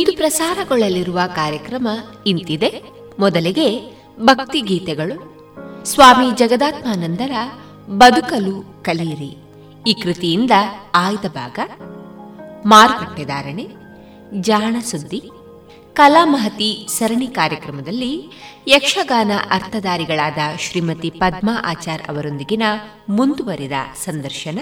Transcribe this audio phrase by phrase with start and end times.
[0.00, 1.88] ಇಂದು ಪ್ರಸಾರಗೊಳ್ಳಲಿರುವ ಕಾರ್ಯಕ್ರಮ
[2.26, 2.82] ಇಂತಿದೆ.
[3.18, 5.34] ಮೊದಲಿಗೆ ಭಕ್ತಿ ಗೀತೆಗಳು.
[5.84, 7.30] ಸ್ವಾಮಿ ಜಗದಾತ್ಮಾನಂದರ
[7.88, 9.36] ಬದುಕಲು ಕಲಿಯಿರಿ.
[9.90, 10.50] ಈ ಕೃತಿಯಿಂದ
[10.94, 11.58] ಆಯ್ದ ಭಾಗ.
[12.66, 13.68] ಮಾರುಕಟ್ಟೆದಾರಣೆ
[14.40, 15.22] ಜಾಣ ಸುದ್ದಿ.
[15.94, 18.30] ಕಲಾಮಹತಿ ಸರಣಿ ಕಾರ್ಯಕ್ರಮದಲ್ಲಿ
[18.68, 22.62] ಯಕ್ಷಗಾನ ಅರ್ಥಧಾರಿಗಳಾದ ಶ್ರೀಮತಿ ಪದ್ಮಾ ಆಚಾರ್ ಅವರೊಂದಿಗಿನ
[23.08, 23.72] ಮುಂದುವರಿದ
[24.04, 24.58] ಸಂದರ್ಶನ.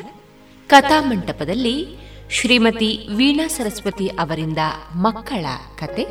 [0.66, 1.87] ಕಥಾಮಂಟಪದಲ್ಲಿ
[2.32, 4.59] ಶ್ರೀಮತಿ ವೀಣಾ ಸರಸ್ವತಿ ಅವರಿಂದ
[4.94, 5.47] ಮಕ್ಕಳ
[5.78, 6.06] ಕತೆ.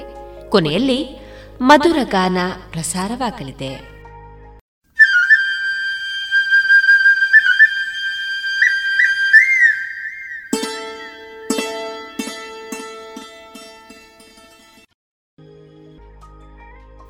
[0.50, 1.20] ಕೊನೆಯಲ್ಲಿ
[1.62, 2.38] ಮಧುರ ಗಾನ
[2.72, 3.92] ಪ್ರಸಾರವಾಗಲಿದೆ.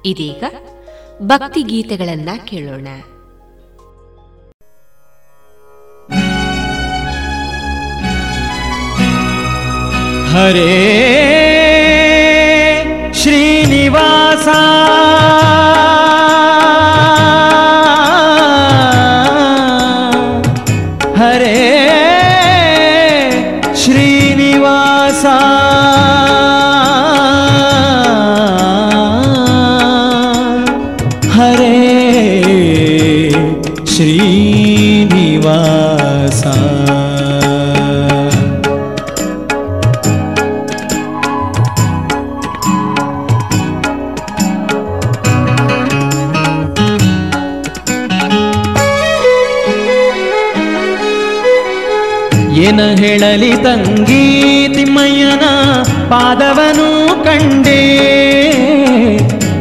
[0.06, 0.44] ಇದೀಗ
[1.22, 2.88] ಭಕ್ತಿ ಗೀತೆಗಳನ್ನ ಕೇಳೋಣ.
[10.34, 11.21] हरे
[52.72, 55.40] ಏನ ಹೇಳಲಿ ತಂಗಿ ತಿಮ್ಮಯ್ಯನ
[56.10, 57.82] ಪಾದವನು ಕಂಡೇ.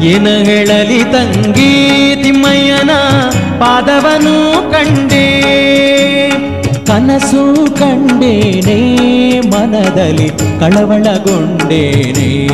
[0.02, 2.90] ಏನ ಹೇಳಲಿ ತಂಗಿ ತಿಮ್ಮಯ್ಯನ
[3.58, 5.40] ಪಾದವನು ಕಂಡೆ.
[6.86, 8.80] ಕನಸು ಕಂಡೇನೆ,
[9.40, 10.28] ಮನದಲ್ಲಿ
[10.60, 12.48] ಕಳವಳಗೊಂಡೇನೆ.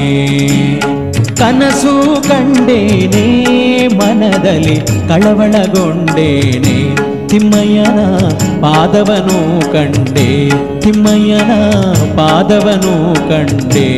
[1.36, 7.05] ಕನಸು ಕಂಡೇನೆ, ಮನದಲ್ಲಿ ಕಳವಳಗೊಂಡೇನೆ.
[7.30, 8.00] ತಿಮ್ಮಯ್ಯನ
[8.62, 9.38] ಪಾದವನು
[9.72, 10.28] ಕಂಡೆ
[10.80, 11.52] ತಿಮ್ಮಯ್ಯನ
[12.18, 12.94] ಪಾದವನು
[13.30, 13.88] ಕಂಡೆ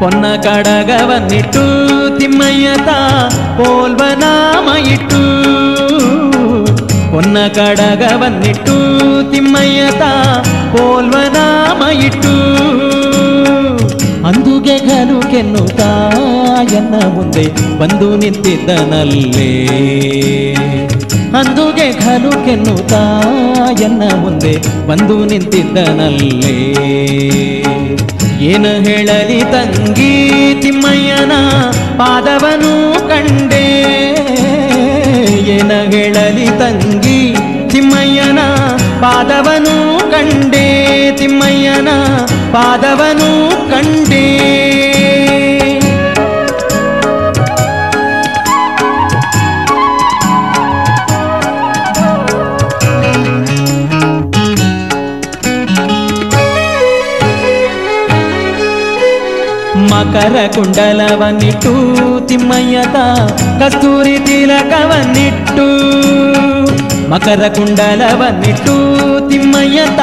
[0.00, 1.64] పొన్న కడగవన్నిట్టు
[2.18, 2.90] తిమ్మయ్యత
[3.58, 5.22] పోల్వనామ ఇట్టు.
[7.20, 8.74] ಹೊನ್ನ ಕಡಗವನ್ನಿಟ್ಟು
[9.32, 10.02] ತಿಮ್ಮಯ್ಯತ
[10.72, 12.34] ಪೋಲ್ವನಾಮ ಇಟ್ಟು.
[14.26, 15.66] ಅಂದುಗೆ ಗಲು ಕೆನ್ನು
[16.76, 19.50] ಎನ್ನ ಮುಂದೆ ಬಂದು ನಿಂತಿದ್ದನಲ್ಲೇ.
[21.38, 23.22] ಅಂದುಗೆ ಘಲು ಕೆನ್ನುತ್ತಾ
[23.80, 26.56] ಎನ್ನ ಮುಂದೆ ಬಂದು ನಿಂತಿದ್ದನಲ್ಲೇ.
[28.40, 30.32] ಏನು ಹೇಳಲಿ ತಂಗಿ
[30.62, 31.32] ತಿಮ್ಮಯ್ಯನ
[31.98, 33.90] ಪಾದವನು ಕಂಡೆ.
[35.40, 37.09] ಏನ ಹೇಳಲಿ ತಂಗಿ
[38.12, 38.42] ತಿಮ್ಮಯ್ಯನ
[39.02, 39.74] ಪಾದವನು
[40.12, 40.64] ಕಂಡೆ
[41.18, 41.90] ತಿಮ್ಮಯ್ಯನ
[42.52, 43.28] ಪಾದವನು
[43.70, 44.24] ಕಂಡೆ
[59.90, 61.72] ಮಕರ ಕುಂಡಲವನ್ನಿಟ್ಟು
[62.28, 62.96] ತಿಮ್ಮಯ್ಯತ
[63.60, 65.66] ಕಸ್ತೂರಿ ತಿಲಕವನ್ನಿಟ್ಟು
[67.10, 68.74] ಮಕರ ಕುಂಡಲವನ್ನಿಟ್ಟು,
[69.28, 70.00] ತಿಮ್ಮಯ್ಯತ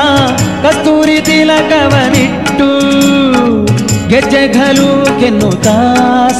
[0.63, 2.68] ಕಸ್ತೂರಿ ತಿಲಕವನಿಟ್ಟು
[4.09, 5.68] ಗೆಜ್ಜೆಗಳು ಸ್ವಾಮಿ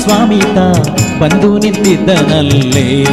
[0.02, 0.58] ಸ್ವಾಮಿತ
[1.22, 3.04] ಬಂದು ನಿಂತಿದ್ದನಲ್ಲೇ.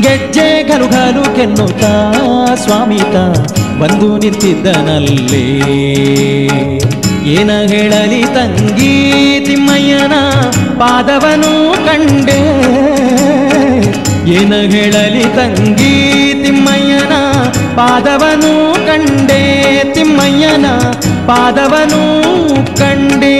[0.00, 1.82] ಗೆಜ್ಜೆ ಗಲು ಸ್ವಾಮಿ
[2.54, 3.16] ಸ್ವಾಮಿತ
[3.82, 5.44] ಬಂದು ನಿಂತಿದ್ದನಲ್ಲೇ.
[7.26, 8.94] ಏನ ಹೇಳಲಿ ತಂಗಿ
[9.46, 10.12] ತಿಮ್ಮಯ್ಯನ
[10.78, 11.52] ಪಾದವನು
[11.86, 12.40] ಕಂಡೆ.
[14.26, 15.94] ಏನ ಹೇಳಲಿ ತಂಗಿ
[16.44, 17.12] ತಿಮ್ಮಯ್ಯನ?
[17.76, 18.52] ಪಾದವನು
[18.86, 19.42] ಕಂಡೆ
[19.94, 20.66] ತಿಮ್ಮಯ್ಯನ?
[21.26, 22.02] ಪಾದವನು
[22.78, 23.36] ಕಂಡೆ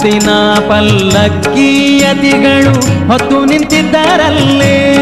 [0.00, 0.30] ಮುತ್ತಿನ
[0.68, 4.96] ಪಲ್ಲಕ್ಕಿಯತಿಗಳು ಹೊತ್ತು ನಿಂತಿದ್ದಾರಲ್ಲೇ.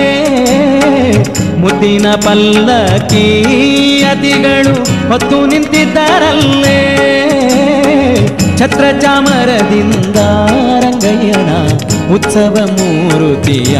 [1.59, 6.99] ಮುತ್ತಿನ ಪಲ್ಲಕ್ಕಿಯತಿಗಳು ಹೊತ್ತು ನಿಂತಿದ್ದಾರಲ್ಲೇ.
[8.59, 10.17] ಛತ್ರ ಚಾಮರದಿಂದ
[10.81, 11.50] ರಂಗಯ್ಯನ
[12.15, 13.79] ಉತ್ಸವ ಮೂರುತಿಯ.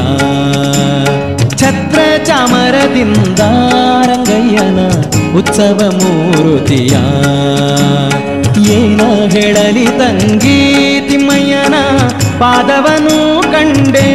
[1.57, 3.41] ಛತ್ರ ಚಾಮರದಿಂದ
[4.07, 4.79] ರಂಗಯ್ಯನ
[5.39, 6.97] ಉತ್ಸವ ಮೂರುತಿಯ.
[8.71, 9.01] ಏನ
[9.31, 10.98] ಹೇಳಲಿ ತಂಗಿ?
[12.39, 14.09] ಪಾದವನು ಕಂಡೆ.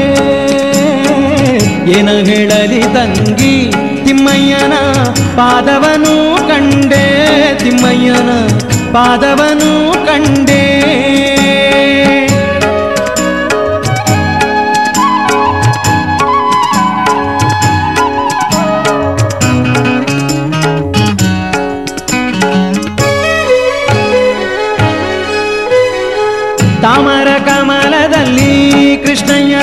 [1.91, 3.71] ಏನ ಹೇಳಲಿ ತಂಗಿ
[4.05, 4.73] ತಿಮ್ಮಯ್ಯನ
[5.35, 7.05] ಪಾದವನು ಕಂಡೆ.
[7.63, 8.29] ತಿಮ್ಮಯ್ಯನ
[8.93, 10.63] ಪಾದವನು ಕಂಡೆ.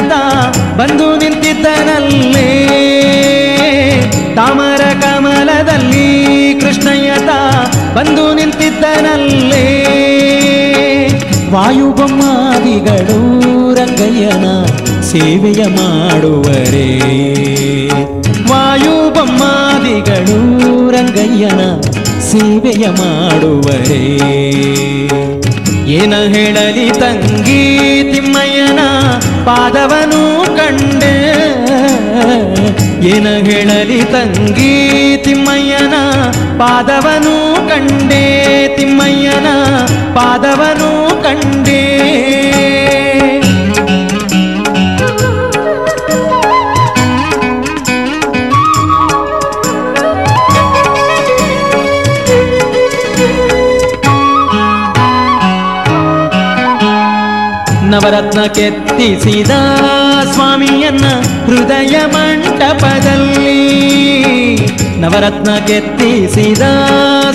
[0.01, 2.49] ಕೃಷ್ಣಯ್ಯತ ಬಂದು ನಿಂತಿದ್ದನಲ್ಲೇ.
[4.35, 7.29] ತಾಮರ ಕಮಲದಲ್ಲಿ ಕೃಷ್ಣಯ್ಯತ
[7.95, 9.67] ಬಂದು ನಿಂತಿದ್ದನಲ್ಲೇ.
[11.53, 13.21] ವಾಯುಬೊಮ್ಮಾದಿಗಳು
[13.75, 14.65] ರಂಗಯ್ಯನ
[15.03, 16.89] ಸೇವೆಯ ಮಾಡುವರೇ.
[18.51, 19.31] ವಾಯುಬೊಮ್ಮಾದಿಗಳು
[20.91, 21.81] ರಂಗಯ್ಯನ
[22.21, 24.21] ಸೇವೆಯ ಮಾಡುವರೇ.
[25.87, 27.63] ಏನ ಹೇಳಲಿ ತಂಗಿ
[28.13, 28.79] ತಿಮ್ಮಯ್ಯನ
[29.45, 31.15] ಪಾದವನು ಕಂಡೆ.
[33.09, 35.95] ಏನ ಹೇಳಲಿ ತಂಗಿ ತಿಮ್ಮಯ್ಯನ?
[36.59, 38.25] ಪಾದವನು ಕಂಡೆ
[38.77, 39.47] ತಿಮ್ಮಯ್ಯನ.
[40.15, 41.81] ಪಾದವನು ಕಂಡೆ.
[58.31, 59.51] ನವರತ್ನ ಕೆತ್ತಿಸಿದ
[60.33, 61.07] ಸ್ವಾಮಿಯನ್ನ
[61.47, 63.57] ಹೃದಯ ಮಂಟಪದಲ್ಲಿ.
[65.01, 66.63] ನವರತ್ನ ಕೆತ್ತಿಸಿದ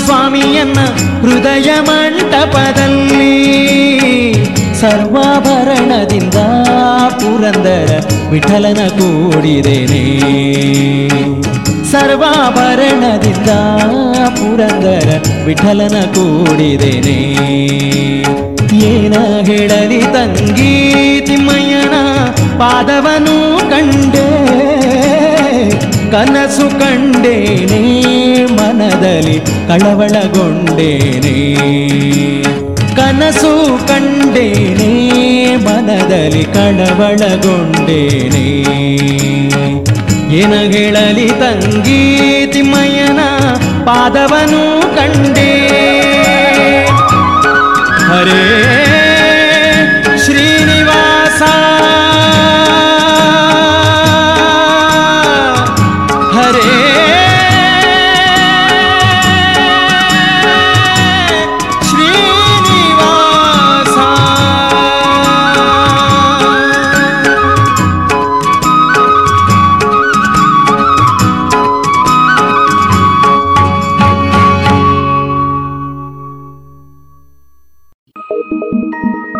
[0.05, 0.79] ಸ್ವಾಮಿಯನ್ನ
[1.21, 3.35] ಹೃದಯ ಮಂಟಪದಲ್ಲಿ.
[4.81, 6.33] ಸರ್ವಾಭರಣದಿಂದ
[7.09, 10.05] ಪುರಂದರ ವಿಠಲನ ಕೂಡಿದೇನೆ.
[11.91, 13.49] ಸರ್ವಾಭರಣದಿಂದ
[14.27, 17.35] ಪುರಂದರ ವಿಠಲನ ಕೂಡಿದೇನೆ.
[19.19, 21.93] ಹೇಳಲಿ ತಂಗಿ ತಿಮ್ಮಯ್ಯನ
[22.57, 24.45] ಪಾದವನು ಕಂಡೆ.
[26.11, 31.55] ಕನಸು ಕಂಡೇನೆ, ಮನದಲ್ಲಿ ಕಳವಳಗೊಂಡೇನೆ.
[32.95, 38.65] ಕನಸು ಕಂಡೇನೆ, ಮನದಲ್ಲಿ ಕಳವಳಗೊಂಡೇನೆ.
[40.35, 43.19] ಏನಗಿಳಲಿ ತಂಗಿ ತಿಮ್ಮಯ್ಯನ
[43.85, 45.51] ಪಾದವನು ಕಂಡೇ.
[48.07, 48.54] ಹರೇ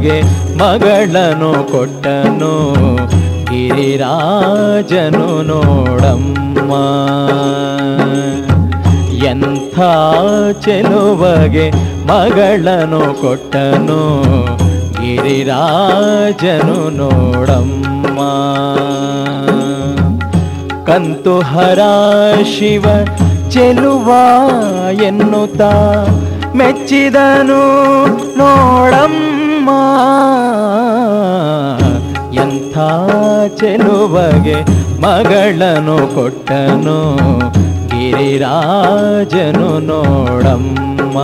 [0.00, 0.22] ಚೆಲುವಗೆ
[0.58, 2.74] ಮಗಳನು ಕೊಟ್ಟನು,
[3.44, 6.72] ಗಿರಿರಾಜನು ನೋಡಮ್ಮ.
[9.24, 9.78] ಎಂಥ
[10.64, 11.70] ಚೆಲುವಗೆ
[12.06, 14.02] ಮಗಳನು ಕೊಟ್ಟನು,
[14.92, 18.20] ಗಿರಿರಾಜನು ನೋಡಮ್ಮ.
[20.84, 21.78] ಕಂತು ಹರ
[22.58, 22.84] ಶಿವ
[23.50, 24.08] ಚೆಲುವ
[25.02, 25.72] ಎನ್ನುತ್ತಾ
[26.54, 27.62] ಮೆಚ್ಚಿದನು
[28.38, 29.39] ನೋಡಮ್ಮ.
[32.32, 32.78] ಎಂಥ
[33.60, 37.16] ಚೆಲುವಗೆ ಮಗಳನು ಕೊಟ್ಟನು?
[37.88, 41.18] ಗಿರಿರಾಜನು ನೋಡಮ್ಮ.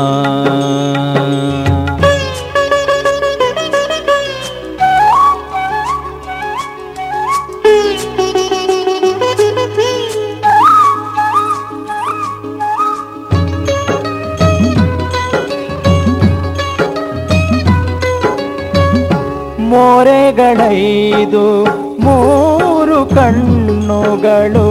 [20.36, 21.64] ಮೋರೆಗಳೈದು
[21.98, 24.64] ಮೂರು ಕಣ್ಣುಗಳು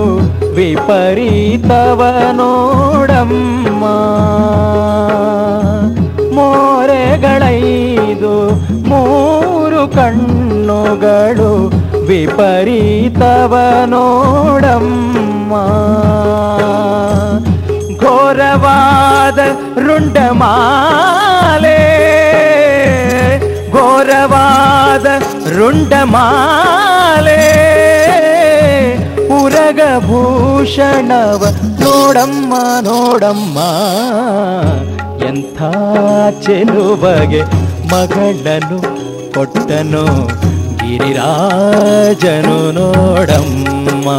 [0.56, 3.86] ವಿಪರೀತವ ನೋಡಮ್ಮ.
[6.36, 8.34] ಮೋರೆಗಳೈದು
[8.90, 11.72] ಮೂರು ಕಣ್ಣುಗಳು
[12.06, 15.54] ವಿಪರೀತವ ನೋಡಮ್ಮ.
[17.98, 19.40] ಘೋರವಾದ
[19.80, 21.80] ರುಂಡಮಾಲೆ
[23.76, 25.06] ಘೋರವಾದ
[25.58, 27.42] ರುಂಡಮಾಲೆ.
[29.44, 31.46] ಉರಗಭೂಷಣವ
[31.80, 33.58] ನೋಡಮ್ಮ ನೋಡಮ್ಮ.
[35.26, 35.62] ಎಂಥ
[36.46, 37.44] ಚೆಲುಬಗೆ
[37.92, 38.80] ಮಗಳನು
[39.34, 40.06] ಕೊಟ್ಟನು
[40.78, 44.10] ಗಿರಿರಾಜನು ನೋಡಮ್ಮ.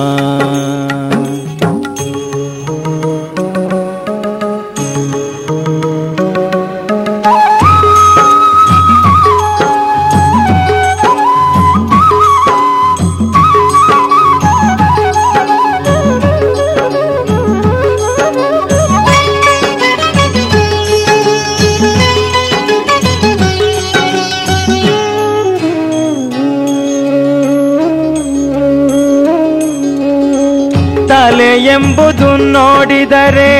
[31.96, 33.52] ಎಂಬುದು ನೋಡಿದರೆ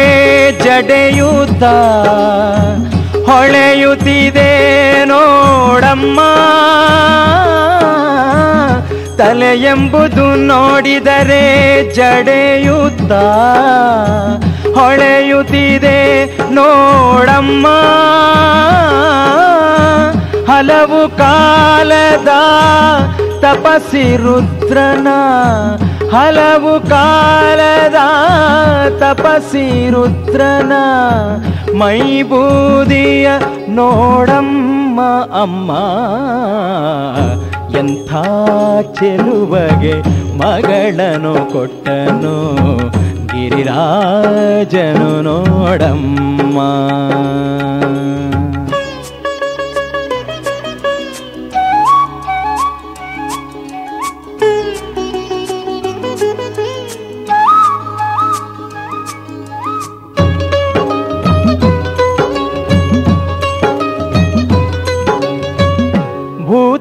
[0.52, 1.64] ಜಡೆಯುತ್ತ.
[3.30, 4.50] ಹೊಳೆಯುತ್ತಿದೆ
[5.04, 6.20] ನೋಡಮ್ಮ.
[9.18, 11.44] ತಲೆ ಎಂಬುದು ನೋಡಿದರೆ
[11.94, 13.12] ಜಡೆಯುತ್ತ.
[14.78, 17.66] ಹೊಳೆಯುತ್ತಿದೆ ನೋಡಮ್ಮ.
[20.52, 22.28] ಹಲವು ಕಾಲದ
[23.40, 25.06] ತಪಸಿ ರುದ್ರನ
[26.12, 27.98] ಹಲವು ಕಾಲದ
[28.98, 30.72] ತಪಸಿ ರುದ್ರನ
[31.72, 33.28] ಮೈಬೂದಿಯ
[33.68, 35.00] ನೋಡಮ್ಮ
[35.42, 35.70] ಅಮ್ಮ.
[37.78, 38.10] ಎಂಥ
[38.98, 39.94] ಚೆಲುವಗೆ
[40.38, 42.36] ಮಗಳನು ಕೊಟ್ಟನು
[43.26, 46.58] ಗಿರಿರಾಜನು ನೋಡಮ್ಮ.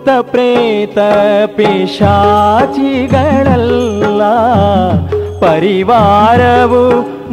[0.05, 0.99] ಭೂತ ಪ್ರೇತ
[1.55, 4.21] ಪಿಶಾಚಿಗಳಲ್ಲ
[5.39, 6.83] ಪರಿವಾರವು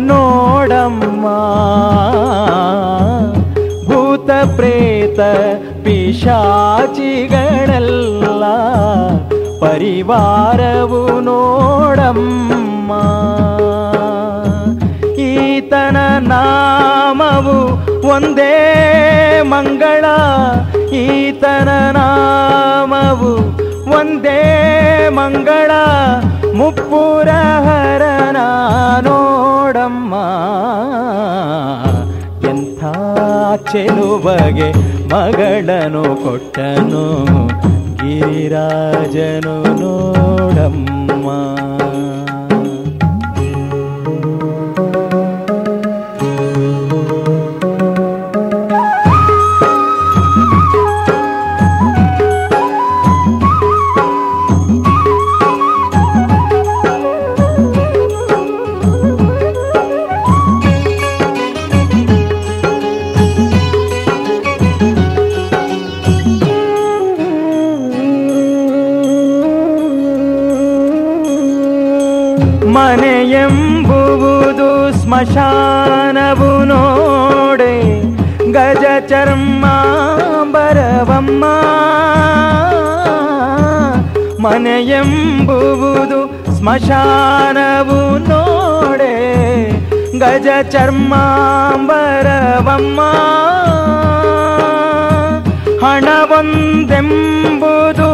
[0.00, 1.26] ನೋಡಮ್ಮ.
[3.88, 5.20] ಭೂತ ಪ್ರೇತ
[5.84, 8.44] ಪಿಶಾಚಿಗಳಲ್ಲ
[9.60, 12.92] ಪರಿವಾರವು ನೋಡಮ್ಮ.
[15.20, 17.58] ಈತನ ನಾಮವು
[18.08, 18.62] ಒಂದೇ
[19.42, 20.04] ಮಂಗಳ
[20.94, 23.32] ಈತನ ನಾಮವು
[23.98, 24.40] ಒಂದೇ
[25.08, 25.70] ಮಂಗಳ.
[26.54, 28.36] ಮುಪ್ಪುರಹರನ
[29.00, 30.14] ನೋಡಮ್ಮ
[32.48, 32.82] ಎಂಥ
[33.72, 34.68] ಚೆಲುವಗೆ
[35.08, 37.04] ಮಗಳನು ಕೊಟ್ಟನು
[37.96, 41.28] ಗಿರಿರಾಜನು ನೋಡಮ್ಮ.
[75.22, 77.74] ಸ್ಮಶಾನವು ನೋಡೆ
[78.52, 79.64] ಗಜ ಚರ್ಮ
[80.52, 81.44] ಬರವಮ್ಮ
[84.42, 86.20] ಮನೆಯೆಂಬುವುದು
[86.56, 87.98] ಸ್ಮಶಾನವು
[88.28, 89.14] ನೋಡೆ
[90.18, 93.00] ಗಜ ಚರ್ಮಾಂಬರವಮ್ಮ
[95.84, 98.10] ಹಣವೊಂದೆಂಬುದು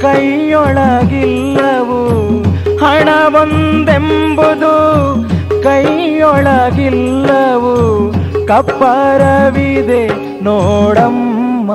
[0.00, 2.00] ಕೈಯೊಳಗಿಲ್ಲವು.
[2.84, 4.74] ಹಣವೊಂದೆಂಬುದು
[5.62, 7.74] ಕೈಯೊಳಗಿಲ್ಲವು
[8.46, 10.08] ಕಪ್ಪರವಿದೆ
[10.44, 11.70] ನೋಡಮ್ಮ.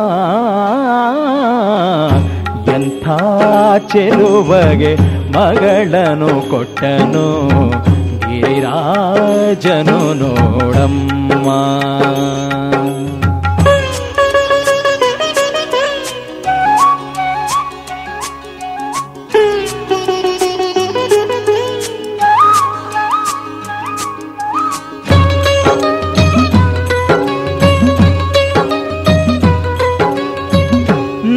[2.76, 3.08] ಎಂಥ
[3.92, 4.94] ಚೆಲುವಗೆ
[5.32, 7.28] ಮಗಳನು ಕೊಟ್ಟನು
[8.20, 11.50] ಗಿರಿರಾಜನು ನೋಡಮ್ಮ.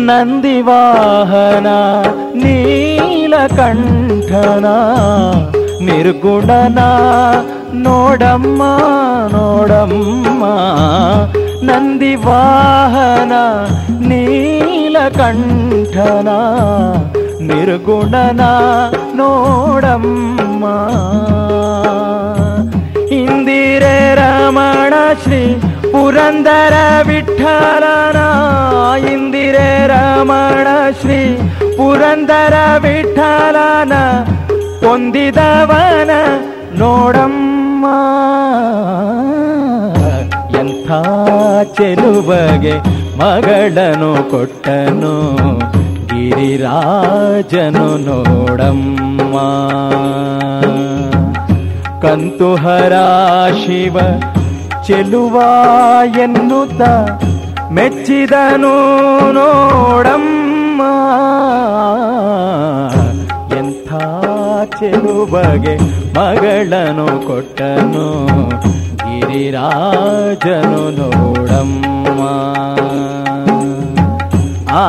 [0.09, 1.69] ನಂದಿವಾಹನ
[2.43, 3.67] ನೀಲಕಂಠನ
[5.87, 6.81] ನಿರ್ಗುಣನ
[7.87, 8.63] ನೋಡಮ್ಮ
[9.35, 10.45] ನೋಡಮ್ಮ
[11.69, 13.35] ನಂದಿವಾಹನ
[14.11, 14.69] ನೀಲಕಂಠನ
[17.49, 18.43] ನಿರ್ಗುಣನ
[19.21, 20.65] ನೋಡಮ್ಮ
[23.19, 25.43] ಇಂದಿರೆ ರಮಣ ಶ್ರೀ
[25.97, 26.75] ಪುರಂದರ
[27.07, 28.19] ವಿಠಲನ
[29.13, 30.67] ಇಂದಿರೆ ರಮಣ
[31.01, 31.21] ಶ್ರೀ
[31.77, 33.93] ಪುರಂದರ ವಿಠಲನ
[34.87, 36.11] ಹೊಂದಿದವನ
[36.79, 37.87] ನೋಡಮ್ಮ.
[40.61, 40.89] ಎಂಥ
[41.77, 42.77] ಚೆಲುವಗೆ
[43.19, 45.15] ಮಗಳನು ಕೊಟ್ಟನು,
[46.07, 49.37] ಗಿರಿರಾಜನು ನೋಡಮ್ಮ.
[52.03, 52.95] ಕಂತುಹರ
[53.53, 53.97] ಶಿವ
[54.87, 55.43] ಚೆಲುವ
[56.19, 56.83] ಎನ್ನುತ್ತ
[57.73, 58.73] ಮೆಚ್ಚಿದನು
[59.33, 60.83] ನೋಡಮ್ಮ.
[63.57, 63.89] ಎಂಥ
[64.81, 65.77] ಚೆಲುವಗೆ
[66.19, 68.27] ಮಗಳನು ಕೊಟ್ಟನು
[68.97, 72.23] ಗಿರಿರಾಜನು ನೋಡಮ್ಮ.
[74.71, 74.89] ಆ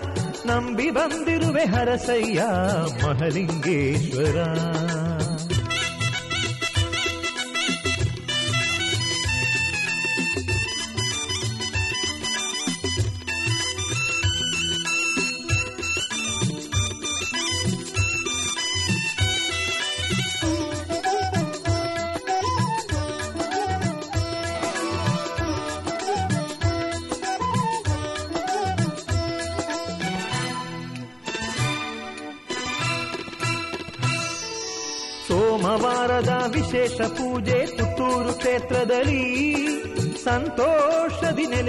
[0.45, 2.41] ನಂಬಿ ಬಂದಿರುವೆ ಹರಸಯ್ಯ
[3.03, 4.37] ಮಹಲಿಂಗೇಶ್ವರ.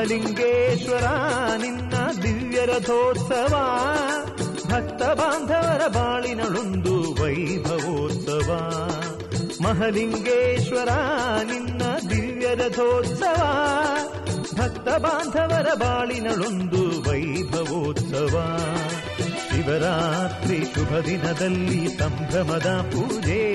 [0.00, 1.04] ಮಹಲಿಂಗೇಶ್ವರ
[1.56, 3.54] ನಿನ್ನ ದಿವ್ಯ ರಥೋತ್ಸವ,
[4.70, 8.52] ಭಕ್ತ ಬಾಂಧವರ ಬಾಳಿನಳೊಂದು ವೈಭವೋತ್ಸವ.
[9.62, 10.88] ಮಹಲಿಂಗೇಶ್ವರ,
[11.42, 13.42] ನಿನ್ನ ದಿವ್ಯ ರಥೋತ್ಸವ,
[14.54, 18.58] ಭಕ್ತ ಬಾಂಧವರ ಬಾಳಿನಳೊಂದು ವೈಭವೋತ್ಸವ.
[19.50, 23.54] ಶಿವರಾತ್ರಿ ಶುಭ ದಿನದಲ್ಲಿ ಸಂಭ್ರಮದ ಪೂಜೆ.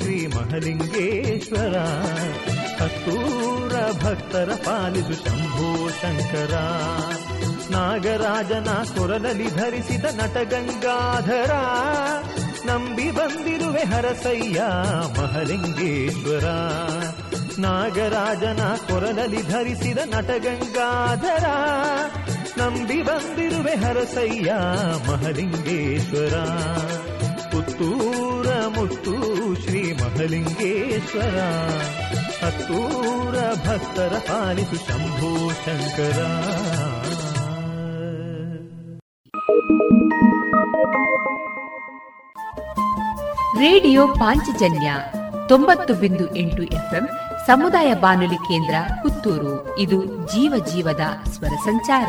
[0.00, 1.78] ಶ್ರೀ ಮಹಲಿಂಗೇಶ್ವರ.
[2.82, 3.72] ಹತ್ತೂರ
[4.04, 6.54] ಭಕ್ತರ ಪಾಲಿಸು ಶಂಭೋ ಶಂಕರ.
[7.70, 11.50] ನಾಗರಾಜನ ಕೊರಲಲ್ಲಿ ಧರಿಸಿದ ನಟಗಂಗಾಧರ
[12.66, 14.62] ನಂಬಿ ಬಂದಿರುವೆ ಹರಸಯ್ಯ
[15.20, 16.44] ಮಹಲಿಂಗೇಶ್ವರ.
[17.58, 21.44] ನಾಗರಾಜನ ಕೊರಲಲ್ಲಿ ಧರಿಸಿದ ನಟಗಂಗಾಧರ
[22.58, 24.54] ನಂಬಿ ಬಂದಿರುವೆ ಹರಸಯ್ಯ
[25.10, 26.34] ಮಹಲಿಂಗೇಶ್ವರ.
[27.62, 29.14] ಪುತ್ತೂರ ಮುತ್ತು
[29.62, 31.40] ಶ್ರೀ ಮಹಲಿಂಗೇಶ್ವರ.
[32.44, 33.34] ಹತ್ತೂರ
[33.68, 36.24] ಭಕ್ತರ ಪಾಲಿಸು ಶಂಭೋ ಶಂಕರ.
[43.58, 44.94] ರೇಡಿಯೋ ಪಾಂಚಜನ್ಯ
[45.48, 47.08] ತೊಂಬತ್ತು ಬಿಂದು ಎಂಟು ಎಫ್ಎಂ
[47.46, 49.78] ಸಮುದಾಯ ಬಾನುಲಿ ಕೇಂದ್ರ ಪುತ್ತೂರು.
[49.78, 52.08] ಇದು ಜೀವ ಜೀವದ ಸ್ವರ ಸಂಚಾರ.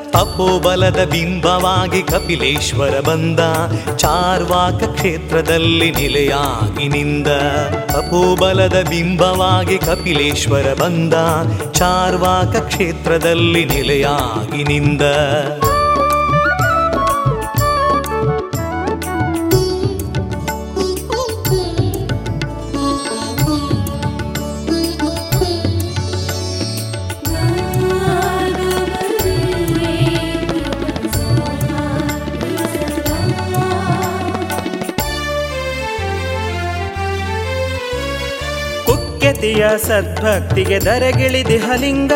[0.11, 3.39] ತಪೋಬಲದ ಬಿಂಬವಾಗಿ ಕಪಿಲೇಶ್ವರ ಬಂದ.
[3.95, 7.27] ಚಾರ್ವಾಕ ಕ್ಷೇತ್ರದಲ್ಲಿ ನಿಲೆಯಾಗಿ ನಿಂದ.
[7.91, 11.13] ತಪೋಬಲದ ಬಿಂಬವಾಗಿ ಕಪಿಲೇಶ್ವರ ಬಂದ.
[11.71, 15.01] ಚಾರ್ವಾಕ ಕ್ಷೇತ್ರದಲ್ಲಿ ನಿಲೆಯಾಗಿ ನಿಂದ.
[39.61, 42.11] ಕುಖ್ಯತಿಯ ಸದ್ಭಕ್ತಿಗೆ ದರಗಿಳಿದಿಹಲಿಂಗ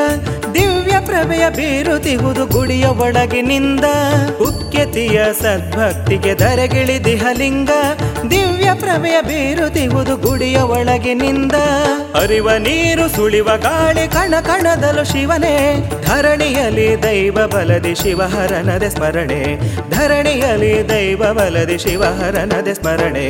[0.53, 3.85] ದಿವ್ಯ ಪ್ರಭೆಯ ಬೀರುತಿಹುದು ಗುಡಿಯ ಒಳಗಿನಿಂದ.
[4.41, 7.69] ಉಕ್ಕೆತಿಯ ಸದ್ಭಕ್ತಿಗೆ ದರಗಿಳಿದಿಹಲಿಂಗ
[8.29, 11.55] ದಿವ್ಯ ಪ್ರಭೆಯ ಬೀರುತಿಹುದು ಗುಡಿಯ ಒಳಗಿನಿಂದ.
[12.21, 15.55] ಅರಿವ ನೀರು ಸುಳಿವ ಗಾಳಿ ಕಣ ಕಣದಲು ಶಿವನೇ,
[16.05, 19.41] ಧರಣಿಯಲ್ಲಿ ದೈವ ಬಲದಿ ಶಿವಹರನದೆ ಸ್ಮರಣೆ.
[19.89, 23.29] ಧರಣಿಯಲ್ಲಿ ದೈವ ಬಲದಿ ಶಿವಹರನದೆ ಸ್ಮರಣೆ.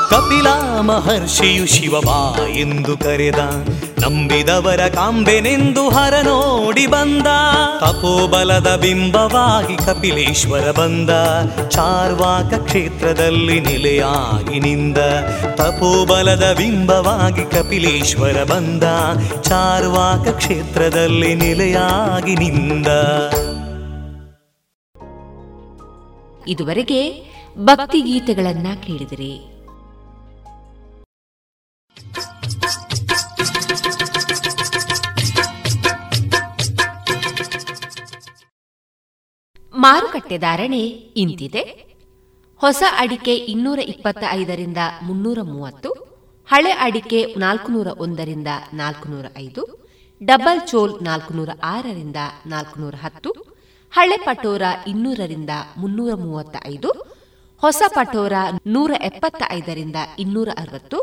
[0.11, 0.47] ಕಪಿಲ
[0.79, 3.39] ಮಹರ್ಷಿಯು ಶಿವಬಾ ಎಂದು ಕರೆದ.
[4.01, 7.27] ನಂಬಿದವರ ಕಾಂಬೆನೆಂದು ಹರ ನೋಡಿ ಬಂದ.
[7.79, 11.09] ತಪೋಬಲದ ಬಿಂಬವಾಗಿ ಕಪಿಲೇಶ್ವರ ಬಂದ.
[11.69, 14.97] ಚಾರ್ವಾಕ ಕ್ಷೇತ್ರದಲ್ಲಿ ನೆಲೆಯಾಗಿ ನಿಂದ.
[15.55, 18.83] ತಪೋಬಲದ ಬಿಂಬವಾಗಿ ಕಪಿಲೇಶ್ವರ ಬಂದ.
[19.41, 22.87] ಚಾರ್ವಾಕ ಕ್ಷೇತ್ರದಲ್ಲಿ ನೆಲೆಯಾಗಿ ನಿಂದ.
[26.47, 29.50] ಇದುವರೆಗೆ ಭಕ್ತಿ ಗೀತೆಗಳನ್ನ ಕೇಳಿದಿರಿ.
[39.83, 40.81] ಮಾರುಕಟ್ಟೆ ಧಾರಣೆ
[41.15, 41.63] ಇಂತಿದೆ.
[42.61, 45.91] ಹೊಸ ಅಡಿಕೆ ಇನ್ನೂರ ಇಪ್ಪತ್ತ ಐದರಿಂದ ಮುನ್ನೂರ ಮೂವತ್ತು
[46.47, 49.63] ಹಳೆ ಅಡಿಕೆ ನಾಲ್ಕುನೂರ ಒಂದರಿಂದ ನಾಲ್ಕುನೂರ ಐದು
[50.21, 53.31] ಡಬಲ್ ಚೋಲ್ ನಾಲ್ಕುನೂರ ಆರರಿಂದ ನಾಲ್ಕುನೂರ ಹತ್ತು
[53.93, 56.89] ಹಳೆ ಪಟೋರ ಇನ್ನೂರರಿಂದ ಮುನ್ನೂರ ಮೂವತ್ತ ಐದು
[57.63, 58.35] ಹೊಸ ಪಟೋರ
[58.67, 60.99] ನೂರ ಎಪ್ಪತ್ತ ಐದರಿಂದ ಇನ್ನೂರ ಅರವತ್ತು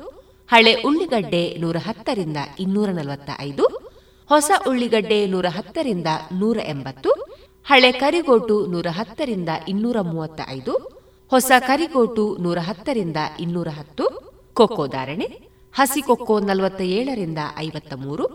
[0.49, 3.65] ಹಳೆ ಉಳ್ಳಿಗಡ್ಡೆ ನೂರ ಹತ್ತರಿಂದ ಇನ್ನೂರ ನಲವತ್ತ ಐದು
[4.31, 7.11] ಹೊಸ ಉಳ್ಳಿಗಡ್ಡೆ ನೂರ ಹತ್ತರಿಂದ ನೂರ ಎಂಬತ್ತು
[7.67, 10.75] ಹಳೆ ಕರಿಗೋಟು ನೂರ ಹತ್ತರಿಂದ ಇನ್ನೂರ ಮೂವತ್ತ ಐದು
[11.33, 14.05] ಹೊಸ ಕರಿಗೋಟು ನೂರ ಹತ್ತರಿಂದ ಇನ್ನೂರ ಹತ್ತು,
[14.57, 15.27] ಕೊಕ್ಕೋ ಧಾರಣೆ,
[15.75, 18.27] ಹಸಿ ಕೊಕ್ಕೋ ನಲವತ್ತ ಏಳರಿಂದ ಐವತ್ತ ಮೂರು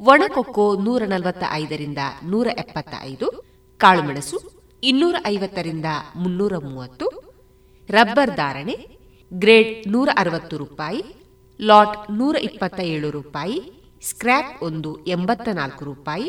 [0.00, 3.26] ಒಣಕೊಕ್ಕೋ ನೂರ ನಲವತ್ತ ಐದರಿಂದ ನೂರ ಎಪ್ಪತ್ತ ಐದು
[3.80, 4.38] ಕಾಳುಮೆಣಸು
[4.82, 7.06] ಇನ್ನೂರ ಐವತ್ತರಿಂದ ಮುನ್ನೂರ ಮೂವತ್ತು,
[7.88, 8.76] ರಬ್ಬರ್ ಧಾರಣೆ,
[9.32, 11.02] ಗ್ರೇಡ್ ನೂರ ಅರವತ್ತು ರೂಪಾಯಿ,
[11.60, 13.58] ಲಾಟ್ ನೂರ ಇಪ್ಪತ್ತ ಏಳು ರೂಪಾಯಿ,
[14.02, 16.28] ಸ್ಕ್ರ್ಯಾಪ್ ಒಂದು ಎಂಬತ್ತ ನಾಲ್ಕು ರೂಪಾಯಿ,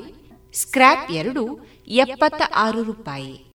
[0.54, 1.44] ಸ್ಕ್ರ್ಯಾಪ್ ಎರಡು
[1.88, 3.54] ಎಪ್ಪತ್ತ ಆರು ರೂಪಾಯಿ.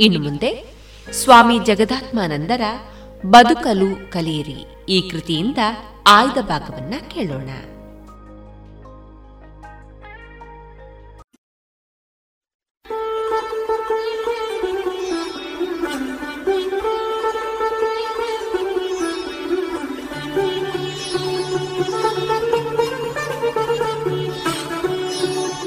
[0.00, 0.64] ಇನ್ನು ಮುಂದೆ
[1.12, 2.60] ಸ್ವಾಮಿ ಜಗದಾತ್ಮಾನಂದರ
[3.26, 4.66] ಬದುಕಲು ಕಲಿಯಿರಿ.
[4.88, 5.58] ಈ ಕೃತಿಯಿಂದ
[6.06, 7.48] ಆಯ್ದ ಭಾಗವನ್ನ ಕೇಳೋಣ.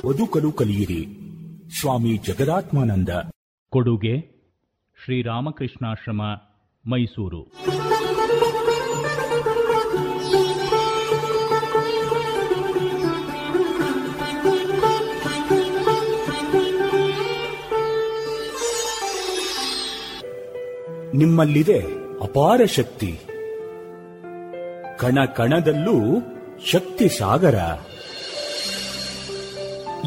[0.05, 1.19] ಬದುಕಲು ಕಲಿಯಿರಿ
[1.79, 3.09] ಸ್ವಾಮಿ ಜಗದಾತ್ಮಾನಂದ.
[3.69, 4.19] ಕೊಡುಗೆ
[5.03, 6.21] ಶ್ರೀರಾಮಕೃಷ್ಣಾಶ್ರಮ
[6.89, 7.41] ಮೈಸೂರು.
[21.17, 21.79] ನಿಮ್ಮಲ್ಲಿದೆ
[22.19, 23.19] ಅಪಾರ ಶಕ್ತಿ.
[24.97, 26.21] ಕಣ ಕಣದಲ್ಲೂ
[26.65, 27.55] ಶಕ್ತಿ ಸಾಗರ.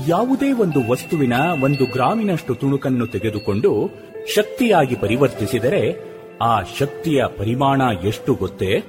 [0.07, 1.33] ಯಾವುದೇ ಒಂದು ವಸ್ತುವಿನ
[1.63, 3.91] ಒಂದು ಗ್ರಾಮಿನಷ್ಟು ತುಣುಕನ್ನು ತೆಗೆದುಕೊಂಡು
[4.35, 5.97] ಶಕ್ತಿಯಾಗಿ ಪರಿವರ್ತಿಸಿದರೆ
[6.43, 8.83] ಆ ಶಕ್ತಿಯ ಪರಿಮಾಣ ಎಷ್ಟು ಗೊತ್ತೇ?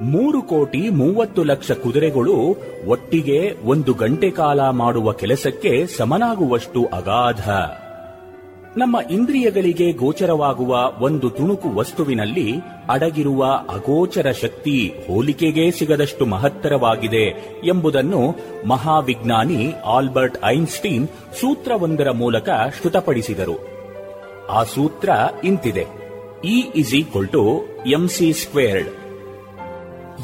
[0.00, 2.56] ಮೂರು ಕೋಟಿ ಮೂವತ್ತು ಲಕ್ಷ ಕುದುರೆಗಳು
[2.88, 7.48] ಒಟ್ಟಿಗೆ ಒಂದು ಗಂಟೆ ಕಾಲ ಮಾಡುವ ಕೆಲಸಕ್ಕೆ ಸಮನಾಗುವಷ್ಟು ಅಗಾಧ.
[8.76, 12.54] ನಮ್ಮ ಇಂದ್ರಿಯಗಳಿಗೆ ಗೋಚರವಾಗುವ ಒಂದು ತುಣುಕು ವಸ್ತುವಿನಲ್ಲಿ
[12.88, 17.26] ಅಡಗಿರುವ ಅಗೋಚರ ಶಕ್ತಿ ಹೋಲಿಕೆಗೆ ಸಿಗದಷ್ಟು ಮಹತ್ತರವಾಗಿದೆ
[17.66, 18.36] ಎಂಬುದನ್ನು
[18.68, 22.48] ಮಹಾವಿಜ್ಞಾನಿ ಆಲ್ಬರ್ಟ್ ಐನ್ಸ್ಟೀನ್ ಸೂತ್ರವೊಂದರ ಮೂಲಕ
[22.80, 23.58] ಶ್ರುತಪಡಿಸಿದರು.
[24.50, 25.10] ಆ ಸೂತ್ರ
[25.44, 25.86] ಇಂತಿದೆ.
[26.44, 28.88] E is equal to MC squared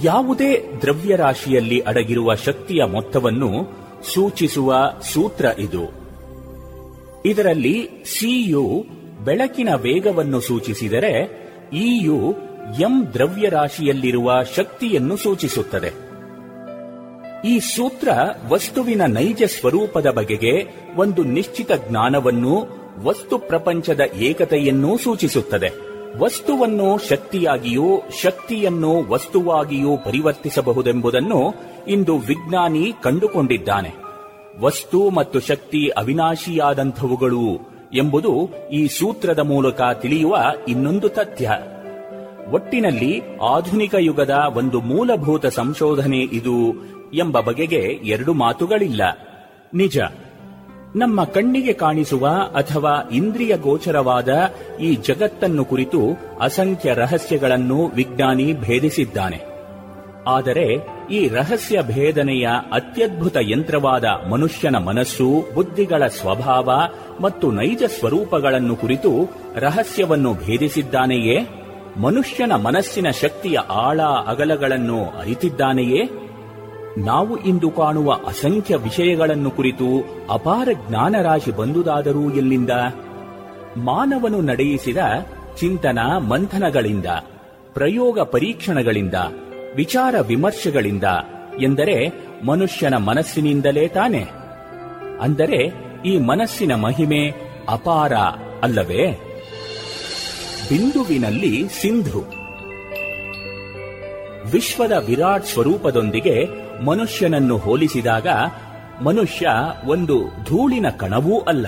[0.05, 3.51] ಯಾವುದೇ ದ್ರವ್ಯರಾಶಿಯಲ್ಲಿ ಅಡಗಿರುವ ಶಕ್ತಿಯ ಮೊತ್ತವನ್ನು
[4.15, 4.75] ಸೂಚಿಸುವ
[5.13, 6.00] ಸೂತ್ರ ಇದು.
[7.27, 8.87] ಇದರಲ್ಲಿ ಸಿಯು
[9.25, 11.41] ಬೆಳಕಿನ ವೇಗವನ್ನು ಸೂಚಿಸಿದರೆ
[11.73, 12.33] ಇಯು
[12.81, 16.11] ಎಂ ದ್ರವ್ಯರಾಶಿಯಲ್ಲಿರುವ ಶಕ್ತಿಯನ್ನು ಸೂಚಿಸುತ್ತದೆ.
[17.49, 18.09] ಈ ಸೂತ್ರ
[18.49, 22.67] ವಸ್ತುವಿನ ನೈಜ ಸ್ವರೂಪದ ಬಗೆಗೆ ಒಂದು ನಿಶ್ಚಿತ ಜ್ಞಾನವನ್ನು
[23.03, 25.71] ವಸ್ತು ಪ್ರಪಂಚದ ಏಕತೆಯನ್ನೂ ಸೂಚಿಸುತ್ತದೆ.
[26.19, 31.55] ವಸ್ತುವನ್ನು ಶಕ್ತಿಯಾಗಿಯೂ ಶಕ್ತಿಯನ್ನು ವಸ್ತುವಾಗಿಯೂ ಪರಿವರ್ತಿಸಬಹುದೆಂಬುದನ್ನು
[31.89, 34.10] ಇಂದು ವಿಜ್ಞಾನಿ ಕಂಡುಕೊಂಡಿದ್ದಾನೆ.
[34.59, 41.51] ವಸ್ತು ಮತ್ತು ಶಕ್ತಿ ಅವಿನಾಶಿಯಾದಂಥವುಗಳು ಎಂಬುದು ಈ ಸೂತ್ರದ ಮೂಲಕ ತಿಳಿಯುವ ಇನ್ನೊಂದು ತಥ್ಯ.
[42.51, 46.75] ಒಟ್ಟಿನಲ್ಲಿ ಆಧುನಿಕ ಯುಗದ ಒಂದು ಮೂಲಭೂತ ಸಂಶೋಧನೆ ಇದು
[47.15, 49.03] ಎಂಬ ಬಗೆಗೆ ಎರಡು ಮಾತುಗಳಿಲ್ಲ.
[49.75, 49.99] ನಿಜ.
[50.97, 54.29] ನಮ್ಮ ಕಣ್ಣಿಗೆ ಕಾಣಿಸುವ ಅಥವಾ ಇಂದ್ರಿಯ ಗೋಚರವಾದ
[54.81, 56.01] ಈ ಜಗತ್ತನ್ನು ಕುರಿತು
[56.41, 59.41] ಅಸಂಖ್ಯ ರಹಸ್ಯಗಳನ್ನು ವಿಜ್ಞಾನಿ ಭೇದಿಸಿದ್ದಾನೆ.
[60.27, 66.71] ಆದರೆ ಈ ರಹಸ್ಯ ಭೇದನೆಯ ಅತ್ಯದ್ಭುತ ಯಂತ್ರವಾದ ಮನುಷ್ಯನ ಮನಸ್ಸು, ಬುದ್ಧಿಗಳ ಸ್ವಭಾವ
[67.21, 69.11] ಮತ್ತು ನೈಜ ಸ್ವರೂಪಗಳನ್ನು ಕುರಿತು
[69.55, 71.47] ರಹಸ್ಯವನ್ನು ಭೇದಿಸಿದ್ದಾನೆಯೇ?
[71.97, 76.03] ಮನುಷ್ಯನ ಮನಸ್ಸಿನ ಶಕ್ತಿಯ ಆಳ ಅಗಲಗಳನ್ನು ಅರಿತಿದ್ದಾನೆಯೇ?
[77.05, 79.89] ನಾವು ಇಂದು ಕಾಣುವ ಅಸಂಖ್ಯ ವಿಷಯಗಳನ್ನು ಕುರಿತು
[80.31, 82.71] ಅಪಾರ ಜ್ಞಾನರಾಶಿ ಬಂದುದಾದರೂ ಎಲ್ಲಿಂದ?
[83.77, 84.97] ಮಾನವನು ನಡೆಯಿಸಿದ
[85.61, 87.07] ಚಿಂತನ ಮಂಥನಗಳಿಂದ,
[87.75, 89.15] ಪ್ರಯೋಗ ಪರೀಕ್ಷಣಗಳಿಂದ
[89.77, 91.05] ವಿಚಾರ ವಿಮರ್ಶೆಗಳಿಂದ
[91.61, 92.13] ಎಂದರೆ
[92.47, 94.27] ಮನುಷ್ಯನ ಮನಸ್ಸಿನಿಂದಲೇ ತಾನೆ.
[95.21, 95.73] ಅಂದರೆ
[96.07, 97.35] ಈ ಮನಸ್ಸಿನ ಮಹಿಮೆ
[97.69, 98.13] ಅಪಾರ
[98.63, 99.13] ಅಲ್ಲವೇ?
[100.69, 102.25] ಬಿಂದುವಿನಲ್ಲಿ ಸಿಂಧು.
[104.53, 106.45] ವಿಶ್ವದ ವಿರಾಟ್ ಸ್ವರೂಪದೊಂದಿಗೆ
[106.85, 108.27] ಮನುಷ್ಯನನ್ನು ಹೋಲಿಸಿದಾಗ
[109.05, 109.49] ಮನುಷ್ಯ
[109.85, 111.67] ಒಂದು ಧೂಳಿನ ಕಣವೂ ಅಲ್ಲ.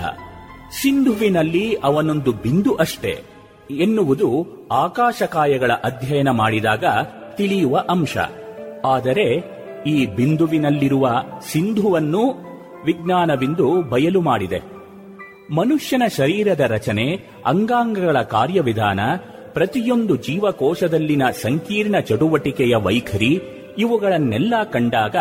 [0.81, 3.23] ಸಿಂಧುವಿನಲ್ಲಿ ಅವನೊಂದು ಬಿಂದು ಅಷ್ಟೇ.
[3.71, 6.85] ಎನ್ನುವುದು ಆಕಾಶಕಾಯಗಳ ಅಧ್ಯಯನ ಮಾಡಿದಾಗ
[7.37, 8.17] ತಿಳಿಯುವ ಅಂಶ.
[8.85, 9.53] ಆದರೆ,
[9.87, 11.09] ಈ ಬಿಂದುವಿನಲ್ಲಿರುವ
[11.51, 12.21] ಸಿಂಧುವನ್ನು
[12.85, 14.61] ವಿಜ್ಞಾನವೆಂದು ಬಯಲು ಮಾಡಿದೆ.
[15.55, 18.99] ಮನುಷ್ಯನ ಶರೀರದ ರಚನೆ, ಅಂಗಾಂಗಗಳ ಕಾರ್ಯವಿಧಾನ,
[19.53, 23.41] ಪ್ರತಿಯೊಂದು ಜೀವಕೋಶದಲ್ಲಿನ ಸಂಕೀರ್ಣ ಚಟುವಟಿಕೆಯ ವೈಖರಿ,
[23.77, 25.15] ಇವುಗಳನ್ನೆಲ್ಲ ಕಂಡಾಗ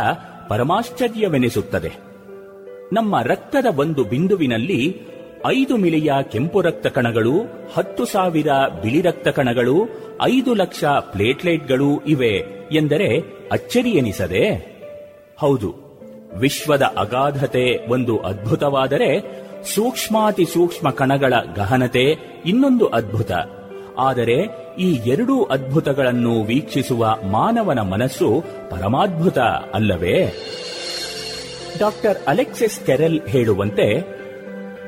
[0.49, 1.93] ಪರಮಾಶ್ಚರ್ಯವೆನಿಸುತ್ತದೆ.
[2.93, 5.12] ನಮ್ಮ ರಕ್ತದ ಒಂದು ಬಿಂದುವಿನಲ್ಲಿ
[5.47, 7.35] ಐದು ಮಿಲಿಯ ಕೆಂಪು ರಕ್ತ ಕಣಗಳು,
[7.75, 8.47] ಹತ್ತು ಸಾವಿರ
[8.83, 9.89] ಬಿಳಿ ರಕ್ತ ಕಣಗಳು,
[10.23, 12.35] ಐದು ಲಕ್ಷ ಪ್ಲೇಟ್ಲೆಟ್ಗಳು ಇವೆ
[12.73, 13.09] ಎಂದರೆ
[13.53, 14.45] ಅಚ್ಚರಿ ಎನಿಸದೆ
[15.39, 15.71] ಹೌದು,
[16.37, 19.11] ವಿಶ್ವದ ಅಗಾಧತೆ ಒಂದು ಅದ್ಭುತವಾದರೆ
[19.75, 22.07] ಸೂಕ್ಷ್ಮಾತಿ ಸೂಕ್ಷ್ಮ ಕಣಗಳ ಗಹನತೆ
[22.47, 23.33] ಇನ್ನೊಂದು ಅದ್ಭುತ.
[23.99, 24.37] ಆದರೆ
[24.79, 29.39] ಈ ಎರಡೂ ಅದ್ಭುತಗಳನ್ನು ವೀಕ್ಷಿಸುವ ಮಾನವನ ಮನಸ್ಸು ಪರಮಾದ್ಭುತ
[29.75, 30.19] ಅಲ್ಲವೇ?
[31.79, 34.22] ಡಾಕ್ಟರ್ ಅಲೆಕ್ಸಿಸ್ ಕೆರೆಲ್ ಹೇಳುವಂತೆ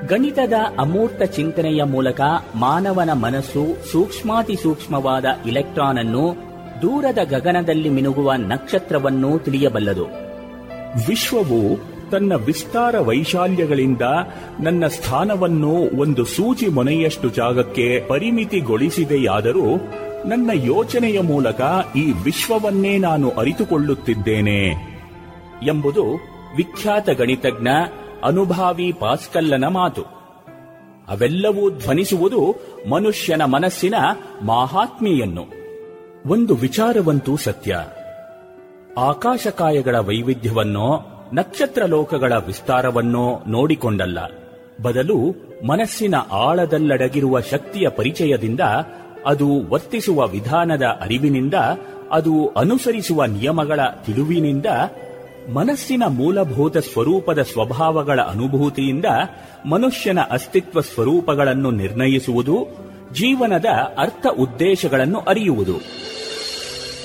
[0.08, 2.20] ಗಣಿತದ ಅಮೂರ್ತ ಚಿಂತನೆಯ ಮೂಲಕ
[2.54, 6.36] ಮಾನವನ ಮನಸ್ಸು ಸೂಕ್ಷ್ಮಾತಿ ಸೂಕ್ಷ್ಮವಾದ ಇಲೆಕ್ಟ್ರಾನ್ ಅನ್ನು
[6.82, 10.04] ದೂರದ ಗಗನದಲ್ಲಿ ಮಿನುಗುವ ನಕ್ಷತ್ರವನ್ನು ತಿಳಿಯಬಲ್ಲದು.
[11.08, 11.60] ವಿಶ್ವವು
[12.10, 14.02] ತನ್ನ ವಿಸ್ತಾರ ವೈಶಾಲ್ಯಗಳಿಂದ
[14.60, 19.76] ನನ್ನ ಸ್ಥಾನವನ್ನು ಒಂದು ಸೂಜಿ ಮೊನೆಯಷ್ಟು ಜಾಗಕ್ಕೆ ಪರಿಮಿತಿಗೊಳಿಸಿದೆಯಾದರೂ
[20.24, 21.60] ನನ್ನ ಯೋಚನೆಯ ಮೂಲಕ
[21.96, 24.60] ಈ ವಿಶ್ವವನ್ನೇ ನಾನು ಅರಿತುಕೊಳ್ಳುತ್ತಿದ್ದೇನೆ
[25.68, 26.02] ಎಂಬುದು
[26.56, 27.68] ವಿಖ್ಯಾತ ಗಣಿತಜ್ಞ
[28.24, 30.02] ಅನುಭಾವಿ ಪಾಸ್ಕಲ್ಲನ ಮಾತು.
[31.08, 32.54] ಅವೆಲ್ಲವೂ ಧ್ವನಿಸುವುದು
[32.90, 33.94] ಮನುಷ್ಯನ ಮನಸ್ಸಿನ
[34.42, 35.44] ಮಾಹಾತ್ಮೆಯನ್ನು.
[36.26, 37.84] ಒಂದು ವಿಚಾರವಂತೂ ಸತ್ಯ.
[38.98, 44.18] ಆಕಾಶಕಾಯಗಳ ವೈವಿಧ್ಯವನ್ನೋ ನಕ್ಷತ್ರ ಲೋಕಗಳ ವಿಸ್ತಾರವನ್ನೋ ನೋಡಿಕೊಂಡಲ್ಲ.
[44.82, 45.16] ಬದಲು
[45.66, 48.60] ಮನಸ್ಸಿನ ಆಳದಲ್ಲಡಗಿರುವ ಶಕ್ತಿಯ ಪರಿಚಯದಿಂದ
[49.26, 51.54] ಅದು ವರ್ತಿಸುವ ವಿಧಾನದ ಅರಿವಿನಿಂದ,
[52.10, 54.66] ಅದು ಅನುಸರಿಸುವ ನಿಯಮಗಳ ತಿಳಿವಿನಿಂದ
[55.52, 59.04] ಮನಸ್ಸಿನ ಮೂಲಭೂತ ಸ್ವರೂಪದ ಸ್ವಭಾವಗಳ ಅನುಭೂತಿಯಿಂದ
[59.66, 62.66] ಮನುಷ್ಯನ ಅಸ್ತಿತ್ವ ಸ್ವರೂಪಗಳನ್ನು ನಿರ್ಣಯಿಸುವುದು,
[63.12, 63.64] ಜೀವನದ
[63.98, 65.76] ಅರ್ಥ ಉದ್ದೇಶಗಳನ್ನು ಅರಿಯುವುದು.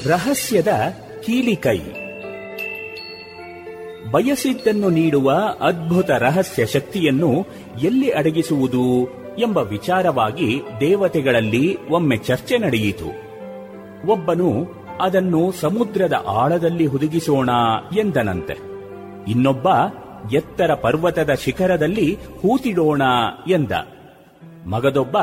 [0.09, 0.67] ರಹಸ್ಯದ
[1.25, 1.79] ಕೀಲಿಕೈ.
[4.11, 5.31] ಬಯಸಿದ್ದನ್ನು ನೀಡುವ
[5.61, 7.45] ಅದ್ಭುತ ರಹಸ್ಯ ಶಕ್ತಿಯನ್ನು
[7.81, 9.07] ಎಲ್ಲಿ ಅಡಗಿಸುವುದು
[9.39, 13.29] ಎಂಬ ವಿಚಾರವಾಗಿ ದೇವತೆಗಳಲ್ಲಿ ಒಮ್ಮೆ ಚರ್ಚೆ ನಡೆಯಿತು.
[14.11, 17.49] ಒಬ್ಬನು ಅದನ್ನು ಸಮುದ್ರದ ಆಳದಲ್ಲಿ ಹುದುಗಿಸೋಣ
[17.97, 18.57] ಎಂದನಂತೆ.
[19.27, 19.67] ಇನ್ನೊಬ್ಬ
[20.33, 23.01] ಎತ್ತರ ಪರ್ವತದ ಶಿಖರದಲ್ಲಿ ಹೂತಿಡೋಣ
[23.47, 23.71] ಎಂದ.
[24.65, 25.17] ಮಗದೊಬ್ಬ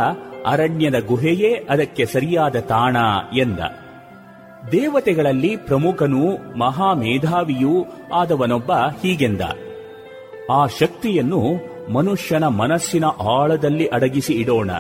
[0.47, 2.97] ಅರಣ್ಯದ ಗುಹೆಯೇ ಅದಕ್ಕೆ ಸರಿಯಾದ ತಾಣ
[3.39, 3.59] ಎಂದ.
[4.73, 9.41] ದೇವತೆಗಳಲ್ಲಿ ಪ್ರಮುಖನೂ ಮಹಾಮೇಧಾವಿಯೂ ಆದವನೊಬ್ಬ ಹೀಗೆಂದ.
[10.51, 11.43] ಆ ಶಕ್ತಿಯನ್ನು
[11.93, 14.71] ಮನುಷ್ಯನ ಮನಸ್ಸಿನ ಆಳದಲ್ಲಿ ಅಡಗಿಸಿ ಇಡೋಣ.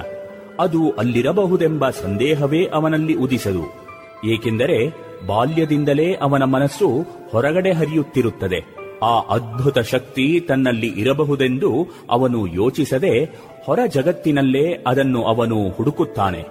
[0.61, 3.86] ಅದು ಅಲ್ಲಿರಬಹುದೆಂಬ ಸಂದೇಹವೇ ಅವನಲ್ಲಿ ಉದಿಸದು.
[4.25, 8.77] ಏಕೆಂದರೆ ಬಾಲ್ಯದಿಂದಲೇ ಅವನ ಮನಸ್ಸು ಹೊರಗಡೆ ಹರಿಯುತ್ತಿರುತ್ತದೆ.
[9.03, 13.25] ಆ ಅದ್ಭುತ ಶಕ್ತಿ ತನ್ನಲ್ಲಿ ಇರಬಹುದೆಂದು ಅವನು ಯೋಚಿಸದೆ
[13.65, 16.45] ಹೊರ ಜಗತ್ತಿನಲ್ಲೇ ಅದನ್ನು ಅವನು ಹುಡುಕುತ್ತಾನೆ.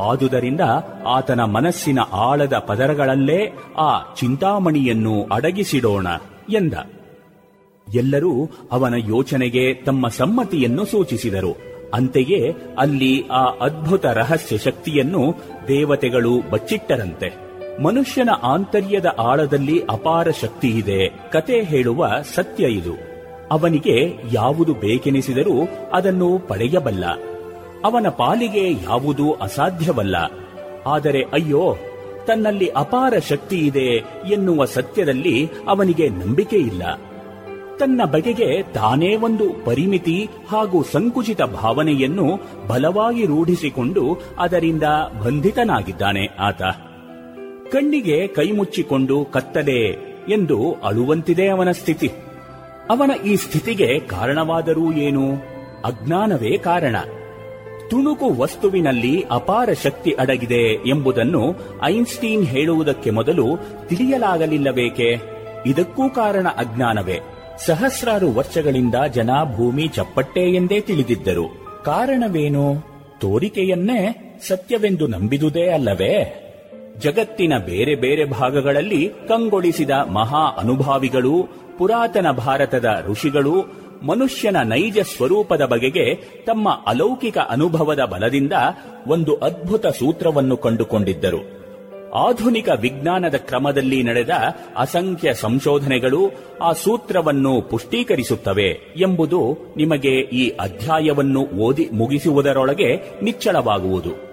[0.00, 0.60] ಆದುದರಿಂದ
[1.06, 6.06] ಆತನ ಮನಸ್ಸಿನ ಆಳದ ಪದರಗಳಲ್ಲೇ ಆ ಚಿಂತಾಮಣಿಯನ್ನು ಅಡಗಿಸಿಡೋಣ
[6.50, 6.74] ಎಂದ.
[7.94, 11.69] ಎಲ್ಲರೂ ಅವನ ಯೋಚನೆಗೆ ತಮ್ಮ ಸಮ್ಮತಿಯನ್ನು ಸೂಚಿಸಿದರು.
[11.94, 15.34] ಅಂತೆಯೇ ಅಲ್ಲಿ ಆ ಅದ್ಭುತ ರಹಸ್ಯ ಶಕ್ತಿಯನ್ನು
[15.68, 17.50] ದೇವತೆಗಳು ಬಚ್ಚಿಟ್ಟರಂತೆ.
[17.82, 21.08] ಮನುಷ್ಯನ ಆಂತರ್ಯದ ಆಳದಲ್ಲಿ ಅಪಾರ ಶಕ್ತಿ ಇದೆ.
[21.08, 22.92] ಕತೆ ಹೇಳುವ ಸತ್ಯ ಇದು.
[23.50, 27.04] ಅವನಿಗೆ ಯಾವುದು ಬೇಕೆನಿಸಿದರೂ ಅದನ್ನು ಪಡೆಯಬಲ್ಲ.
[27.84, 30.16] ಅವನ ಪಾಲಿಗೆ ಯಾವುದೂ ಅಸಾಧ್ಯವಲ್ಲ.
[30.86, 31.76] ಆದರೆ ಅಯ್ಯೋ,
[32.26, 36.82] ತನ್ನಲ್ಲಿ ಅಪಾರ ಶಕ್ತಿ ಇದೆ ಎನ್ನುವ ಸತ್ಯದಲ್ಲಿ ಅವನಿಗೆ ನಂಬಿಕೆ ಇಲ್ಲ.
[37.80, 44.82] ತನ್ನ ಬಗೆಗೆ ತಾನೇ ಒಂದು ಪರಿಮಿತಿ ಹಾಗೂ ಸಂಕುಚಿತ ಭಾವನೆಯನ್ನು ಬಲವಾಗಿ ರೂಢಿಸಿಕೊಂಡು ಅದರಿಂದ
[45.24, 46.62] ಬಂಧಿತನಾಗಿದ್ದಾನೆ ಆತ.
[47.72, 49.86] ಕಣ್ಣಿಗೆ ಕೈಮುಚ್ಚಿಕೊಂಡು ಕತ್ತಲೆ
[50.28, 52.10] ಎಂದು ಅಳುವಂತಿದೆ ಅವನ ಸ್ಥಿತಿ.
[52.90, 55.32] ಅವನ ಈ ಸ್ಥಿತಿಗೆ ಕಾರಣವಾದರೂ ಏನು?
[55.84, 56.96] ಅಜ್ಞಾನವೇ ಕಾರಣ.
[57.90, 61.54] ತುಣುಕು ವಸ್ತುವಿನಲ್ಲಿ ಅಪಾರ ಶಕ್ತಿ ಅಡಗಿದೆ ಎಂಬುದನ್ನು
[61.84, 63.44] ಐನ್ಸ್ಟೀನ್ ಹೇಳುವುದಕ್ಕೆ ಮೊದಲು
[63.88, 65.20] ತಿಳಿಯಲಾಗಲಿಲ್ಲಬೇಕೆ
[65.66, 67.20] ಇದಕ್ಕೂ ಕಾರಣ ಅಜ್ಞಾನವೇ.
[67.66, 71.66] ಸಹಸ್ರಾರು ವರ್ಷಗಳಿಂದ ಜನ ಭೂಮಿ ಚಪ್ಪಟ್ಟೆ ಎಂದೇ ತಿಳಿದಿದ್ದರು.
[71.84, 72.74] ಕಾರಣವೇನು?
[73.20, 76.46] ತೋರಿಕೆಯನ್ನೇ ಸತ್ಯವೆಂದು ನಂಬಿದುದೇ ಅಲ್ಲವೇ?
[76.98, 81.48] ಜಗತ್ತಿನ ಬೇರೆ ಬೇರೆ ಭಾಗಗಳಲ್ಲಿ ಕಂಗೊಳಿಸಿದ ಮಹಾ ಅನುಭಾವಿಗಳು,
[81.78, 83.54] ಪುರಾತನ ಭಾರತದ ಋಷಿಗಳು,
[84.02, 86.14] ಮನುಷ್ಯನ ನೈಜ ಸ್ವರೂಪದ ಬಗೆಗೆ
[86.46, 88.52] ತಮ್ಮ ಅಲೌಕಿಕ ಅನುಭವದ ಬಲದಿಂದ
[89.06, 91.59] ಒಂದು ಅದ್ಭುತ ಸೂತ್ರವನ್ನು ಕಂಡುಕೊಂಡಿದ್ದರು.
[92.14, 94.30] ಆಧುನಿಕ ವಿಜ್ಞಾನದ ಕ್ರಮದಲ್ಲಿ ನಡೆದ
[94.76, 96.30] ಅಸಂಖ್ಯ ಸಂಶೋಧನೆಗಳು
[96.62, 104.30] ಆ ಸೂತ್ರವನ್ನು ಪುಷ್ಟೀಕರಿಸುತ್ತವೆ ಎಂಬುದು ನಿಮಗೆ ಈ ಅಧ್ಯಾಯವನ್ನು ಓದಿ ಮುಗಿಸುವುದರೊಳಗೆ ನಿಚ್ಚಳವಾಗುವುದು.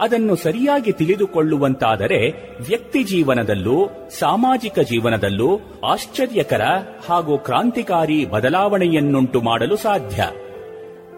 [0.00, 2.30] ಅದನ್ನು ಸರಿಯಾಗಿ ತಿಳಿದುಕೊಳ್ಳುವಂತಾದರೆ
[2.60, 6.62] ವ್ಯಕ್ತಿ ಜೀವನದಲ್ಲೂ, ಸಾಮಾಜಿಕ ಜೀವನದಲ್ಲೂ ಆಶ್ಚರ್ಯಕರ
[7.08, 10.24] ಹಾಗೂ ಕ್ರಾಂತಿಕಾರಿ ಬದಲಾವಣೆಯನ್ನುಂಟು ಮಾಡಲು ಸಾಧ್ಯ.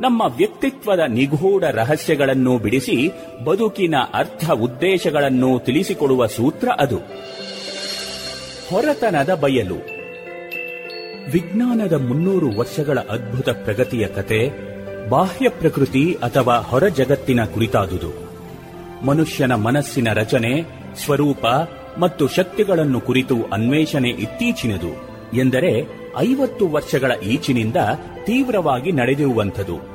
[0.00, 3.10] ನಮ್ಮ ವ್ಯಕ್ತಿತ್ವದ ನಿಗೂಢ ರಹಸ್ಯಗಳನ್ನು ಬಿಡಿಸಿ
[3.44, 6.96] ಬದುಕಿನ ಅರ್ಥ ಉದ್ದೇಶಗಳನ್ನು ತಿಳಿಸಿಕೊಡುವ ಸೂತ್ರ ಅದು.
[8.70, 9.74] ಹೊರತನದ ಬಯಲು.
[11.32, 14.50] ವಿಜ್ಞಾನದ ಮುನ್ನೂರು ವರ್ಷಗಳ ಅದ್ಭುತ ಪ್ರಗತಿಯ ಕತೆ
[15.08, 18.24] ಬಾಹ್ಯ ಪ್ರಕೃತಿ ಅಥವಾ ಹೊರ ಜಗತ್ತಿನ ಕುರಿತಾದುದು.
[19.06, 20.62] ಮನುಷ್ಯನ ಮನಸ್ಸಿನ ರಚನೆ,
[21.04, 21.46] ಸ್ವರೂಪ
[21.98, 25.13] ಮತ್ತು ಶಕ್ತಿಗಳನ್ನು ಕುರಿತು ಅನ್ವೇಷಣೆ ಇತ್ತೀಚಿನದು.
[25.34, 25.86] ಎಂದರೆ
[26.18, 27.76] ಐವತ್ತು ವರ್ಷಗಳ ಈಚಿನಿಂದ
[28.24, 29.94] ತೀವ್ರವಾಗಿ ನಡೆದಿರುವಂಥದು.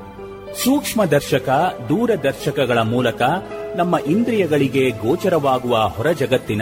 [0.64, 1.50] ಸೂಕ್ಷ್ಮದರ್ಶಕ
[1.90, 3.22] ದೂರದರ್ಶಕಗಳ ಮೂಲಕ
[3.76, 6.62] ನಮ್ಮ ಇಂದ್ರಿಯಗಳಿಗೆ ಗೋಚರವಾಗುವ ಹೊರ ಜಗತ್ತಿನ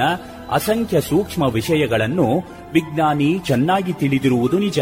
[0.52, 2.44] ಅಸಂಖ್ಯ ಸೂಕ್ಷ್ಮ ವಿಷಯಗಳನ್ನು
[2.74, 4.80] ವಿಜ್ಞಾನಿ ಚೆನ್ನಾಗಿ ತಿಳಿದಿರುವುದು ನಿಜ.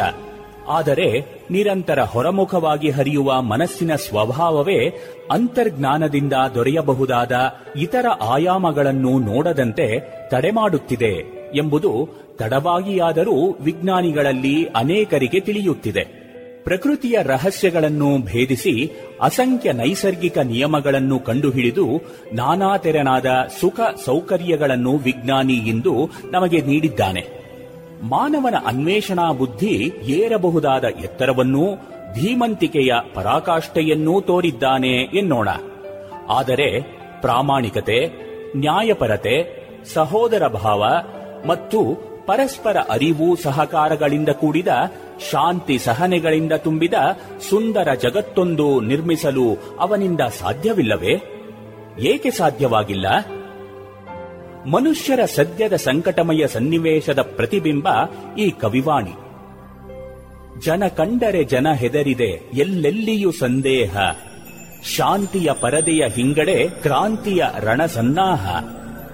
[0.67, 4.89] ಆದರೆ ನಿರಂತರ ಹೊರಮುಖವಾಗಿ ಹರಿಯುವ ಮನಸ್ಸಿನ ಸ್ವಭಾವವೇ
[5.31, 7.31] ಅಂತರ್ಜ್ಞಾನದಿಂದ ದೊರೆಯಬಹುದಾದ
[7.75, 9.99] ಇತರ ಆಯಾಮಗಳನ್ನು ನೋಡದಂತೆ
[10.29, 16.25] ತಡೆಮಾಡುತ್ತಿದೆ ಎಂಬುದು ತಡವಾಗಿಯಾದರೂ ವಿಜ್ಞಾನಿಗಳಲ್ಲಿ ಅನೇಕರಿಗೆ ತಿಳಿಯುತ್ತಿದೆ.
[16.63, 18.91] ಪ್ರಕೃತಿಯ ರಹಸ್ಯಗಳನ್ನು ಭೇದಿಸಿ
[19.21, 21.85] ಅಸಂಖ್ಯ ನೈಸರ್ಗಿಕ ನಿಯಮಗಳನ್ನು ಕಂಡುಹಿಡಿದು
[22.33, 23.25] ನಾನಾ ತೆರನಾದ
[23.59, 27.44] ಸುಖ ಸೌಕರ್ಯಗಳನ್ನು ವಿಜ್ಞಾನಿ ಎಂದು ನಮಗೆ ನೀಡಿದ್ದಾನೆ.
[28.03, 31.75] ಮಾನವನ ಅನ್ವೇಷಣಾ ಬುದ್ಧಿ ಏರಬಹುದಾದ ಎತ್ತರವನ್ನೂ
[32.13, 35.49] ಧೀಮಂತಿಕೆಯ ಪರಾಕಾಷ್ಠೆಯನ್ನೂ ತೋರಿದ್ದಾನೆ ಎನ್ನೋಣ.
[36.29, 36.81] ಆದರೆ
[37.21, 38.07] ಪ್ರಾಮಾಣಿಕತೆ,
[38.57, 40.85] ನ್ಯಾಯಪರತೆ, ಸಹೋದರ ಭಾವ
[41.47, 41.81] ಮತ್ತು
[42.25, 44.67] ಪರಸ್ಪರ ಅರಿವು ಸಹಕಾರಗಳಿಂದ ಕೂಡಿದ
[45.31, 46.93] ಶಾಂತಿ ಸಹನೆಗಳಿಂದ ತುಂಬಿದ
[47.49, 51.21] ಸುಂದರ ಜಗತ್ತೊಂದು ನಿರ್ಮಿಸಲು ಅವನಿಂದ ಸಾಧ್ಯವಿಲ್ಲವೇ?
[51.99, 53.05] ಏಕೆ ಸಾಧ್ಯವಾಗಿಲ್ಲ?
[54.71, 57.87] ಮನುಷ್ಯರ ಸದ್ಯದ ಸಂಕಟಮಯ ಸನ್ನಿವೇಶದ ಪ್ರತಿಬಿಂಬ
[58.37, 59.11] ಈ ಕವಿವಾಣಿ.
[60.65, 63.97] ಜನ ಕಂಡರೆ ಜನ ಹೆದರಿದೆ, ಎಲ್ಲೆಲ್ಲಿಯೂ ಸಂದೇಹ.
[64.95, 68.59] ಶಾಂತಿಯ ಪರದೆಯ ಹಿಂಗಡೆ ಕ್ರಾಂತಿಯ ರಣಸನ್ನಾಹ.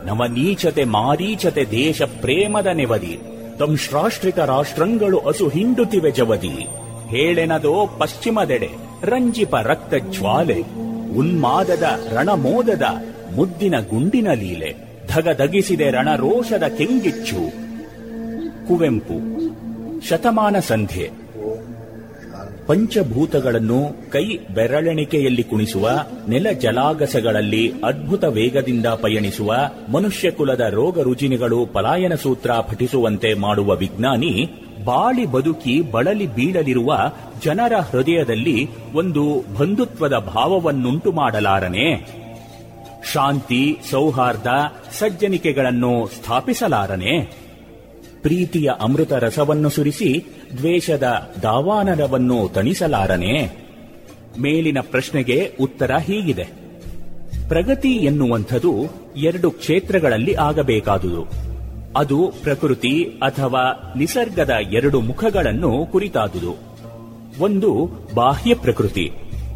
[0.06, 3.20] ನವನೀಚತೆ ಮಾರೀಚತೆ ದೇಶ ಪ್ರೇಮದ ನೆವದಿ.
[3.60, 6.68] ತಂಶ್ರಾಷ್ಟ್ರಿತ ರಾಷ್ಟ್ರಂಗಳು ಅಸು ಹಿಂಡುತ್ತಿವೆ ಜವದಿ.
[7.08, 8.70] ಹೇಳೆನದೋ ಪಶ್ಚಿಮದೆಡೆ
[9.04, 10.62] ರಂಜಿಪ ರಕ್ತ ಜ್ವಾಲೆ.
[11.18, 11.84] ಉನ್ಮಾದದ
[12.14, 12.84] ರಣಮೋದದ
[13.36, 14.91] ಮುದ್ದಿನ ಗುಂಡಿನ ಲೀಲೆ.
[15.16, 17.72] ಧಗಧಗಿಸಿದೆ ರಣರೋಷದ ಕೆಂಗಿಚ್ಚು.
[18.68, 19.42] ಕುವೆಂಪು.
[20.08, 21.22] ಶತಮಾನ ಸಂಧ್ಯೆ.
[22.68, 25.90] ಪಂಚಭೂತಗಳನ್ನು ಕೈ ಬೆರಳೆಣಿಕೆಯಲ್ಲಿ ಕುಣಿಸುವ,
[26.30, 29.56] ನೆಲ ಜಲಾಗಸಗಳಲ್ಲಿ ಅದ್ಭುತ ವೇಗದಿಂದ ಪಯಣಿಸುವ,
[29.92, 34.50] ಮನುಷ್ಯ ಕುಲದ ರೋಗ ರುಜಿನಿಗಳು ಪಲಾಯನ ಸೂತ್ರ ಪಠಿಸುವಂತೆ ಮಾಡುವ ವಿಜ್ಞಾನಿ,
[34.86, 36.98] ಬಾಳಿ ಬದುಕಿ ಬಳಲಿ ಬೀಳಲಿರುವ
[37.46, 42.21] ಜನರ ಹೃದಯದಲ್ಲಿ ಒಂದು ಬಂಧುತ್ವದ ಭಾವವನ್ನುಂಟು ಮಾಡಲಾರನೆ.
[43.14, 44.48] ಶಾಂತಿ, ಸೌಹಾರ್ದ,
[44.92, 47.42] ಸಜ್ಜನಿಕೆಗಳನ್ನು ಸ್ಥಾಪಿಸಲಾರನೆ.
[48.22, 50.26] ಪ್ರೀತಿಯ ಅಮೃತ ರಸವನ್ನು ಸುರಿಸಿ
[50.58, 53.62] ದ್ವೇಷದ ದಾವಾನರವನ್ನು ತಣಿಸಲಾರನೆ.
[54.40, 56.48] ಮೇಲಿನ ಪ್ರಶ್ನೆಗೆ ಉತ್ತರ ಹೀಗಿದೆ.
[57.48, 58.76] ಪ್ರಗತಿ ಎನ್ನುವಂಥದ್ದು
[59.18, 61.28] ಎರಡು ಕ್ಷೇತ್ರಗಳಲ್ಲಿ ಆಗಬೇಕಾದುದು.
[61.98, 66.56] ಅದು ಪ್ರಕೃತಿ ಅಥವಾ ನಿಸರ್ಗದ ಎರಡು ಮುಖಗಳನ್ನು ಕುರಿತಾದುದು.
[67.40, 69.12] ಒಂದು ಬಾಹ್ಯ ಪ್ರಕೃತಿ,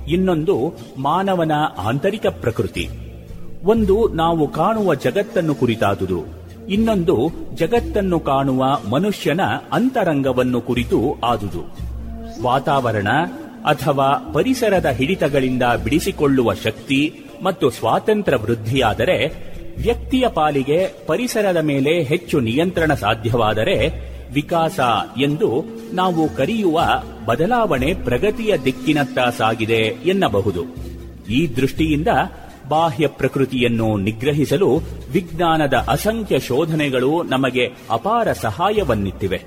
[0.08, 2.90] ಇನ್ನೊಂದು ಮಾನವನ ಆಂತರಿಕ ಪ್ರಕೃತಿ.
[3.66, 6.20] ಒಂದು ನಾವು ಕಾಣುವ ಜಗತ್ತನ್ನು ಕುರಿತಾದುದು,
[6.70, 7.16] ಇನ್ನೊಂದು
[7.56, 9.42] ಜಗತ್ತನ್ನು ಕಾಣುವ ಮನುಷ್ಯನ
[9.72, 11.64] ಅಂತರಂಗವನ್ನು ಕುರಿತು ಆದುದು.
[12.42, 13.08] ವಾತಾವರಣ
[13.66, 19.18] ಅಥವಾ ಪರಿಸರದ ಹಿಡಿತಗಳಿಂದ ಬಿಡಿಸಿಕೊಳ್ಳುವ ಶಕ್ತಿ ಮತ್ತು ಸ್ವಾತಂತ್ರ್ಯ ವೃದ್ಧಿಯಾದರೆ,
[19.78, 23.78] ವ್ಯಕ್ತಿಯ ಪಾಲಿಗೆ ಪರಿಸರದ ಮೇಲೆ ಹೆಚ್ಚು ನಿಯಂತ್ರಣ ಸಾಧ್ಯವಾದರೆ
[24.34, 24.80] ವಿಕಾಸ
[25.22, 25.50] ಎಂದು
[25.94, 26.82] ನಾವು ಕರೆಯುವ
[27.26, 30.64] ಬದಲಾವಣೆ ಪ್ರಗತಿಯ ದಿಕ್ಕಿನತ್ತ ಸಾಗಿದೆ ಎನ್ನಬಹುದು.
[31.30, 32.08] ಈ ದೃಷ್ಟಿಯಿಂದ
[32.70, 34.76] ಬಾಹ್ಯ ಪ್ರಕೃತಿಯನ್ನು ನಿಗ್ರಹಿಸಲು
[35.12, 39.44] ವಿಜ್ಞಾನದ ಅಸಂಖ್ಯ ಶೋಧನೆಗಳು ನಮಗೆ ಅಪಾರ ಸಹಾಯವನ್ನಿತ್ತಿವೆ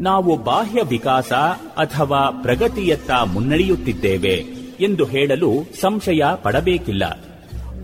[0.00, 1.32] ನಾವು ಬಾಹ್ಯ ವಿಕಾಸ
[1.76, 4.44] ಅಥವಾ ಪ್ರಗತಿಯತ್ತ ಮುನ್ನಡೆಯುತ್ತಿದ್ದೇವೆ
[4.80, 7.24] ಎಂದು ಹೇಳಲು ಸಂಶಯ ಪಡಬೇಕಿಲ್ಲ.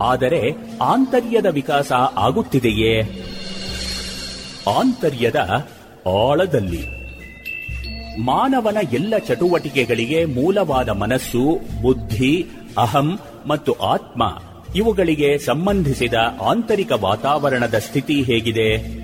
[0.02, 0.42] ಆದರೆ
[0.82, 3.02] ಆಂತರ್ಯದ ವಿಕಾಸ ಆಗುತ್ತಿದೆಯೇ?
[4.78, 5.66] ಆಂತರ್ಯದ
[6.08, 6.96] ಆಳದಲ್ಲಿ.
[8.20, 12.46] ಮಾನವನ ಎಲ್ಲ ಚಟುವಟಿಕೆಗಳಿಗೆ ಮೂಲವಾದ ಮನಸ್ಸು, ಬುದ್ಧಿ,
[12.78, 14.42] ಅಹಂ ಮತ್ತು ಆತ್ಮ
[14.76, 18.96] ಇವುಗಳಿಗೆ ಸಂಬಂಧಿಸಿದ ಆಂತರಿಕ ವಾತಾವರಣದ ಸ್ಥಿತಿ ಹೇಗಿದೆ?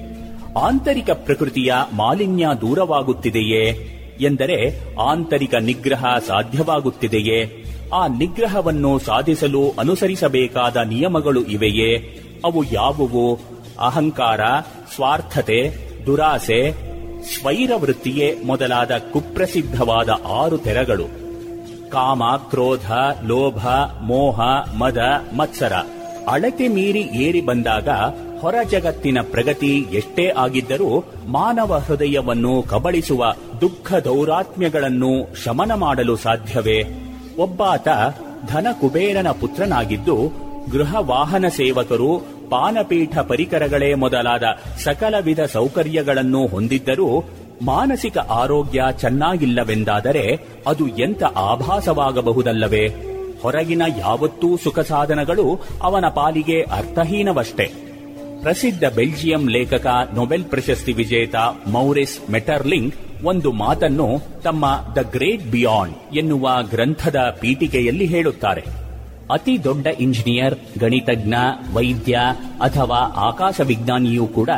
[0.58, 3.88] ಆಂತರಿಕ ಪ್ರಕೃತಿಯ ಮಾಲಿನ್ಯ ದೂರವಾಗುತ್ತಿದೆಯೇ?
[4.20, 7.64] ಎಂದರೆ ಆಂತರಿಕ ನಿಗ್ರಹ ಸಾಧ್ಯವಾಗುತ್ತಿದೆಯೇ?
[7.94, 11.96] ಆ ನಿಗ್ರಹವನ್ನು ಸಾಧಿಸಲು ಅನುಸರಿಸಬೇಕಾದ ನಿಯಮಗಳು ಇವೆಯೇ?
[12.44, 13.38] ಅವು ಯಾವುವು?
[13.80, 14.40] ಅಹಂಕಾರ,
[14.94, 15.76] ಸ್ವಾರ್ಥತೆ,
[16.06, 16.70] ದುರಾಸೆ,
[17.34, 21.21] ಸ್ವೈರವೃತ್ತಿಯೇ ಮೊದಲಾದ ಕುಪ್ರಸಿದ್ಧವಾದ ಆರು ತೆರಗಳು.
[21.92, 22.90] ಕಾಮ, ಕ್ರೋಧ,
[23.26, 23.66] ಲೋಭ,
[24.00, 24.40] ಮೋಹ,
[24.78, 24.98] ಮದ,
[25.36, 25.72] ಮತ್ಸರ.
[26.28, 27.88] ಅಳತೆ ಮೀರಿ ಏರಿ ಬಂದಾಗ
[28.40, 30.90] ಹೊರ ಜಗತ್ತಿನ ಪ್ರಗತಿ ಎಷ್ಟೇ ಆಗಿದ್ದರೂ
[31.26, 33.24] ಮಾನವ ಹೃದಯವನ್ನು ಕಬಳಿಸುವ
[33.60, 35.12] ದುಃಖ ದೌರಾತ್ಮ್ಯಗಳನ್ನು
[35.44, 36.78] ಶಮನ ಮಾಡಲು ಸಾಧ್ಯವೇ?
[37.38, 37.88] ಒಬ್ಬಾತ
[38.48, 40.16] ಧನ ಕುಬೇರನ ಪುತ್ರನಾಗಿದ್ದು
[40.72, 42.10] ಗೃಹ ವಾಹನ ಸೇವಕರು,
[42.50, 44.42] ಪಾನಪೀಠ ಪರಿಕರಗಳೇ ಮೊದಲಾದ
[44.84, 47.08] ಸಕಲ ವಿಧ ಸೌಕರ್ಯಗಳನ್ನು ಹೊಂದಿದ್ದರೂ
[47.64, 52.88] ಮಾನಸಿಕ ಆರೋಗ್ಯ ಚೆನ್ನಾಗಿಲ್ಲವೆಂದಾದರೆ ಅದು ಎಂಥ ಆಭಾಸವಾಗಬಹುದಲ್ಲವೇ?
[53.42, 57.64] ಹೊರಗಿನ ಯಾವತ್ತೂ ಸುಖ ಸಾಧನಗಳು ಅವನ ಪಾಲಿಗೆ ಅರ್ಥಹೀನವಷ್ಟೇ.
[58.42, 61.34] ಪ್ರಸಿದ್ಧ ಬೆಲ್ಜಿಯಂ ಲೇಖಕ, ನೊಬೆಲ್ ಪ್ರಶಸ್ತಿ ವಿಜೇತ
[61.66, 62.94] ಮೌರಿಸ್ ಮೆಟರ್ಲಿಂಗ್
[63.24, 64.08] ಒಂದು ಮಾತನ್ನು
[64.42, 68.64] ತಮ್ಮ ದ ಗ್ರೇಟ್ ಬಿಯಾಂಡ್ ಎನ್ನುವ ಗ್ರಂಥದ ಪೀಠಿಕೆಯಲ್ಲಿ ಹೇಳುತ್ತಾರೆ.
[69.32, 71.34] ಅತಿ ದೊಡ್ಡ ಇಂಜಿನಿಯರ್, ಗಣಿತಜ್ಞ,
[71.74, 72.18] ವೈದ್ಯ
[72.60, 74.50] ಅಥವಾ ಆಕಾಶ ವಿಜ್ಞಾನಿಯೂ ಕೂಡ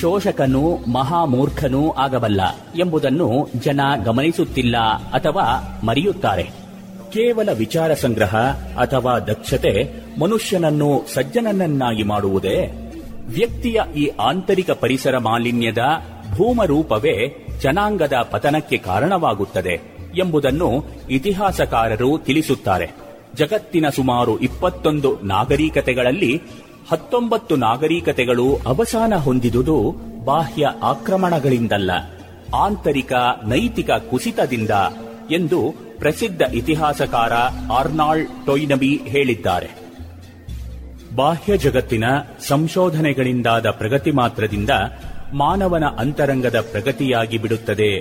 [0.00, 2.40] ಶೋಷಕನೂ ಮಹಾಮೂರ್ಖನೂ ಆಗಬಲ್ಲ
[2.78, 4.76] ಎಂಬುದನ್ನು ಜನ ಗಮನಿಸುತ್ತಿಲ್ಲ
[5.12, 6.42] ಅಥವಾ ಮರೆಯುತ್ತಾರೆ.
[7.12, 8.36] ಕೇವಲ ವಿಚಾರ ಸಂಗ್ರಹ
[8.76, 9.90] ಅಥವಾ ದಕ್ಷತೆ
[10.20, 12.90] ಮನುಷ್ಯನನ್ನು ಸಜ್ಜನನನ್ನಾಗಿ ಮಾಡುವುದೇ?
[13.26, 15.78] ವ್ಯಕ್ತಿಯ ಈ ಆಂತರಿಕ ಪರಿಸರ ಮಾಲಿನ್ಯದ
[16.34, 19.80] ಭೂಮರೂಪವೇ ಜನಾಂಗದ ಪತನಕ್ಕೆ ಕಾರಣವಾಗುತ್ತದೆ
[20.18, 23.04] ಎಂಬುದನ್ನು ಇತಿಹಾಸಕಾರರು ತಿಳಿಸುತ್ತಾರೆ.
[23.34, 26.42] ಜಗತ್ತಿನ ಸುಮಾರು ಇಪ್ಪತ್ತೊಂದು ನಾಗರಿಕತೆಗಳಲ್ಲಿ
[26.88, 29.90] ಹತ್ತೊಂಬತ್ತು ನಾಗರಿಕತೆಗಳು ಅವಸಾನ ಹೊಂದಿದುದು
[30.24, 31.90] ಬಾಹ್ಯ ಆಕ್ರಮಣಗಳಿಂದಲ್ಲ,
[32.54, 33.12] ಆಂತರಿಕ
[33.46, 34.70] ನೈತಿಕ ಕುಸಿತದಿಂದ
[35.30, 37.32] ಎಂದು ಪ್ರಸಿದ್ಧ ಇತಿಹಾಸಕಾರ
[37.72, 39.70] ಆರ್ನಾಲ್ಡ್ ಟೊಯ್ನಬಿ ಹೇಳಿದ್ದಾರೆ.
[41.14, 42.04] ಬಾಹ್ಯ ಜಗತ್ತಿನ
[42.40, 44.70] ಸಂಶೋಧನೆಗಳಿಂದಾದ ಪ್ರಗತಿ ಮಾತ್ರದಿಂದ
[45.32, 47.92] ಮಾನವನ ಅಂತರಂಗದ ಪ್ರಗತಿಯಾಗಿ ಬಿಡುತ್ತದೆ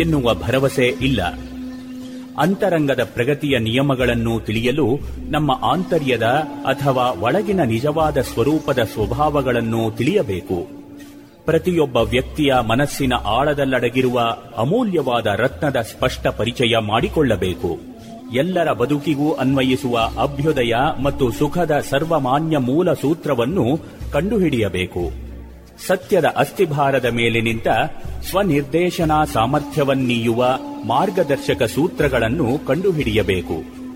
[0.00, 1.20] ಎನ್ನುವ ಭರವಸೆ ಇಲ್ಲ.
[2.38, 6.22] ಅಂತರಂಗದ ಪ್ರಗತಿಯ ನಿಯಮಗಳನ್ನು ತಿಳಿಯಲು ನಮ್ಮ ಆಂತರ್ಯದ
[6.64, 10.86] ಅಥವಾ ಒಳಗಿನ ನಿಜವಾದ ಸ್ವರೂಪದ ಸ್ವಭಾವಗಳನ್ನು ತಿಳಿಯಬೇಕು.
[11.44, 14.20] ಪ್ರತಿಯೊಬ್ಬ ವ್ಯಕ್ತಿಯ ಮನಸ್ಸಿನ ಆಳದಲ್ಲಡಗಿರುವ
[14.56, 17.78] ಅಮೂಲ್ಯವಾದ ರತ್ನದ ಸ್ಪಷ್ಟ ಪರಿಚಯ ಮಾಡಿಕೊಳ್ಳಬೇಕು.
[18.34, 23.80] ಎಲ್ಲರ ಬದುಕಿಗೂ ಅನ್ವಯಿಸುವ ಅಭ್ಯುದಯ ಮತ್ತು ಸುಖದ ಸರ್ವಮಾನ್ಯ ಮೂಲ ಸೂತ್ರವನ್ನು
[24.12, 25.25] ಕಂಡುಹಿಡಿಯಬೇಕು.
[25.86, 27.68] ಸತ್ಯದ ಅಸ್ಥಿಭಾರದ ಮೇಲೆ ನಿಂತ
[28.30, 33.86] ಸ್ವನಿರ್ದೇಶನಾ ಸಾಮರ್ಥ್ಯವನ್ನೀಯುವ ಮಾರ್ಗದರ್ಶಕ ಸೂತ್ರಗಳನ್ನು ಕಂಡುಹಿಡಿಯಬೇಕು.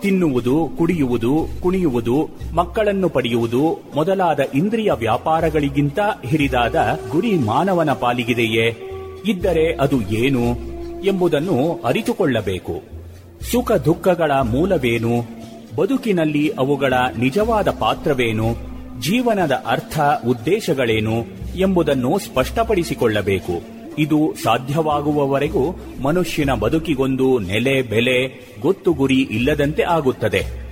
[0.00, 8.76] ತಿನ್ನುವುದು, ಕುಡಿಯುವುದು, ಕುಣಿಯುವುದು, ಮಕ್ಕಳನ್ನು ಪಡೆಯುವುದು ಮೊದಲಾದ ಇಂದ್ರಿಯ ವ್ಯಾಪಾರಗಳಿಗಿಂತ ಹಿರಿದಾದ ಗುರಿ ಮಾನವನ ಪಾಲಿಗಿದೆಯೇ?
[9.26, 10.42] ಇದ್ದರೆ ಅದು ಏನು
[11.04, 12.82] ಎಂಬುದನ್ನು ಅರಿತುಕೊಳ್ಳಬೇಕು.
[13.52, 15.24] ಸುಖ ದುಃಖಗಳ ಮೂಲವೇನು?
[15.76, 18.75] ಬದುಕಿನಲ್ಲಿ ಅವುಗಳ ನಿಜವಾದ ಪಾತ್ರವೇನು?
[19.00, 21.24] ಜೀವನದ ಅರ್ಥ, ಉದ್ದೇಶಗಳೇನು
[21.56, 23.62] ಎಂಬುದನ್ನು ಸ್ಪಷ್ಟಪಡಿಸಿಕೊಳ್ಳಬೇಕು.
[23.98, 28.26] ಇದು ಸಾಧ್ಯವಾಗುವವರೆಗೂ ಮನುಷ್ಯನ ಬದುಕಿಗೊಂದು ನೆಲೆ, ಬೆಲೆ,
[28.60, 30.66] ಗೊತ್ತು ಗುರಿ ಇಲ್ಲದಂತೆ ಆಗುತ್ತದೆ.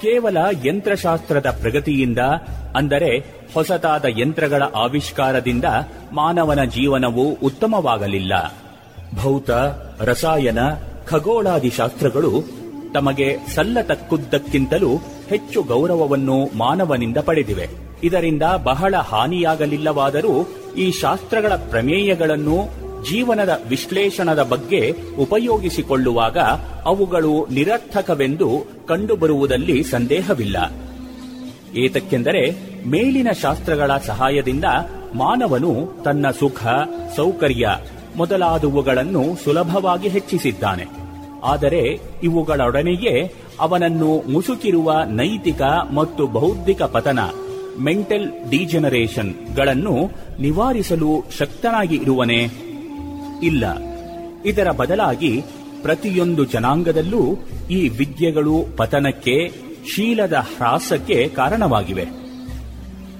[0.00, 2.18] ಕೇವಲ ಯಂತ್ರಶಾಸ್ತ್ರದ ಪ್ರಗತಿಯಿಂದ,
[2.76, 3.18] ಅಂದರೆ
[3.54, 5.64] ಹೊಸತಾದ ಯಂತ್ರಗಳ ಆವಿಷ್ಕಾರದಿಂದ
[6.12, 8.54] ಮಾನವನ ಜೀವನವು ಉತ್ತಮವಾಗಲಿಲ್ಲ.
[9.22, 9.50] ಭೌತ,
[10.00, 10.58] ರಸಾಯನ
[11.06, 12.61] ಖಗೋಳಾದಿ ಶಾಸ್ತ್ರಗಳು
[12.94, 14.96] ತಮಗೆ ಸಲ್ಲತಕ್ಕುದ್ದಕ್ಕಿಂತಲೂ
[15.28, 17.68] ಹೆಚ್ಚು ಗೌರವವನ್ನು ಮಾನವನಿಂದ ಪಡೆದಿವೆ.
[18.04, 26.38] ಇದರಿಂದ ಬಹಳ ಹಾನಿಯಾಗಲಿಲ್ಲವಾದರೂ ಈ ಶಾಸ್ತ್ರಗಳ ಪ್ರಮೇಯಗಳನ್ನು ಜೀವನದ ವಿಶ್ಲೇಷಣದ ಬಗ್ಗೆ ಉಪಯೋಗಿಸಿಕೊಳ್ಳುವಾಗ
[26.84, 30.72] ಅವುಗಳು ನಿರರ್ಥಕವೆಂದು ಕಂಡುಬರುವುದಲ್ಲಿ ಸಂದೇಹವಿಲ್ಲ.
[31.76, 32.50] ಏತಕ್ಕೆಂದರೆ
[32.88, 34.64] ಮೇಲಿನ ಶಾಸ್ತ್ರಗಳ ಸಹಾಯದಿಂದ
[35.14, 36.66] ಮಾನವನು ತನ್ನ ಸುಖ,
[37.16, 37.68] ಸೌಕರ್ಯ
[38.16, 41.01] ಮೊದಲಾದವುಗಳನ್ನು ಸುಲಭವಾಗಿ ಹೆಚ್ಚಿಸಿದ್ದಾನೆ.
[41.42, 45.62] ಆದರೆ ಇವುಗಳೊಡನೆಯೇ ಅವನನ್ನು ಮುಸುಕಿರುವ ನೈತಿಕ
[45.94, 47.18] ಮತ್ತು ಬೌದ್ಧಿಕ ಪತನ,
[47.80, 52.48] ಮೆಂಟಲ್ ಡಿಜೆನರೇಷನ್ಗಳನ್ನು ನಿವಾರಿಸಲು ಶಕ್ತನಾಗಿ ಇರುವನೇ?
[53.42, 53.64] ಇಲ್ಲ.
[54.46, 55.42] ಇದರ ಬದಲಾಗಿ
[55.82, 57.38] ಪ್ರತಿಯೊಂದು ಜನಾಂಗದಲ್ಲೂ
[57.70, 59.48] ಈ ವಿದ್ಯೆಗಳು ಪತನಕ್ಕೆ,
[59.94, 62.04] ಶೀಲದ ಹ್ರಾಸಕ್ಕೆ ಕಾರಣವಾಗಿವೆ.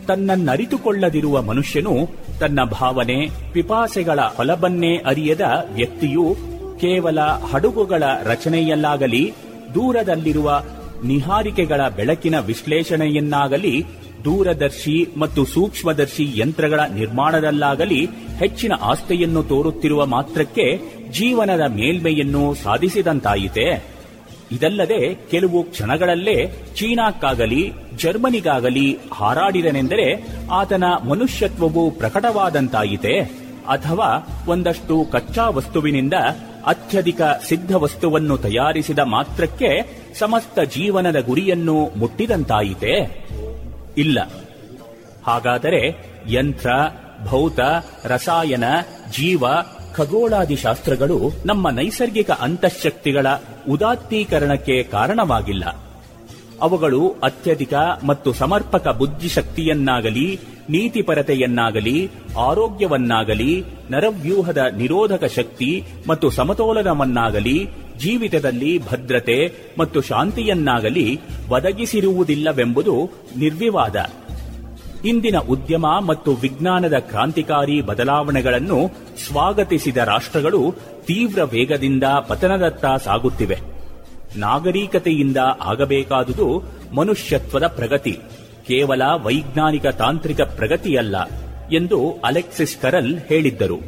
[0.06, 1.94] ತನ್ನನ್ನರಿತುಕೊಳ್ಳದಿರುವ ಮನುಷ್ಯನು
[2.40, 5.40] ತನ್ನ ಭಾವನೆ, ಪಿಪಾಸೆಗಳ ಹೊಲಬನ್ನೇ ಅರಿಯದ
[5.74, 6.51] ವ್ಯಕ್ತಿಯು
[6.82, 9.32] ಕೇವಲ ಹಡಗುಗಳ ರಚನೆಯಲ್ಲಾಗಲಿ,
[9.74, 10.62] ದೂರದಲ್ಲಿರುವ
[11.04, 13.84] ನಿಹಾರಿಕೆಗಳ ಬೆಳಕಿನ ವಿಶ್ಲೇಷಣೆಯನ್ನಾಗಲಿ,
[14.24, 18.06] ದೂರದರ್ಶಿ ಮತ್ತು ಸೂಕ್ಷ್ಮದರ್ಶಿ ಯಂತ್ರಗಳ ನಿರ್ಮಾಣದಲ್ಲಾಗಲಿ
[18.38, 20.80] ಹೆಚ್ಚಿನ ಆಸ್ತೆಯನ್ನು ತೋರುತ್ತಿರುವ ಮಾತ್ರಕ್ಕೆ
[21.10, 23.84] ಜೀವನದ ಮೇಲ್ಮೆಯನ್ನು ಸಾಧಿಸಿದಂತಾಯಿತೆ.
[24.52, 33.20] ಇದಲ್ಲದೆ ಕೆಲವು ಕ್ಷಣಗಳಲ್ಲೇ ಚೀನಾಕ್ಕಾಗಲಿ, ಜರ್ಮನಿಗಾಗಲಿ ಹಾರಾಡಿದನೆಂದರೆ ಆತನ ಮನುಷ್ಯತ್ವವು ಪ್ರಕಟವಾದಂತಾಯಿತೆ.
[33.68, 36.14] ಅಥವಾ ಒಂದಷ್ಟು ಕಚ್ಚಾ ವಸ್ತುವಿನಿಂದ
[36.66, 43.24] ಅತ್ಯಧಿಕ ಸಿದ್ಧ ವಸ್ತುವನ್ನು ತಯಾರಿಸಿದ ಮಾತ್ರಕ್ಕೆ ಸಮಸ್ತ ಜೀವನದ ಗುರಿಯನ್ನು ಮುಟ್ಟಿದಂತಾಯಿತೆ?
[43.98, 44.30] ಇಲ್ಲ.
[45.26, 46.70] ಹಾಗಾದರೆ ಯಂತ್ರ,
[47.28, 47.60] ಭೌತ,
[48.04, 48.64] ರಸಾಯನ,
[49.10, 49.44] ಜೀವ,
[49.94, 53.26] ಖಗೋಳಾದಿ ಶಾಸ್ತ್ರಗಳು ನಮ್ಮ ನೈಸರ್ಗಿಕ ಅಂತಃಶಕ್ತಿಗಳ
[53.70, 55.64] ಉದಾತ್ತೀಕರಣಕ್ಕೆ ಕಾರಣವಾಗಿಲ್ಲ.
[56.60, 57.74] ಅವುಗಳು ಅತ್ಯಧಿಕ
[58.06, 60.40] ಮತ್ತು ಸಮರ್ಪಕ ಬುದ್ಧಿಶಕ್ತಿಯನ್ನಾಗಲಿ
[60.70, 73.96] ನೀತಿಪರತೆಯನ್ನಾಗಲಿ, ಆರೋಗ್ಯವನ್ನಾಗಲಿ, ನರವ್ಯೂಹದ ನಿರೋಧಕ ಶಕ್ತಿ ಮತ್ತು ಸಮತೋಲನವನ್ನಾಗಲಿ, ಜೀವಿತದಲ್ಲಿ ಭದ್ರತೆ ಮತ್ತು ಶಾಂತಿಯನ್ನಾಗಲಿ ಒದಗಿಸಿರುವುದಿಲ್ಲವೆಂಬುದು ನಿರ್ವಿವಾದ.
[75.04, 78.90] ಇಂದಿನ ಉದ್ಯಮ ಮತ್ತು ವಿಜ್ಞಾನದ ಕ್ರಾಂತಿಕಾರಿ ಬದಲಾವಣೆಗಳನ್ನು
[79.26, 80.74] ಸ್ವಾಗತಿಸಿದ ರಾಷ್ಟ್ರಗಳು
[81.06, 83.56] ತೀವ್ರ ವೇಗದಿಂದ ಪತನದತ್ತ ಸಾಗುತ್ತಿವೆ.
[84.36, 86.62] ನಾಗರಿಕತೆಯಿಂದ ಆಗಬೇಕಾದುದು
[86.94, 88.20] ಮನುಷ್ಯತ್ವದ ಪ್ರಗತಿ.
[88.66, 91.16] ಕೇವಲ ವೈಜ್ಞಾನಿಕ ತಾಂತ್ರಿಕ ಪ್ರಗತಿಯಲ್ಲ
[91.72, 93.78] ಎಂದು ಅಲೆಕ್ಸಿಸ್ ಕರಲ್ ಹೇಳಿದ್ದರು.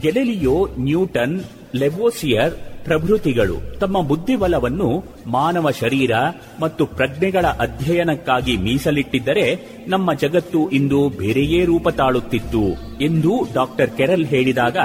[0.00, 1.40] ಗೆಲೆಲಿಯೋ, ನ್ಯೂಟನ್
[1.74, 2.54] ಲೆವೋಸಿಯರ್
[2.84, 6.10] ಪ್ರಭೃತಿಗಳು ತಮ್ಮ ಬುದ್ಧಿಬಲವನ್ನು ಮಾನವ ಶರೀರ
[6.60, 12.62] ಮತ್ತು ಪ್ರಜ್ಞೆಗಳ ಅಧ್ಯಯನಕ್ಕಾಗಿ ಮೀಸಲಿಟ್ಟಿದ್ದರೆ ನಮ್ಮ ಜಗತ್ತು ಇಂದು ಬೇರೆಯೇ ರೂಪ ತಾಳುತ್ತಿತ್ತು
[13.00, 14.76] ಎಂದು ಡಾಕ್ಟರ್ ಕೆರಲ್ ಹೇಳಿದಾಗ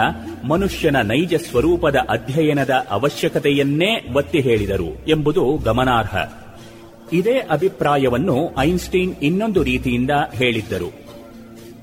[0.48, 6.18] ಮನುಷ್ಯನ ನೈಜ ಸ್ವರೂಪದ ಅಧ್ಯಯನದ ಅವಶ್ಯಕತೆಯನ್ನೇ ಒತ್ತಿ ಹೇಳಿದರು ಎಂಬುದು ಗಮನಾರ್ಹ.
[7.14, 11.10] ಇದೇ ಅಭಿಪ್ರಾಯವನ್ನು ಐನ್ಸ್ಟೀನ್ ಇನ್ನೊಂದು ರೀತಿಯಿಂದ ಹೇಳಿದ್ದರು.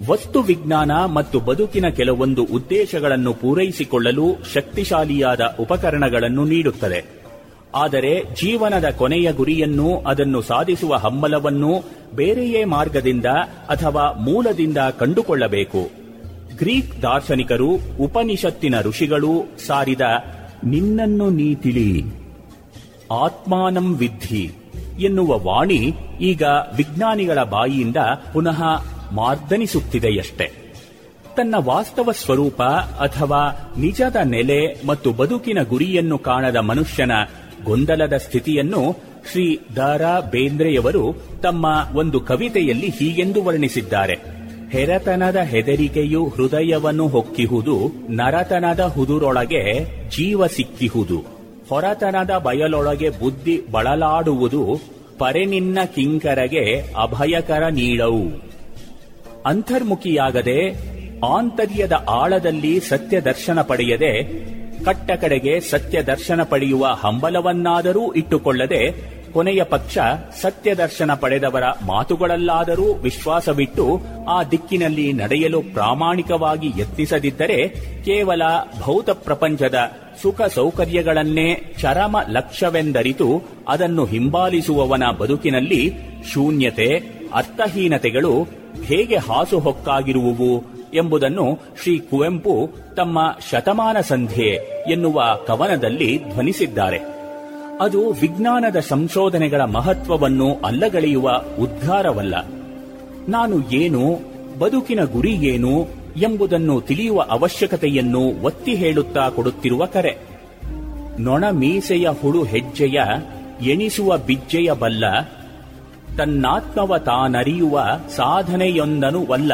[0.08, 7.04] ವಸ್ತು ವಿಜ್ಞಾನ ಮತ್ತು ಬದುಕಿನ ಕೆಲವೊಂದು ಉದ್ದೇಶಗಳನ್ನು ಪೂರೈಸಿಕೊಳ್ಳಲು ಶಕ್ತಿಶಾಲಿಯಾದ ಉಪಕರಣಗಳನ್ನು ನೀಡುತ್ತದೆ.
[7.74, 13.26] ಆದರೆ ಜೀವನದ ಕೊನೆಯ ಗುರಿಯನ್ನು ಅದನ್ನು ಸಾಧಿಸುವ ಹಮ್ಮಲವನ್ನು ಬೇರೆಯೇ ಮಾರ್ಗದಿಂದ
[13.68, 15.90] ಅಥವಾ ಮೂಲದಿಂದ ಕಂಡುಕೊಳ್ಳಬೇಕು.
[16.58, 20.00] ಗ್ರೀಕ್ ದಾರ್ಶನಿಕರು, ಉಪನಿಷತ್ತಿನ ಋಷಿಗಳು ಸಾರಿದ
[20.64, 22.04] ನಿನ್ನನ್ನು ನೀ ತಿಳಿ
[23.12, 24.50] ಆತ್ಮಾನಂ ವಿದ್ಧಿ.
[25.00, 26.42] ಎನ್ನುವ ವಾಣಿ ಈಗ
[26.76, 27.96] ವಿಜ್ಞಾನಿಗಳ ಬಾಯಿಯಿಂದ
[28.32, 28.62] ಪುನಃ
[29.12, 30.66] ಮಾರ್ದನಿಸುತ್ತಿದೆಯಷ್ಟೆ.
[31.36, 32.62] ತನ್ನ ವಾಸ್ತವ ಸ್ವರೂಪ
[33.00, 37.12] ಅಥವಾ ನಿಜದ ನೆಲೆ ಮತ್ತು ಬದುಕಿನ ಗುರಿಯನ್ನು ಕಾಣದ ಮನುಷ್ಯನ
[37.64, 38.96] ಗೊಂದಲದ ಸ್ಥಿತಿಯನ್ನು
[39.32, 44.14] ಶ್ರೀ ದಾರಾ ಬೇಂದ್ರೆಯವರು ತಮ್ಮ ಒಂದು ಕವಿತೆಯಲ್ಲಿ ಹೀಗೆಂದು ವರ್ಣಿಸಿದ್ದಾರೆ.
[44.70, 51.35] ಹೆರತನದ ಹೆದರಿಕೆಯು ಹೃದಯವನ್ನು ಹೊಕ್ಕಿಹುದು, ನರತನದ ಹುದುರೊಳಗೆ ಜೀವ ಸಿಕ್ಕಿಹುದು.
[51.68, 54.80] ಹೊರತನದ ಬಯಲೊಳಗೆ ಬುದ್ಧಿ ಬಳಲಾಡುವುದು
[55.18, 58.24] ಪರೆನಿನ್ನ ಕಿಂಕರಗೆ ಅಭಯಕರ ನೀಡವು.
[59.46, 60.70] ಅಂತರ್ಮುಖಿಯಾಗದೆ
[61.26, 64.22] ಆಂತರ್ಯದ ಆಳದಲ್ಲಿ ಸತ್ಯ ದರ್ಶನ ಪಡೆಯದೆ
[64.84, 69.98] ಕಟ್ಟ ಕಡೆಗೆ ಸತ್ಯ ದರ್ಶನ ಪಡೆಯುವ ಹಂಬಲವನ್ನಾದರೂ ಇಟ್ಟುಕೊಳ್ಳದೆ ಕೊನೆಯ ಪಕ್ಷ
[70.42, 77.68] ಸತ್ಯ ದರ್ಶನ ಪಡೆದವರ ಮಾತುಗಳಲ್ಲಾದರೂ ವಿಶ್ವಾಸವಿಟ್ಟು ಆ ದಿಕ್ಕಿನಲ್ಲಿ ನಡೆಯಲು ಪ್ರಾಮಾಣಿಕವಾಗಿ ಯತ್ನಿಸದಿದ್ದರೆ
[78.04, 78.42] ಕೇವಲ
[78.80, 79.74] ಭೌತ ಪ್ರಪಂಚದ
[80.22, 83.28] ಸುಖ ಸೌಕರ್ಯಗಳನ್ನೇ ಚರಮ ಲಕ್ಷ್ಯವೆಂದರಿತು
[83.68, 85.82] ಅದನ್ನು ಹಿಂಬಾಲಿಸುವವನ ಬದುಕಿನಲ್ಲಿ
[86.32, 86.88] ಶೂನ್ಯತೆ,
[87.34, 88.42] ಅರ್ಥಹೀನತೆಗಳು
[88.84, 90.64] ಹೇಗೆ ಹಾಸುಹೊಕ್ಕಾಗಿರುವುವು
[90.94, 93.18] ಎಂಬುದನ್ನು ಶ್ರೀ ಕುವೆಂಪು ತಮ್ಮ
[93.50, 94.48] ಶತಮಾನ ಸಂಧ್ಯೆ
[94.90, 97.00] ಎನ್ನುವ ಕವನದಲ್ಲಿ ಧ್ವನಿಸಿದ್ದಾರೆ.
[97.80, 102.34] ಅದು ವಿಜ್ಞಾನದ ಸಂಶೋಧನೆಗಳ ಮಹತ್ವವನ್ನು ಅಲ್ಲಗಳೆಯುವ ಉದ್ಗಾರವಲ್ಲ
[103.28, 104.04] ನಾನು ಏನು,
[104.58, 105.72] ಬದುಕಿನ ಗುರಿ ಏನು
[106.16, 110.12] ಎಂಬುದನ್ನು ತಿಳಿಯುವ ಅವಶ್ಯಕತೆಯನ್ನು ಒತ್ತಿ ಹೇಳುತ್ತಾ ಕೊಡುತ್ತಿರುವ ಕರೆ.
[111.18, 113.00] ನೊಣ ಮೀಸೆಯ ಹುಳು ಹೆಜ್ಜೆಯ,
[113.66, 115.04] ಎಣಿಸುವ ಬಿಜ್ಜೆಯ ಬಲ್ಲ,
[116.18, 117.82] ತನ್ನಾತ್ಮವ ತಾನರಿಯುವ
[118.16, 119.52] ಸಾಧನೆಯೊಂದನು ವಲ್ಲ.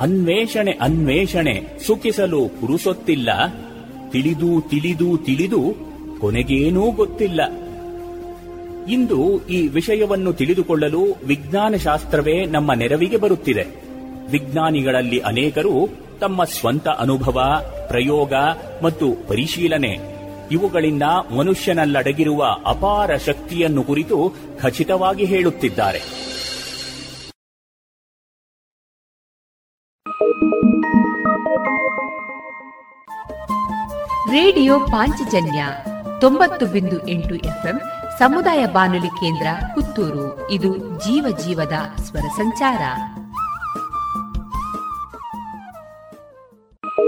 [0.00, 3.30] ಅನ್ವೇಷಣೆ ಅನ್ವೇಷಣೆ ಸುಖಿಸಲು ಪುರುಸೊತ್ತಿಲ್ಲ,
[4.10, 5.74] ತಿಳಿದು ತಿಳಿದು ತಿಳಿದು
[6.20, 7.40] ಕೊನೆಗೇನೂ ಗೊತ್ತಿಲ್ಲ.
[8.92, 13.87] ಇಂದು ಈ ವಿಷಯವನ್ನು ತಿಳಿದುಕೊಳ್ಳಲು ವಿಜ್ಞಾನ ಶಾಸ್ತ್ರವೇ ನಮ್ಮ ನೆರವಿಗೆ ಬರುತ್ತಿದೆ.
[14.30, 15.88] ವಿಜ್ಞಾನಿಗಳಲ್ಲಿ ಅನೇಕರು
[16.20, 18.32] ತಮ್ಮ ಸ್ವಂತ ಅನುಭವ, ಪ್ರಯೋಗ
[18.82, 20.18] ಮತ್ತು ಪರಿಶೀಲನೆ,
[20.50, 21.02] ಇವುಗಳಿಂದ
[21.38, 26.28] ಮನುಷ್ಯನಲ್ಲಡಗಿರುವ ಅಪಾರ ಶಕ್ತಿಯನ್ನು ಕುರಿತು ಖಚಿತವಾಗಿ ಹೇಳುತ್ತಿದ್ದಾರೆ.
[34.30, 35.66] ರೇಡಿಯೋ ಪಾಂಚಜನ್ಯ
[36.20, 37.80] ತೊಂಬತ್ತು ಬಿಂದು ಎಂಟು ಎಫ್ಎಂ
[38.18, 40.50] ಸಮುದಾಯ ಬಾನುಲಿ ಕೇಂದ್ರ ಪುತ್ತೂರು.
[40.50, 41.72] ಇದು ಜೀವ ಜೀವದ
[42.02, 42.80] ಸ್ವರ ಸಂಚಾರ.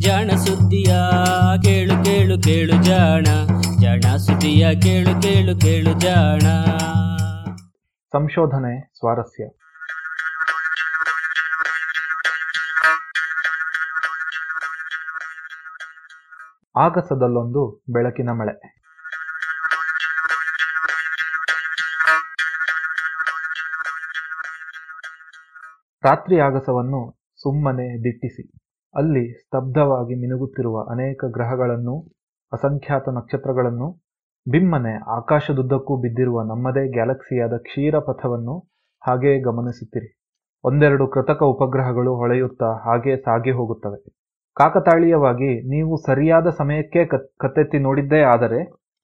[0.00, 0.94] ಜಾಣ ಸುದ್ದಿಯ
[1.62, 3.24] ಕೇಳು ಕೇಳು ಕೇಳು ಜಾಣ.
[3.80, 6.40] ಜಾಣ ಸುದ್ದಿಯ ಕೇಳು ಕೇಳು ಕೇಳು ಜಾಣ.
[8.12, 9.44] ಸಂಶೋಧನೆ ಸ್ವಾರಸ್ಯ.
[16.76, 18.80] ಆಗಸದಲ್ಲೊಂದು ಬೆಳಕಿನ ಮಳೆ.
[26.04, 28.59] ರಾತ್ರಿ ಆಗಸವನ್ನು ಸುಮ್ಮನೆ ದಿಟ್ಟಿಸಿ.
[28.94, 32.08] ಅಲ್ಲಿ ಸ್ತಬ್ಧವಾಗಿ ಮಿನುಗುತ್ತಿರುವ ಅನೇಕ ಗ್ರಹಗಳನ್ನು,
[32.52, 34.02] ಅಸಂಖ್ಯಾತ ನಕ್ಷತ್ರಗಳನ್ನು,
[34.46, 38.58] ಬಿಮ್ಮನೆ ಆಕಾಶದುದ್ದಕ್ಕೂ ಬಿದ್ದಿರುವ ನಮ್ಮದೇ ಗ್ಯಾಲಕ್ಸಿಯಾದ ಕ್ಷೀರ ಪಥವನ್ನು
[39.06, 40.08] ಹಾಗೇ ಗಮನಿಸುತ್ತಿರಿ.
[40.64, 43.98] ಒಂದೆರಡು ಕೃತಕ ಉಪಗ್ರಹಗಳು ಹೊಳೆಯುತ್ತಾ ಹಾಗೆ ಸಾಗಿ ಹೋಗುತ್ತವೆ.
[44.54, 47.04] ಕಾಕತಾಳೀಯವಾಗಿ ನೀವು ಸರಿಯಾದ ಸಮಯಕ್ಕೆ
[47.38, 48.60] ಕತ್ತೆತ್ತಿ ನೋಡಿದ್ದೇ ಆದರೆ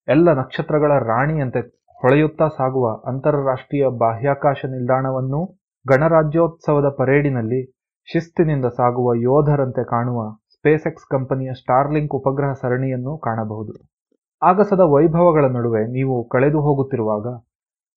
[0.09, 1.61] ಎಲ್ಲ ನಕ್ಷತ್ರಗಳ ರಾಣಿಯಂತೆ
[2.01, 5.41] ಹೊಳೆಯುತ್ತಾ ಸಾಗುವ ಅಂತಾರಾಷ್ಟ್ರೀಯ ಬಾಹ್ಯಾಕಾಶ ನಿಲ್ದಾಣವನ್ನೂ
[5.87, 7.76] ಗಣರಾಜ್ಯೋತ್ಸವದ ಪರೇಡಿನಲ್ಲಿ
[8.13, 13.73] ಶಿಸ್ತಿನಿಂದ ಸಾಗುವ ಯೋಧರಂತೆ ಕಾಣುವ ಸ್ಪೇಸೆಕ್ಸ್ ಕಂಪನಿಯ ಸ್ಟಾರ್ಲಿಂಕ್ ಉಪಗ್ರಹ ಸರಣಿಯನ್ನು ಕಾಣಬಹುದು.
[14.43, 17.27] ಆಗಸದ ವೈಭವಗಳ ನಡುವೆ ನೀವು ಕಳೆದು ಹೋಗುತ್ತಿರುವಾಗ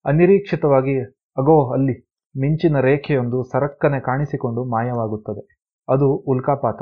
[0.06, 1.02] ಅನಿರೀಕ್ಷಿತವಾಗಿ,
[1.38, 5.60] ಅಗೋ, ಅಲ್ಲಿ ಮಿಂಚಿನ ರೇಖೆಯೊಂದು ಸರಕ್ಕನೆ ಕಾಣಿಸಿಕೊಂಡು ಮಾಯವಾಗುತ್ತದೆ.
[5.90, 6.82] ಅದು ಉಲ್ಕಾಪಾತ.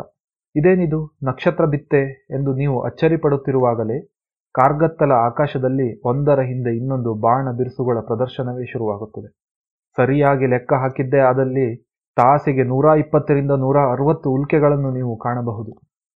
[0.56, 1.18] ಇದೇನಿದು?
[1.24, 3.98] ನಕ್ಷತ್ರ ಬಿತ್ತೆ ಎಂದು ನೀವು ಅಚ್ಚರಿಪಡುತ್ತಿರುವಾಗಲೇ
[4.54, 9.30] ಕಾರ್ಗತ್ತಲ ಆಕಾಶದಲ್ಲಿ ಒಂದರ ಹಿಂದೆ ಇನ್ನೊಂದು ಬಾಣ ಬಿರುಸುಗಳ ಪ್ರದರ್ಶನವೇ ಶುರುವಾಗುತ್ತದೆ.
[9.98, 11.87] ಸರಿಯಾಗಿ ಲೆಕ್ಕ ಹಾಕಿದ್ದೇ ಆದಲ್ಲಿ
[12.18, 15.72] ತಾಸಿಗೆ ನೂರ ಇಪ್ಪತ್ತರಿಂದ ನೂರ ಅರವತ್ತು ಉಲ್ಕೆಗಳನ್ನು ನೀವು ಕಾಣಬಹುದು.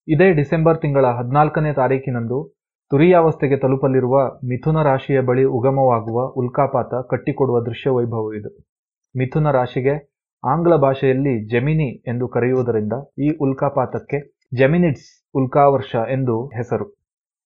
[0.07, 2.37] ಇದೇ ಡಿಸೆಂಬರ್ ತಿಂಗಳ ಹದಿನಾಲ್ಕನೇ ತಾರೀಕಿನಂದು
[2.91, 8.49] ತುರಿಯಾವಸ್ಥೆಗೆ ತಲುಪಲಿರುವ ಮಿಥುನ ರಾಶಿಯ ಬಳಿ ಉಗಮವಾಗುವ ಉಲ್ಕಾಪಾತ ಕಟ್ಟಿಕೊಡುವ ದೃಶ್ಯ ವೈಭವವಿದು
[9.15, 9.93] ಮಿಥುನ ರಾಶಿಗೆ
[10.43, 14.19] ಆಂಗ್ಲ ಭಾಷೆಯಲ್ಲಿ ಜೆಮಿನಿ ಎಂದು ಕರೆಯುವುದರಿಂದ ಈ ಉಲ್ಕಾಪಾತಕ್ಕೆ
[14.57, 16.85] ಜೆಮಿನಿಡ್ಸ್ ಉಲ್ಕಾವರ್ಷ ಎಂದು ಹೆಸರು.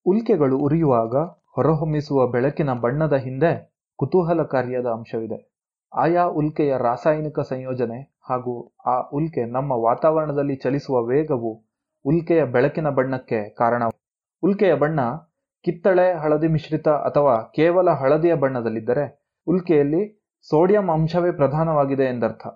[0.06, 1.14] ಉಲ್ಕೆಗಳು ಉರಿಯುವಾಗ
[1.56, 3.52] ಹೊರಹೊಮ್ಮಿಸುವ ಬೆಳಕಿನ ಬಣ್ಣದ ಹಿಂದೆ
[3.98, 5.38] ಕುತೂಹಲಕಾರಿಯಾದ ಅಂಶವಿದೆ.
[5.92, 7.98] ಆಯಾ ಉಲ್ಕೆಯ ರಾಸಾಯನಿಕ ಸಂಯೋಜನೆ
[8.30, 11.64] ಹಾಗೂ ಆ ಉಲ್ಕೆ ನಮ್ಮ ವಾತಾವರಣದಲ್ಲಿ ಚಲಿಸುವ ವೇಗವು
[12.04, 13.82] ಉಲ್ಕೆಯ ಬೆಳಕಿನ ಬಣ್ಣಕ್ಕೆ ಕಾರಣ.
[14.42, 15.00] ಉಲ್ಕೆಯ ಬಣ್ಣ
[15.64, 22.46] ಕಿತ್ತಳೆ ಹಳದಿ ಮಿಶ್ರಿತ ಅಥವಾ ಕೇವಲ ಹಳದಿಯ ಬಣ್ಣದಲ್ಲಿದ್ದರೆ ಉಲ್ಕೆಯಲ್ಲಿ ಸೋಡಿಯಂ ಅಂಶವೇ ಪ್ರಧಾನವಾಗಿದೆ ಎಂದರ್ಥ.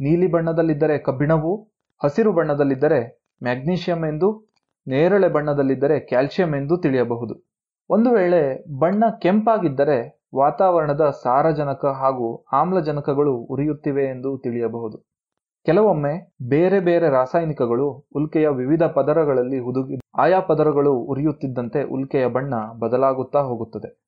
[0.00, 1.62] ನೀಲಿ ಬಣ್ಣದಲ್ಲಿದ್ದರೆ ಕಬ್ಬಿಣವು,
[2.04, 4.52] ಹಸಿರು ಬಣ್ಣದಲ್ಲಿದ್ದರೆ ಮ್ಯಾಗ್ನೀಷಿಯಂ ಎಂದು,
[4.88, 7.50] ನೇರಳೆ ಬಣ್ಣದಲ್ಲಿದ್ದರೆ ಕ್ಯಾಲ್ಸಿಯಂ ಎಂದು ತಿಳಿಯಬಹುದು.
[7.90, 15.09] ಒಂದು ವೇಳೆ ಬಣ್ಣ ಕೆಂಪಾಗಿದ್ದರೆ ವಾತಾವರಣದ ಸಾರಜನಕ ಹಾಗೂ ಆಮ್ಲಜನಕಗಳು ಉರಿಯುತ್ತಿವೆ ಎಂದು ತಿಳಿಯಬಹುದು.
[15.66, 24.00] ಕೆಲವೊಮ್ಮೆ ಬೇರೆ ಬೇರೆ ರಾಸಾಯನಿಕಗಳು ಉಲ್ಕೆಯ ವಿವಿಧ ಪದರಗಳಲ್ಲಿ ಹುದುಗಿ, ಆಯಾ ಪದರಗಳು ಉರಿಯುತ್ತಿದ್ದಂತೆ ಉಲ್ಕೆಯ ಬಣ್ಣ ಬದಲಾಗುತ್ತಾ ಹೋಗುತ್ತದೆ.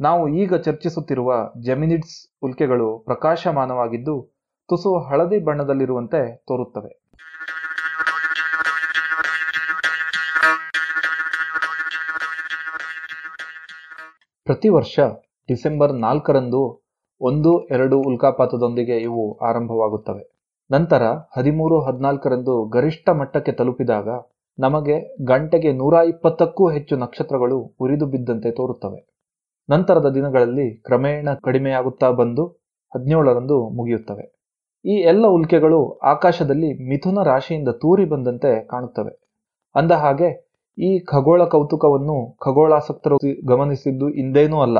[0.00, 4.38] ನಾವು ಈಗ ಚರ್ಚಿಸುತ್ತಿರುವ ಜೆಮಿನಿಡ್ಸ್ ಉಲ್ಕೆಗಳು ಪ್ರಕಾಶಮಾನವಾಗಿದ್ದು,
[4.68, 7.02] ತುಸು ಹಳದಿ ಬಣ್ಣದಲ್ಲಿರುವಂತೆ ತೋರುತ್ತವೆ.
[14.44, 14.98] ಪ್ರತಿ ವರ್ಷ
[15.48, 16.88] ಡಿಸೆಂಬರ್ ನಾಲ್ಕರಂದು
[17.20, 20.39] ಒಂದು, ಎರಡು ಉಲ್ಕಾಪಾತದೊಂದಿಗೆ ಇವು ಆರಂಭವಾಗುತ್ತವೆ.
[20.70, 21.02] ನಂತರ
[21.36, 24.08] ಹದಿಮೂರು, ಹದಿನಾಲ್ಕರಂದು ಗರಿಷ್ಠ ಮಟ್ಟಕ್ಕೆ ತಲುಪಿದಾಗ
[24.58, 29.00] ನಮಗೆ ಗಂಟೆಗೆ ನೂರ ಇಪ್ಪತ್ತಕ್ಕೂ ಹೆಚ್ಚು ನಕ್ಷತ್ರಗಳು ಉರಿದು ಬಿದ್ದಂತೆ ತೋರುತ್ತವೆ.
[29.68, 32.44] ನಂತರದ ದಿನಗಳಲ್ಲಿ ಕ್ರಮೇಣ ಕಡಿಮೆಯಾಗುತ್ತಾ ಬಂದು
[32.94, 34.24] ಹದಿನೇಳರಂದು ಮುಗಿಯುತ್ತವೆ.
[34.84, 39.12] ಈ ಎಲ್ಲ ಉಲ್ಕೆಗಳು ಆಕಾಶದಲ್ಲಿ ಮಿಥುನ ರಾಶಿಯಿಂದ ತೂರಿ ಬಂದಂತೆ ಕಾಣುತ್ತವೆ.
[39.74, 40.30] ಅಂದ ಹಾಗೆ
[40.78, 44.78] ಈ ಖಗೋಳ ಕೌತುಕವನ್ನು ಖಗೋಳಾಸಕ್ತರು ಗಮನಿಸಿದ್ದು ಇಂದೇನೂ ಅಲ್ಲ.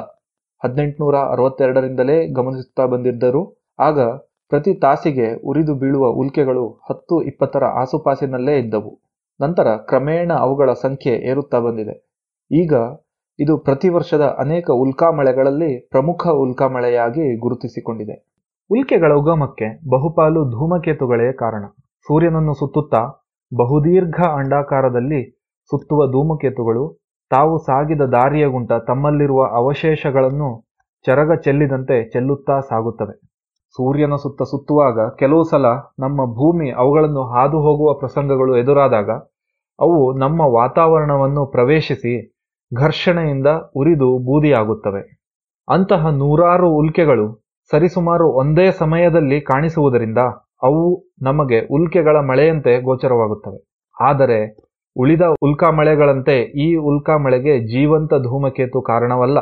[0.64, 3.42] ಹದಿನೆಂಟುನೂರ ಅರವತ್ತೆರಡರಿಂದಲೇ ಗಮನಿಸುತ್ತಾ ಬಂದಿದ್ದರು
[3.78, 3.98] ಆಗ
[4.50, 9.00] ಪ್ರತಿ ತಾಸಿಗೆ ಉರಿದು ಬೀಳುವ ಉಲ್ಕೆಗಳು ಹತ್ತು, ಇಪ್ಪತ್ತರ ಆಸುಪಾಸಿನಲ್ಲೇ ಇದ್ದವು.
[9.40, 11.94] ನಂತರ ಕ್ರಮೇಣ ಅವುಗಳ ಸಂಖ್ಯೆ ಏರುತ್ತಾ ಬಂದಿದೆ.
[12.50, 12.72] ಈಗ
[13.38, 18.16] ಇದು ಪ್ರತಿ ವರ್ಷದ ಅನೇಕ ಉಲ್ಕಾಮಳೆಗಳಲ್ಲಿ ಪ್ರಮುಖ ಉಲ್ಕಾಮಳೆಯಾಗಿ ಗುರುತಿಸಿಕೊಂಡಿದೆ.
[18.70, 21.64] ಉಲ್ಕೆಗಳ ಉಗಮಕ್ಕೆ ಬಹುಪಾಲು ಧೂಮಕೇತುಗಳೇ ಕಾರಣ.
[22.06, 23.00] ಸೂರ್ಯನನ್ನು ಸುತ್ತುತ್ತಾ
[23.56, 25.22] ಬಹುದೀರ್ಘ ಅಂಡಾಕಾರದಲ್ಲಿ
[25.70, 26.84] ಸುತ್ತುವ ಧೂಮಕೇತುಗಳು
[27.30, 30.66] ತಾವು ಸಾಗಿದ ದಾರಿಯ ಗುಂಟ ತಮ್ಮಲ್ಲಿರುವ ಅವಶೇಷಗಳನ್ನು
[31.06, 33.29] ಚರಗ ಚೆಲ್ಲಿದಂತೆ ಚೆಲ್ಲುತ್ತಾ ಸಾಗುತ್ತವೆ.
[33.76, 35.66] ಸೂರ್ಯನ ಸುತ್ತ ಸುತ್ತುವಾಗ ಕೆಲವು ಸಲ
[35.98, 39.10] ನಮ್ಮ ಭೂಮಿ ಅವುಗಳನ್ನು ಹಾದು ಹೋಗುವ ಪ್ರಸಂಗಗಳು ಎದುರಾದಾಗ
[39.78, 42.14] ಅವು ನಮ್ಮ ವಾತಾವರಣವನ್ನು ಪ್ರವೇಶಿಸಿ
[42.72, 43.46] ಘರ್ಷಣೆಯಿಂದ
[43.76, 45.02] ಉರಿದು ಬೂದಿಯಾಗುತ್ತವೆ.
[45.68, 47.26] ಅಂತಹ ನೂರಾರು ಉಲ್ಕೆಗಳು
[47.70, 50.18] ಸರಿಸುಮಾರು ಒಂದೇ ಸಮಯದಲ್ಲಿ ಕಾಣಿಸುವುದರಿಂದ
[50.62, 50.84] ಅವು
[51.22, 53.58] ನಮಗೆ ಉಲ್ಕೆಗಳ ಮಳೆಯಂತೆ ಗೋಚರವಾಗುತ್ತವೆ.
[54.00, 54.38] ಆದರೆ
[54.96, 59.38] ಉಳಿದ ಉಲ್ಕಾ ಮಳೆಗಳಂತೆ ಈ ಉಲ್ಕಾ ಮಳೆಗೆ ಜೀವಂತ ಧೂಮಕೇತು ಕಾರಣವಲ್ಲ.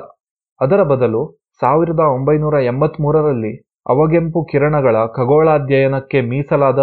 [0.60, 1.22] ಅದರ ಬದಲು
[1.62, 3.52] ಸಾವಿರದ ಒಂಬೈನೂರ ಎಂಬತ್ಮೂರರಲ್ಲಿ
[3.88, 6.82] ಅವಗೆಂಪು ಕಿರಣಗಳ ಖಗೋಳಾಧ್ಯಯನಕ್ಕೆ ಮೀಸಲಾದ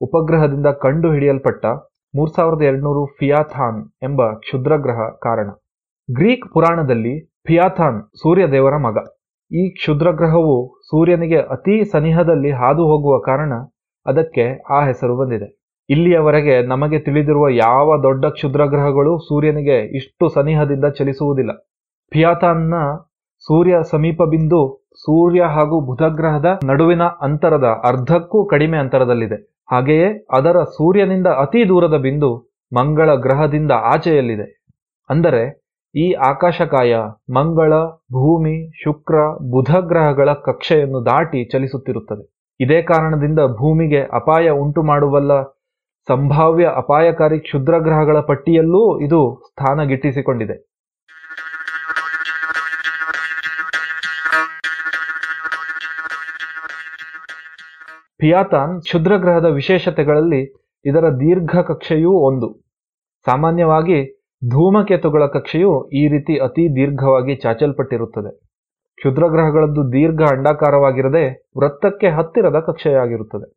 [0.00, 1.64] ಉಪಗ್ರಹದಿಂದ ಕಂಡುಹಿಡಿಯಲ್ಪಟ್ಟ
[2.14, 5.48] ಮೂರ್ ಸಾವಿರದ ಎರಡುನೂರು ಫಿಯಾಥಾನ್ ಎಂಬ ಕ್ಷುದ್ರಗ್ರಹ ಕಾರಣ.
[6.08, 7.14] ಗ್ರೀಕ್ ಪುರಾಣದಲ್ಲಿ
[7.46, 8.98] ಫಿಯಾಥಾನ್ ಸೂರ್ಯದೇವರ ಮಗ.
[9.50, 10.54] ಈ ಕ್ಷುದ್ರಗ್ರಹವು
[10.90, 13.52] ಸೂರ್ಯನಿಗೆ ಅತಿ ಸನಿಹದಲ್ಲಿ ಹಾದು ಹೋಗುವ ಕಾರಣ
[14.06, 15.48] ಅದಕ್ಕೆ ಆ ಹೆಸರು ಬಂದಿದೆ.
[15.88, 21.52] ಇಲ್ಲಿಯವರೆಗೆ ನಮಗೆ ತಿಳಿದಿರುವ ಯಾವ ದೊಡ್ಡ ಕ್ಷುದ್ರಗ್ರಹಗಳು ಸೂರ್ಯನಿಗೆ ಇಷ್ಟು ಸನಿಹದಿಂದ ಚಲಿಸುವುದಿಲ್ಲ.
[22.12, 22.74] ಫಿಯಾಥಾನ್ನ
[23.44, 24.22] ಸೂರ್ಯ ಸಮೀಪ
[25.06, 29.38] ಸೂರ್ಯ ಹಾಗೂ ಬುಧಗ್ರಹದ ನಡುವಿನ ಅಂತರದ ಅರ್ಧಕ್ಕೂ ಕಡಿಮೆ ಅಂತರದಲ್ಲಿದೆ.
[29.70, 32.30] ಹಾಗೆಯೇ ಅದರ ಸೂರ್ಯನಿಂದ ಅತಿ ದೂರದ ಬಿಂದು
[32.72, 34.46] ಮಂಗಳ ಗ್ರಹದಿಂದ ಆಚೆಯಲ್ಲಿದೆ.
[35.10, 35.42] ಅಂದರೆ,
[35.94, 36.94] ಈ ಆಕಾಶಕಾಯ
[37.34, 37.72] ಮಂಗಳ,
[38.12, 39.16] ಭೂಮಿ, ಶುಕ್ರ
[39.50, 42.24] ಬುಧ ಗ್ರಹಗಳ ಕಕ್ಷೆಯನ್ನು ದಾಟಿ ಚಲಿಸುತ್ತಿರುತ್ತದೆ.
[42.60, 45.34] ಇದೇ ಕಾರಣದಿಂದ ಭೂಮಿಗೆ ಅಪಾಯ ಉಂಟು ಮಾಡುವಲ್ಲ
[46.08, 49.80] ಸಂಭಾವ್ಯ ಅಪಾಯಕಾರಿ ಕ್ಷುದ್ರ ಗ್ರಹಗಳ ಪಟ್ಟಿಯಲ್ಲೂ ಇದು ಸ್ಥಾನ
[58.20, 60.42] ಫಿಯಾತಾನ್ ಕ್ಷುದ್ರಗ್ರಹದ ವಿಶೇಷತೆಗಳಲ್ಲಿ
[60.84, 62.48] ಇದರ ದೀರ್ಘ ಕಕ್ಷೆಯೂ ಒಂದು.
[63.26, 63.98] ಸಾಮಾನ್ಯವಾಗಿ
[64.50, 68.40] ಧೂಮಕೇತುಗಳ ಕಕ್ಷೆಯು ಈ ರೀತಿ ಅತಿ ದೀರ್ಘವಾಗಿ ಚಾಚಲ್ಪಟ್ಟಿರುತ್ತದೆ.
[68.96, 73.52] ಕ್ಷುದ್ರಗ್ರಹಗಳದ್ದು ದೀರ್ಘ ಅಂಡಾಕಾರವಾಗಿರದೆ ವೃತ್ತಕ್ಕೆ ಹತ್ತಿರದ ಕಕ್ಷೆಯಾಗಿರುತ್ತದೆ.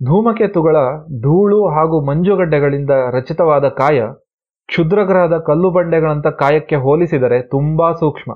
[0.00, 0.76] ಧೂಮಕೇತುಗಳ
[1.20, 4.00] ಧೂಳು ಹಾಗೂ ಮಂಜುಗಡ್ಡೆಗಳಿಂದ ರಚಿತವಾದ ಕಾಯ
[4.68, 8.32] ಕ್ಷುದ್ರಗ್ರಹದ ಕಲ್ಲು ಬಂಡೆಗಳಂಥ ಕಾಯಕ್ಕೆ ಹೋಲಿಸಿದರೆ ತುಂಬಾ ಸೂಕ್ಷ್ಮ.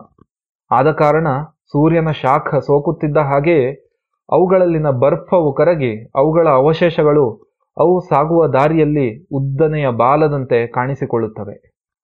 [0.70, 1.28] ಆದ ಕಾರಣ
[1.66, 3.85] ಸೂರ್ಯನ ಶಾಖ ಸೋಕುತ್ತಿದ್ದ ಹಾಗೆಯೇ
[4.30, 7.26] ಅವುಗಳಲ್ಲಿನ ಬರ್ಫವು ಕರಗಿ ಅವುಗಳ ಅವಶೇಷಗಳು
[7.76, 11.56] ಅವು ಸಾಗುವ ದಾರಿಯಲ್ಲಿ ಉದ್ದನೆಯ ಬಾಲದಂತೆ ಕಾಣಿಸಿಕೊಳ್ಳುತ್ತವೆ.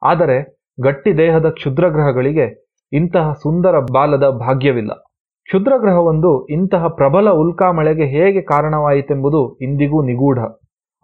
[0.03, 0.37] ಆದರೆ
[0.83, 2.47] ಗಟ್ಟಿ ದೇಹದ ಕ್ಷುದ್ರಗ್ರಹಗಳಿಗೆ
[2.93, 4.93] ಇಂತಹ ಸುಂದರ ಬಾಲದ ಭಾಗ್ಯವಿಲ್ಲ.
[5.49, 10.39] ಕ್ಷುದ್ರಗ್ರಹವೊಂದು ಇಂತಹ ಪ್ರಬಲ ಉಲ್ಕಾಮಳೆಗೆ ಹೇಗೆ ಕಾರಣವಾಯಿತೆಂಬುದು ಇಂದಿಗೂ ನಿಗೂಢ.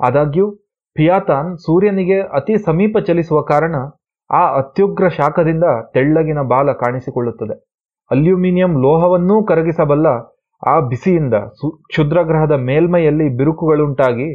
[0.00, 0.46] ಆದಾಗ್ಯೂ
[0.96, 3.76] ಫಿಯಾತಾನ್ ಸೂರ್ಯನಿಗೆ ಅತಿ ಸಮೀಪ ಚಲಿಸುವ ಕಾರಣ
[4.30, 5.64] ಆ ಅತ್ಯುಗ್ರ ಶಾಖದಿಂದ
[5.94, 7.54] ತೆಳ್ಳಗಿನ ಬಾಲ ಕಾಣಿಸಿಕೊಳ್ಳುತ್ತದೆ.
[8.10, 10.08] ಅಲ್ಯೂಮಿನಿಯಂ ಲೋಹವನ್ನೂ ಕರಗಿಸಬಲ್ಲ
[10.66, 11.34] ಆ ಬಿಸಿಯಿಂದ
[11.86, 14.28] ಕ್ಷುದ್ರಗ್ರಹದ ಮೇಲ್ಮೈಯಲ್ಲಿ ಬಿರುಕುಗಳುಂಟಾಗಿ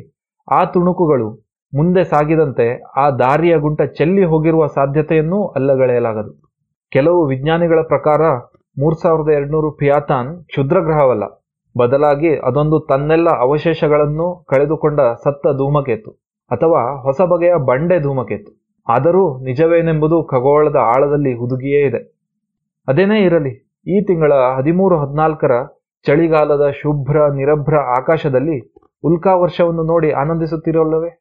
[0.51, 1.27] ಆ ತುಣುಕುಗಳು
[1.73, 6.31] ಮುಂದೆ ಸಾಗಿದಂತೆ ಆ ದಾರಿಯ ಗುಂಟ ಚೆಲ್ಲಿ ಹೋಗಿರುವ ಸಾಧ್ಯತೆಯನ್ನೂ ಅಲ್ಲಗಳೆಯಲಾಗದು.
[6.91, 8.21] ಕೆಲವು ವಿಜ್ಞಾನಿಗಳ ಪ್ರಕಾರ
[8.79, 11.25] ಮೂರು ಸಾವಿರದ ಎರಡುನೂರು ಪಿಯಾತಾನ್ ಕ್ಷುದ್ರಗ್ರಹವಲ್ಲ.
[11.77, 16.11] ಬದಲಾಗಿ ಅದೊಂದು ತನ್ನೆಲ್ಲ ಅವಶೇಷಗಳನ್ನು ಕಳೆದುಕೊಂಡ ಸತ್ತ ಧೂಮಕೇತು
[16.51, 18.51] ಅಥವಾ ಹೊಸ ಬಗೆಯ ಬಂಡೆ ಧೂಮಕೇತು.
[18.87, 22.01] ಆದರೂ ನಿಜವೇನೆಂಬುದು ಖಗೋಳದ ಆಳದಲ್ಲಿ ಹುದುಗಿಯೇ ಇದೆ.
[22.87, 23.53] ಅದೇನೇ ಇರಲಿ,
[23.87, 25.51] ಈ ತಿಂಗಳ ಹದಿಮೂರು ಹದಿನಾಲ್ಕರ
[26.05, 28.73] ಚಳಿಗಾಲದ ಶುಭ್ರ ನಿರಭ್ರ ಆಕಾಶದಲ್ಲಿ
[29.03, 31.19] ಉಲ್ಕಾ ವರ್ಷವನ್ನು ನೋಡಿ ಆನಂದಿಸುತ್ತಿರಲ್ಲವೇ?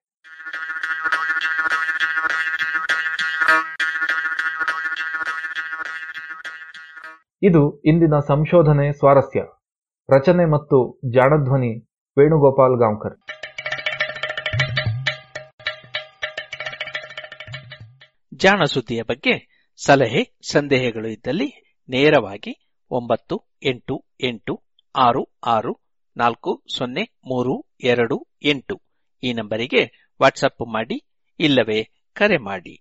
[7.43, 9.41] ಇದು ಇಂದಿನ ಸಂಶೋಧನೆ ಸ್ವಾರಸ್ಯ.
[10.16, 13.18] ರಚನೆ ಮತ್ತು ಜಾಣಧ್ವನಿ ವೇಣುಗೋಪಾಲ್ ಗಾಂವ್ಕರ್.
[18.35, 24.62] ಜಾಣ ಸುದ್ದಿಯ ಬಗ್ಗೆ ಸಲಹೆ, ಸಂದೇಹಗಳು ಇದ್ದಲ್ಲಿ ನೇರವಾಗಿ ಒಂಬತ್ತು ಎಂಟು ಎಂಟು
[24.97, 25.80] ಆರು ಆರು
[26.16, 28.82] ನಾಲ್ಕು ಸೊನ್ನೆ ಮೂರು ಎರಡು ಎಂಟು.
[29.22, 31.05] ಈ ನಂಬರಿಗೆ ವಾಟ್ಸಪ್ ಮಾಡಿ
[31.40, 32.78] ಇಲ್ಲವೇ ಕರೆ ಮಾಡಿ.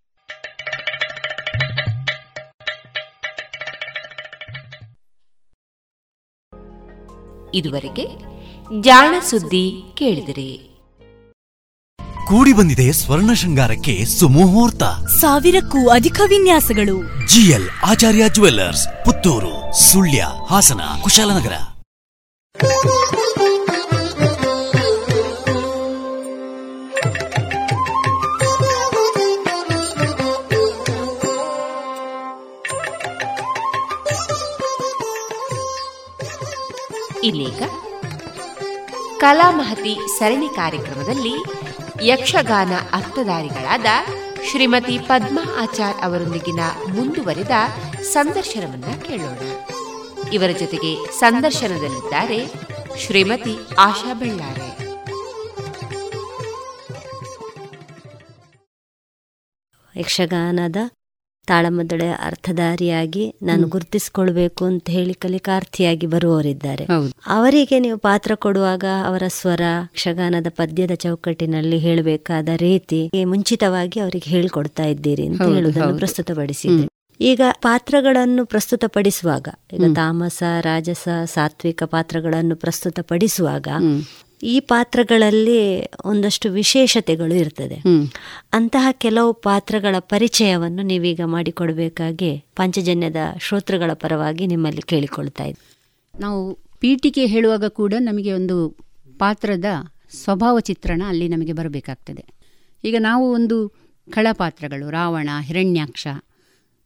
[7.53, 8.07] ಇದುವರೆಗೆ
[8.82, 10.68] ಜಾಣ ಸುದ್ದಿ ಕೇಳಿದಿರಿ.
[12.28, 14.84] ಕೂಡಿ ಬಂದಿದೆ ಸ್ವರ್ಣ ಶೃಂಗಾರಕ್ಕೆ ಸುಮುಹೂರ್ತ.
[15.20, 17.28] ಸಾವಿರಕ್ಕೂ ಅಧಿಕ ವಿನ್ಯಾಸಗಳು.
[17.28, 21.53] GL Acharya jewellers Puttur Sullia Hassan Kushalnagar.
[39.20, 41.34] ಕಲಾಮಹತಿ ಸರಣಿ ಕಾರ್ಯಕ್ರಮದಲ್ಲಿ
[42.05, 43.86] ಯಕ್ಷಗಾನ ಅರ್ಥಧಾರಿಗಳಾದ
[44.51, 47.51] ಶ್ರೀಮತಿ ಪದ್ಮಾ ಆಚಾರ್ ಅವರೊಂದಿಗಿನ ಮುಂದುವರಿದ
[48.01, 49.71] ಸಂದರ್ಶನವನ್ನ ಕೇಳೋಣ.
[50.34, 52.40] ಇವರ ಜೊತೆಗೆ ಸಂದರ್ಶನದಲ್ಲಿದ್ದಾರೆ
[53.00, 54.68] ಶ್ರೀಮತಿ ಆಶಾ ಬೆಳ್ಳಾರೆ.
[59.96, 60.76] ಯಕ್ಷಗಾನದ
[61.48, 66.86] ತಾಳಮದ್ದಳೆ ಅರ್ಥಧಾರಿಯಾಗಿ ನಾನು ಗುರುತಿಸಿಕೊಳ್ಬೇಕು ಅಂತ ಹೇಳಿ ಕಲಿಕಾರ್ಥಿಯಾಗಿ ಬರುವವರಿದ್ದಾರೆ.
[67.28, 75.28] ಅವರಿಗೆ ನೀವು ಪಾತ್ರ ಕೊಡುವಾಗ ಅವರ ಸ್ವರ ಯಕ್ಷಗಾನದ ಪದ್ಯದ ಚೌಕಟ್ಟಿನಲ್ಲಿ ಹೇಳಬೇಕಾದ ರೀತಿ ಮುಂಚಿತವಾಗಿ ಅವರಿಗೆ ಹೇಳ್ಕೊಡ್ತಾ ಇದ್ದೀರಿ
[75.28, 76.88] ಅಂತ ಹೇಳುವುದನ್ನು ಪ್ರಸ್ತುತಪಡಿಸಿದ್ರಿ
[77.22, 83.68] ಈಗ ಪಾತ್ರಗಳನ್ನು ಪ್ರಸ್ತುತಪಡಿಸುವಾಗ ಈಗ ತಾಮಸ ರಾಜಸ ಸಾತ್ವಿಕ ಪಾತ್ರಗಳನ್ನು ಪ್ರಸ್ತುತಪಡಿಸುವಾಗ
[84.44, 87.84] ಈ ಪಾತ್ರಗಳಲ್ಲಿ ಒಂದಷ್ಟು ವಿಶೇಷತೆಗಳು ಇರ್ತದೆ.
[88.54, 95.78] ಅಂತಹ ಕೆಲವು ಪಾತ್ರಗಳ ಪರಿಚಯವನ್ನು ನೀವೀಗ ಮಾಡಿಕೊಡಬೇಕಾಗಿ ಪಂಚಜನ್ಯದ ಶ್ರೋತೃಗಳ ಪರವಾಗಿ ನಿಮ್ಮಲ್ಲಿ ಕೇಳಿಕೊಳ್ತಾ ಇದ್ದೆ.
[96.20, 98.78] ನಾವು ಪೀಠಿಕೆ ಹೇಳುವಾಗ ಕೂಡ ನಮಗೆ ಒಂದು
[99.20, 99.66] ಪಾತ್ರದ
[100.24, 102.26] ಸ್ವಭಾವ ಚಿತ್ರಣ ಅಲ್ಲಿ ನಮಗೆ ಬರಬೇಕಾಗ್ತದೆ.
[102.84, 103.74] ಈಗ ನಾವು ಒಂದು
[104.12, 106.08] ಖಳಪಾತ್ರಗಳು ರಾವಣ ಹಿರಣ್ಯಾಕ್ಷ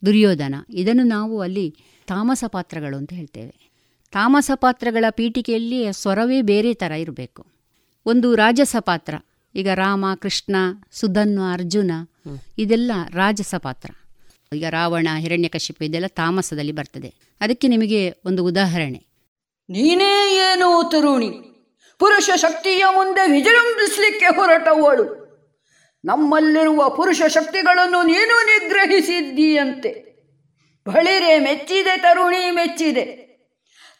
[0.05, 0.55] ದುರ್ಯೋಧನ.
[0.69, 1.75] ಇದನ್ನು ನಾವು ಅಲ್ಲಿ
[2.07, 3.71] ತಾಮಸ ಪಾತ್ರಗಳು ಅಂತ ಹೇಳ್ತೇವೆ.
[4.11, 7.45] ತಾಮಸ ಪಾತ್ರಗಳ ಪೀಠಿಕೆಯಲ್ಲಿ ಸ್ವರವೇ ಬೇರೆ ಥರ ಇರಬೇಕು.
[8.05, 9.13] ಒಂದು ರಾಜಸ ಪಾತ್ರ
[9.55, 10.55] ಈಗ ರಾಮ ಕೃಷ್ಣ
[10.91, 11.91] ಸುಧನ್ವ ಅರ್ಜುನ
[12.57, 13.89] ಇದೆಲ್ಲ ರಾಜಸ ಪಾತ್ರ.
[14.55, 17.13] ಈಗ ರಾವಣ ಹಿರಣ್ಯಕಶಿಪು ಇದೆಲ್ಲ ತಾಮಸದಲ್ಲಿ ಬರ್ತದೆ.
[17.41, 19.05] ಅದಕ್ಕೆ ನಿಮಗೆ ಒಂದು ಉದಾಹರಣೆ.
[19.69, 21.29] ನೀನೇ ಏನು ತರುಣಿ?
[21.99, 25.24] ಪುರುಷ ಶಕ್ತಿಯ ಮುಂದೆ ವಿಜೃಂಭಿಸಲಿಕ್ಕೆ ಹೊರಟವಳು.
[26.05, 30.15] ನಮ್ಮಲ್ಲಿರುವ ಪುರುಷ ಶಕ್ತಿಗಳನ್ನು ನೀನು ನಿಗ್ರಹಿಸಿದ್ದೀಯಂತೆ.
[30.87, 33.25] ಬಳಿರೆ ಮೆಚ್ಚಿದೆ, ತರುಣಿ ಮೆಚ್ಚಿದೆ.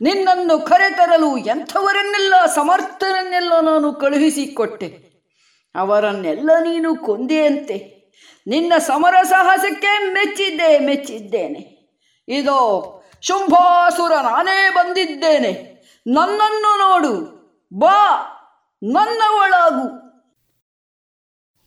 [0.01, 5.15] ನಿನ್ನನ್ನು ಕರೆತರಲು ಎಂಥವರನ್ನೆಲ್ಲ ಸಮರ್ಥರನ್ನೆಲ್ಲ ನಾನು ಕಳುಹಿಸಿಕೊಟ್ಟೆ.
[5.75, 7.95] ಅವರನ್ನೆಲ್ಲ ನೀನು ಕೊಂದೆಯಂತೆ.
[8.47, 11.75] ನಿನ್ನ ಸಮರ ಸಾಹಸಕ್ಕೆ ಮೆಚ್ಚಿದ್ದೆ, ಮೆಚ್ಚಿದ್ದೇನೆ.
[12.27, 12.91] ಇದೋ,
[13.21, 15.75] ಶುಂಭಾಸುರ ನಾನೇ ಬಂದಿದ್ದೇನೆ.
[16.07, 17.35] ನನ್ನನ್ನು ನೋಡು,
[17.73, 18.21] ಬಾ,
[18.83, 20.04] ನನ್ನವಳಾಗು.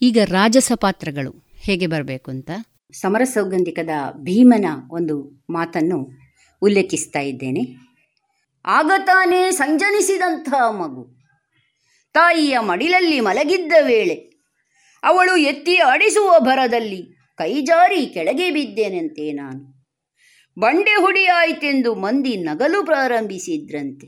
[0.03, 2.51] ಈಗ ರಾಜಸ ಪಾತ್ರಗಳು ಹೇಗೆ ಬರಬೇಕು ಅಂತ?
[2.93, 6.09] ಸಮರ ಸೌಗಂಧಿಕದ ಭೀಮನ ಒಂದು ಮಾತನ್ನು
[6.63, 7.61] ಉಲ್ಲೇಖಿಸ್ತಾ ಇದ್ದೇನೆ.
[8.67, 11.19] ಆಗ ತಾನೇ ಸಂಜನಿಸಿದಂಥ ಮಗು.
[12.13, 14.15] ತಾಯಿಯ ಮಡಿಲಲ್ಲಿ ಮಲಗಿದ್ದ ವೇಳೆ
[15.03, 17.03] ಅವಳು ಎತ್ತಿ ಆಡಿಸುವ ಭರದಲ್ಲಿ
[17.37, 19.89] ಕೈಜಾರಿ ಕೆಳಗೆ ಬಿದ್ದೇನಂತೆ ನಾನು.
[20.59, 24.07] ಬಂಡೆ ಹುಡಿಯಾಯಿತೆಂದು ಮಂದಿ ನಗಲು ಪ್ರಾರಂಭಿಸಿದ್ರಂತೆ.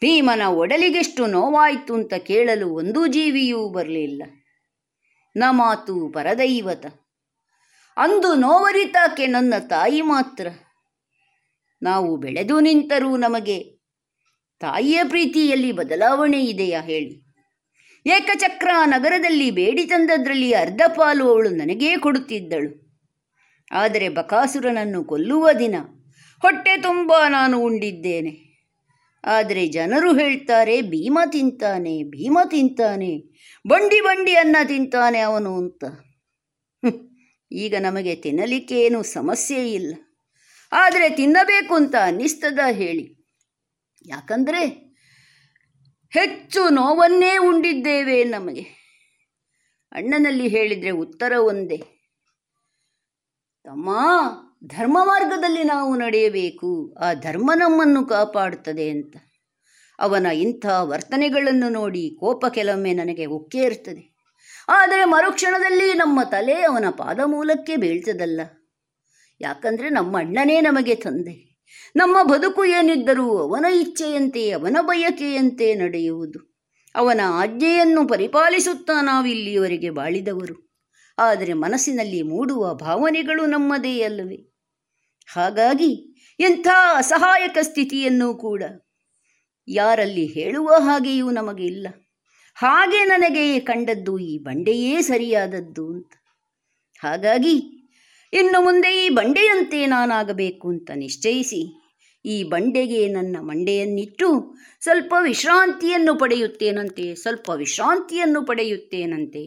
[0.00, 4.22] ಭೀಮನ ಒಡಲಿಗೆಷ್ಟು ನೋವಾಯಿತು ಅಂತ ಕೇಳಲು ಒಂದೂ ಜೀವಿಯೂ ಬರಲಿಲ್ಲ.
[5.36, 6.86] ನ ಮಾತು ಪರದೈವತ.
[7.96, 10.46] ಅಂದು ನೋವರಿತಾಕೆ ನನ್ನ ತಾಯಿ ಮಾತ್ರ.
[11.82, 13.58] ನಾವು ಬೆಳೆದು ನಿಂತರೂ ನಮಗೆ
[14.60, 17.24] ತಾಯಿಯ ಪ್ರೀತಿಯಲ್ಲಿ ಬದಲಾವಣೆ ಇದೆಯಾ ಹೇಳಿ.
[18.06, 22.70] ಏಕಚಕ್ರ ನಗರದಲ್ಲಿ ಬೇಡಿ ತಂದದ್ರಲ್ಲಿ ಅರ್ಧ ಪಾಲು ಅವಳು ನನಗೇ ಕೊಡುತ್ತಿದ್ದಳು.
[23.72, 25.74] ಆದರೆ ಬಕಾಸುರನನ್ನು ಕೊಲ್ಲುವ ದಿನ
[26.42, 28.32] ಹೊಟ್ಟೆ ತುಂಬ ನಾನು ಉಂಡಿದ್ದೇನೆ.
[29.24, 33.33] ಆದರೆ ಜನರು ಹೇಳ್ತಾರೆ, ಭೀಮ ತಿಂತಾನೆ ಭೀಮ ತಿಂತಾನೆ
[33.66, 35.84] ಬಂಡಿ ಬಂಡಿಯನ್ನ ತಿಂತಾನೆ ಅವನು ಅಂತ.
[37.52, 39.94] ಈಗ ನಮಗೆ ತಿನ್ನಲಿಕ್ಕೆ ಏನು ಸಮಸ್ಯೆ ಇಲ್ಲ.
[40.72, 43.26] ಆದರೆ ತಿನ್ನಬೇಕು ಅಂತ ಅನ್ನಿಸ್ತದ ಹೇಳಿ.
[44.06, 44.94] ಯಾಕಂದರೆ
[46.10, 48.84] ಹೆಚ್ಚು ನೋವನ್ನೇ ಉಂಡಿದ್ದೇವೆ ನಮಗೆ.
[49.92, 51.76] ಅಣ್ಣನಲ್ಲಿ ಹೇಳಿದರೆ ಉತ್ತರ ಒಂದೇ.
[53.64, 53.90] ತಮ್ಮ
[54.66, 56.96] ಧರ್ಮ ಮಾರ್ಗದಲ್ಲಿ ನಾವು ನಡೆಯಬೇಕು.
[57.00, 59.16] ಆ ಧರ್ಮ ನಮ್ಮನ್ನು ಕಾಪಾಡುತ್ತದೆ ಅಂತ.
[59.98, 64.14] ಅವನ ಇಂಥ ವರ್ತನೆಗಳನ್ನು ನೋಡಿ ಕೋಪ ಕೆಲವೊಮ್ಮೆ ನನಗೆ ಉಕ್ಕೇ ಇರ್ತದೆ.
[64.68, 68.40] ಆದರೆ ಮರುಕ್ಷಣದಲ್ಲಿ ನಮ್ಮ ತಲೆ ಅವನ ಪಾದ ಮೂಲಕ್ಕೆ ಬೀಳ್ತದಲ್ಲ.
[69.40, 71.58] ಯಾಕಂದರೆ ನಮ್ಮ ಅಣ್ಣನೇ ನಮಗೆ ತಂದೆ.
[71.96, 76.54] ನಮ್ಮ ಬದುಕು ಏನಿದ್ದರೂ ಅವನ ಇಚ್ಛೆಯಂತೆ, ಅವನ ಬಯಕೆಯಂತೆ ನಡೆಯುವುದು.
[76.94, 80.74] ಅವನ ಆಜ್ಞೆಯನ್ನು ಪರಿಪಾಲಿಸುತ್ತಾ ನಾವಿಲ್ಲಿಯವರೆಗೆ ಬಾಳಿದವರು.
[81.18, 84.54] ಆದರೆ ಮನಸ್ಸಿನಲ್ಲಿ ಮೂಡುವ ಭಾವನೆಗಳು ನಮ್ಮದೇ ಅಲ್ಲವೇ.
[85.32, 86.66] ಹಾಗಾಗಿ ಎಂಥ
[86.96, 88.62] ಅಸಹಾಯಕ ಸ್ಥಿತಿಯನ್ನು ಕೂಡ
[89.68, 91.86] ಯಾರಲ್ಲಿ ಹೇಳುವ ಹಾಗೆಯೂ ನಮಗೆ ಇಲ್ಲ.
[92.54, 96.12] ಹಾಗೆ ನನಗೆ ಕಂಡದ್ದು ಈ ಬಂಡೆಯೇ ಸರಿಯಾದದ್ದು ಅಂತ.
[96.98, 97.56] ಹಾಗಾಗಿ
[98.32, 101.80] ಇನ್ನು ಮುಂದೆ ಈ ಬಂಡೆಯಂತೆ ನಾನಾಗಬೇಕು ಅಂತ ನಿಶ್ಚಯಿಸಿ
[102.24, 104.28] ಈ ಬಂಡೆಗೆ ನನ್ನ ಮಂಡೆಯನ್ನಿಟ್ಟು
[104.80, 109.42] ಸ್ವಲ್ಪ ವಿಶ್ರಾಂತಿಯನ್ನು ಪಡೆಯುತ್ತೇನಂತೆ, ಸ್ವಲ್ಪ ವಿಶ್ರಾಂತಿಯನ್ನು ಪಡೆಯುತ್ತೇನಂತೆ.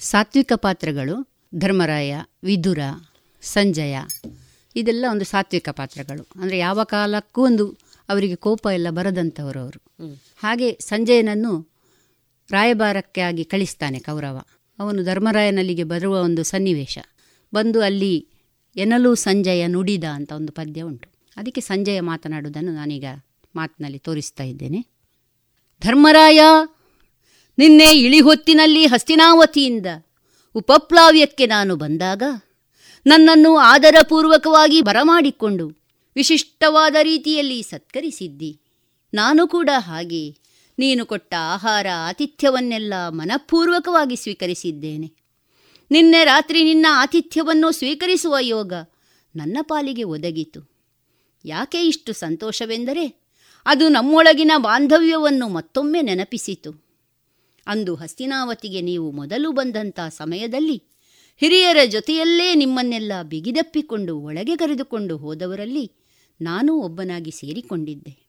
[0.00, 1.16] ಸಾತ್ವಿಕ ಪಾತ್ರಗಳು
[1.58, 2.14] ಧರ್ಮರಾಯ,
[2.44, 2.78] ವಿದುರ,
[3.42, 3.96] ಸಂಜಯ,
[4.76, 6.26] ಇದೆಲ್ಲ ಒಂದು ಸಾತ್ವಿಕ ಪಾತ್ರಗಳು.
[6.40, 9.80] ಅಂದರೆ ಯಾವ ಕಾಲಕ್ಕೂ ಒಂದು ಅವರಿಗೆ ಕೋಪ ಎಲ್ಲ ಬರದಂಥವರು ಅವರು.
[10.42, 11.72] ಹಾಗೆ ಸಂಜಯನನ್ನು
[12.50, 14.42] ರಾಯಭಾರಕ್ಕೆ ಆಗಿ ಕಳಿಸ್ತಾನೆ ಕೌರವ.
[14.78, 16.98] ಅವನು ಧರ್ಮರಾಯನಲ್ಲಿಗೆ ಬರುವ ಒಂದು ಸನ್ನಿವೇಶ.
[17.54, 18.28] ಬಂದು ಅಲ್ಲಿ
[18.76, 21.08] ಎನಲು ಸಂಜಯ ನುಡಿದ ಅಂತ ಒಂದು ಪದ್ಯ ಉಂಟು.
[21.36, 23.04] ಅದಕ್ಕೆ ಸಂಜಯ ಮಾತನಾಡುವುದನ್ನು ನಾನೀಗ
[23.56, 24.86] ಮಾತಿನಲ್ಲಿ ತೋರಿಸ್ತಾ ಇದ್ದೇನೆ.
[25.80, 26.40] ಧರ್ಮರಾಯ
[27.58, 29.86] ನಿನ್ನೆ ಇಳಿಹೊತ್ತಿನಲ್ಲಿ ಹಸ್ತಿನಾವತಿಯಿಂದ
[30.54, 32.22] ಉಪಪ್ಲಾವ್ಯಕ್ಕೆ ನಾನು ಬಂದಾಗ
[33.06, 35.87] ನನ್ನನ್ನು ಆದರಪೂರ್ವಕವಾಗಿ ಬರಮಾಡಿಕೊಂಡು
[36.18, 38.60] ವಿಶಿಷ್ಟವಾದ ರೀತಿಯಲ್ಲಿ ಸತ್ಕರಿಸಿದ್ದಿ.
[39.14, 40.36] ನಾನು ಕೂಡ ಹಾಗೆ.
[40.78, 45.12] ನೀನು ಕೊಟ್ಟ ಆಹಾರ ಆತಿಥ್ಯವನ್ನೆಲ್ಲ ಮನಪೂರ್ವಕವಾಗಿ ಸ್ವೀಕರಿಸಿದ್ದೇನೆ.
[45.90, 48.72] ನಿನ್ನೆ ರಾತ್ರಿ ನಿನ್ನ ಆತಿಥ್ಯವನ್ನು ಸ್ವೀಕರಿಸುವ ಯೋಗ
[49.36, 50.70] ನನ್ನ ಪಾಲಿಗೆ ಒದಗಿತು.
[51.44, 53.20] ಯಾಕೆ ಇಷ್ಟು ಸಂತೋಷವೆಂದರೆ
[53.66, 56.84] ಅದು ನಮ್ಮೊಳಗಿನ ಬಾಂಧವ್ಯವನ್ನು ಮತ್ತೊಮ್ಮೆ ನೆನಪಿಸಿತು.
[57.66, 60.82] ಅಂದು ಹಸ್ತಿನಾವತಿಗೆ ನೀವು ಮೊದಲು ಬಂದಂಥ ಸಮಯದಲ್ಲಿ
[61.36, 65.92] ಹಿರಿಯರ ಜೊತೆಯಲ್ಲೇ ನಿಮ್ಮನ್ನೆಲ್ಲ ಬಿಗಿದಪ್ಪಿಕೊಂಡು ಒಳಗೆ ಕರೆದುಕೊಂಡು ಹೋದವರಲ್ಲಿ
[66.40, 68.28] ನಾನೂ ಒಬ್ಬನಾಗಿ ಸೇರಿಕೊಂಡಿದ್ದೆ.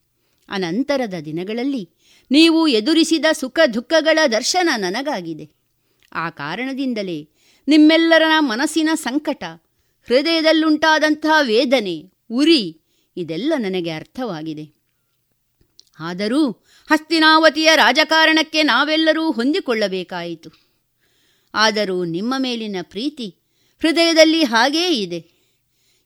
[0.49, 1.89] ಅನಂತರದ ದಿನಗಳಲ್ಲಿ
[2.31, 5.49] ನೀವು ಎದುರಿಸಿದ ಸುಖ ದುಃಖಗಳ ದರ್ಶನ ನನಗಾಗಿದೆ.
[6.13, 7.29] ಆ ಕಾರಣದಿಂದಲೇ
[7.67, 9.43] ನಿಮ್ಮೆಲ್ಲರ ಮನಸ್ಸಿನ ಸಂಕಟ,
[10.07, 12.81] ಹೃದಯದಲ್ಲುಂಟಾದಂತಹ ವೇದನೆ, ಉರಿ
[13.17, 14.79] ಇದೆಲ್ಲ ನನಗೆ ಅರ್ಥವಾಗಿದೆ.
[15.99, 16.51] ಆದರೂ
[16.91, 20.49] ಹಸ್ತಿನಾವತಿಯ ರಾಜಕಾರಣಕ್ಕೆ ನಾವೆಲ್ಲರೂ ಹೊಂದಿಕೊಳ್ಳಬೇಕಾಯಿತು.
[21.53, 23.35] ಆದರೂ ನಿಮ್ಮ ಮೇಲಿನ ಪ್ರೀತಿ
[23.81, 25.27] ಹೃದಯದಲ್ಲಿ ಹಾಗೇ ಇದೆ.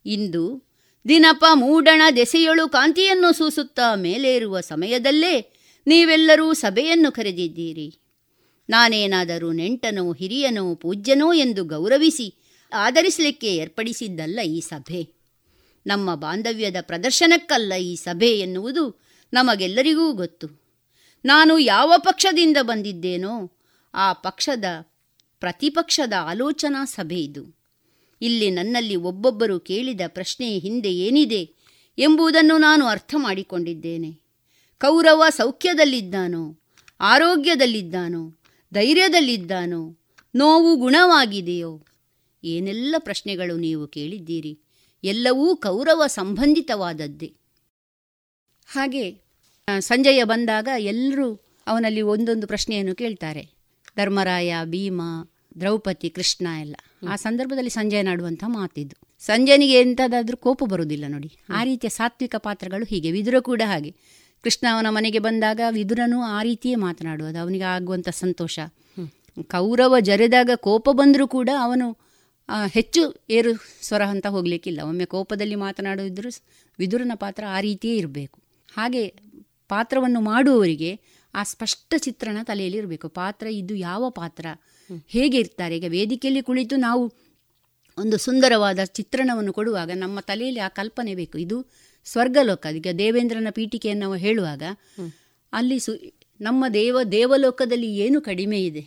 [0.05, 0.72] ಇಂದು
[1.07, 5.53] ದಿನಪ ಮೂಡಣ ದೆಸೆಯೊಳು ಕಾಂತಿಯನ್ನು ಸೂಸುತ್ತಾ ಮೇಲೇರುವ ಸಮಯದಲ್ಲೇ
[5.87, 7.99] ನೀವೆಲ್ಲರೂ ಸಭೆಯನ್ನು ಕರೆದಿದ್ದೀರಿ.
[8.69, 12.35] ನಾನೇನಾದರೂ ನೆಂಟನೋ ಹಿರಿಯನೋ ಪೂಜ್ಯನೋ ಎಂದು ಗೌರವಿಸಿ
[12.73, 15.09] ಆಧರಿಸಲಿಕ್ಕೆ ಏರ್ಪಡಿಸಿದ್ದಲ್ಲ ಈ ಸಭೆ.
[15.87, 20.47] ನಮ್ಮ ಬಾಂಧವ್ಯದ ಪ್ರದರ್ಶನಕ್ಕಲ್ಲ ಈ ಸಭೆ ಎನ್ನುವುದು ನಮಗೆಲ್ಲರಿಗೂ ಗೊತ್ತು.
[21.25, 23.57] ನಾನು ಯಾವ ಪಕ್ಷದಿಂದ ಬಂದಿದ್ದೇನೋ
[23.93, 24.65] ಆ ಪಕ್ಷದ
[25.39, 27.62] ಪ್ರತಿಪಕ್ಷದ ಆಲೋಚನಾ ಸಭೆ ಇದು.
[28.23, 31.53] ಇಲ್ಲಿ ನನ್ನಲ್ಲಿ ಒಬ್ಬೊಬ್ಬರು ಕೇಳಿದ ಪ್ರಶ್ನೆ ಹಿಂದೆ ಏನಿದೆ
[31.97, 34.11] ಎಂಬುದನ್ನು ನಾನು ಅರ್ಥ ಮಾಡಿಕೊಂಡಿದ್ದೇನೆ.
[34.77, 36.59] ಕೌರವ ಸೌಖ್ಯದಲ್ಲಿದ್ದಾನೋ,
[36.99, 38.29] ಆರೋಗ್ಯದಲ್ಲಿದ್ದಾನೋ,
[38.73, 39.97] ಧೈರ್ಯದಲ್ಲಿದ್ದಾನೋ,
[40.35, 41.81] ನೋವು ಗುಣವಾಗಿದೆಯೋ?
[42.43, 44.59] ಏನೆಲ್ಲ ಪ್ರಶ್ನೆಗಳು ನೀವು ಕೇಳಿದ್ದೀರಿ?
[45.03, 47.33] ಎಲ್ಲವೂ ಕೌರವ ಸಂಬಂಧಿತವಾದದ್ದೇ.
[48.67, 49.21] ಹಾಗೆ
[49.79, 51.35] ಸಂಜಯ ಬಂದಾಗ ಎಲ್ಲರೂ
[51.67, 53.49] ಅವನಲ್ಲಿ ಒಂದೊಂದು ಪ್ರಶ್ನೆಯನ್ನು ಕೇಳ್ತಾರೆ.
[53.97, 55.01] ಧರ್ಮರಾಯ, ಭೀಮ,
[55.59, 56.75] ದ್ರೌಪದಿ, ಕೃಷ್ಣ ಎಲ್ಲ.
[57.09, 59.07] ಆ ಸಂದರ್ಭದಲ್ಲಿ ಸಂಜಯ ನಾಡುವಂಥ ಮಾತಿದ್ದು.
[59.19, 61.37] ಸಂಜಯನಿಗೆ ಎಂಥದಾದ್ರೂ ಕೋಪ ಬರುವುದಿಲ್ಲ ನೋಡಿ.
[61.49, 63.11] ಆ ರೀತಿಯ ಸಾತ್ವಿಕ ಪಾತ್ರಗಳು ಹೀಗೆ.
[63.11, 63.95] ವಿದುರ ಕೂಡ ಹಾಗೆ.
[64.43, 67.39] ಕೃಷ್ಣ ಅವನ ಮನೆಗೆ ಬಂದಾಗ ವಿದುರನು ಆ ರೀತಿಯೇ ಮಾತನಾಡುವುದು.
[67.39, 68.59] ಅವನಿಗೆ ಆಗುವಂಥ ಸಂತೋಷ.
[69.43, 71.97] ಕೌರವ ಜರೆದಾಗ ಕೋಪ ಬಂದರೂ ಕೂಡ ಅವನು
[72.73, 74.79] ಹೆಚ್ಚು ಏರು ಸ್ವರ ಅಂತ ಹೋಗಲಿಕ್ಕಿಲ್ಲ.
[74.81, 76.29] ಒಮ್ಮೆ ಕೋಪದಲ್ಲಿ ಮಾತನಾಡುವುದ್ರು
[76.79, 78.43] ವಿದುರನ ಪಾತ್ರ ಆ ರೀತಿಯೇ ಇರಬೇಕು.
[78.77, 79.07] ಹಾಗೆ
[79.69, 80.99] ಪಾತ್ರವನ್ನು ಮಾಡುವವರಿಗೆ
[81.35, 83.09] ಆ ಸ್ಪಷ್ಟ ಚಿತ್ರಣ ತಲೆಯಲ್ಲಿ ಇರಬೇಕು.
[83.09, 84.45] ಪಾತ್ರ ಇದು ಯಾವ ಪಾತ್ರ?
[85.09, 85.77] ಹೇಗೆ ಇರ್ತಾರೆ?
[85.77, 87.03] ಈಗ ವೇದಿಕೆಯಲ್ಲಿ ಕುಳಿತು ನಾವು
[87.97, 91.37] ಒಂದು ಸುಂದರವಾದ ಚಿತ್ರಣವನ್ನು ಕೊಡುವಾಗ ನಮ್ಮ ತಲೆಯಲ್ಲಿ ಆ ಕಲ್ಪನೆ ಬೇಕು.
[91.37, 91.57] ಇದು
[92.05, 92.65] ಸ್ವರ್ಗಲೋಕ.
[92.75, 94.63] ಈಗ ದೇವೇಂದ್ರನ ಪೀಠಿಕೆಯನ್ನು ನಾವು ಹೇಳುವಾಗ
[95.53, 95.91] ಅಲ್ಲಿ ಸು,
[96.41, 98.83] ನಮ್ಮ ದೇವ, ದೇವಲೋಕದಲ್ಲಿ ಏನು ಕಡಿಮೆ ಇದೆ?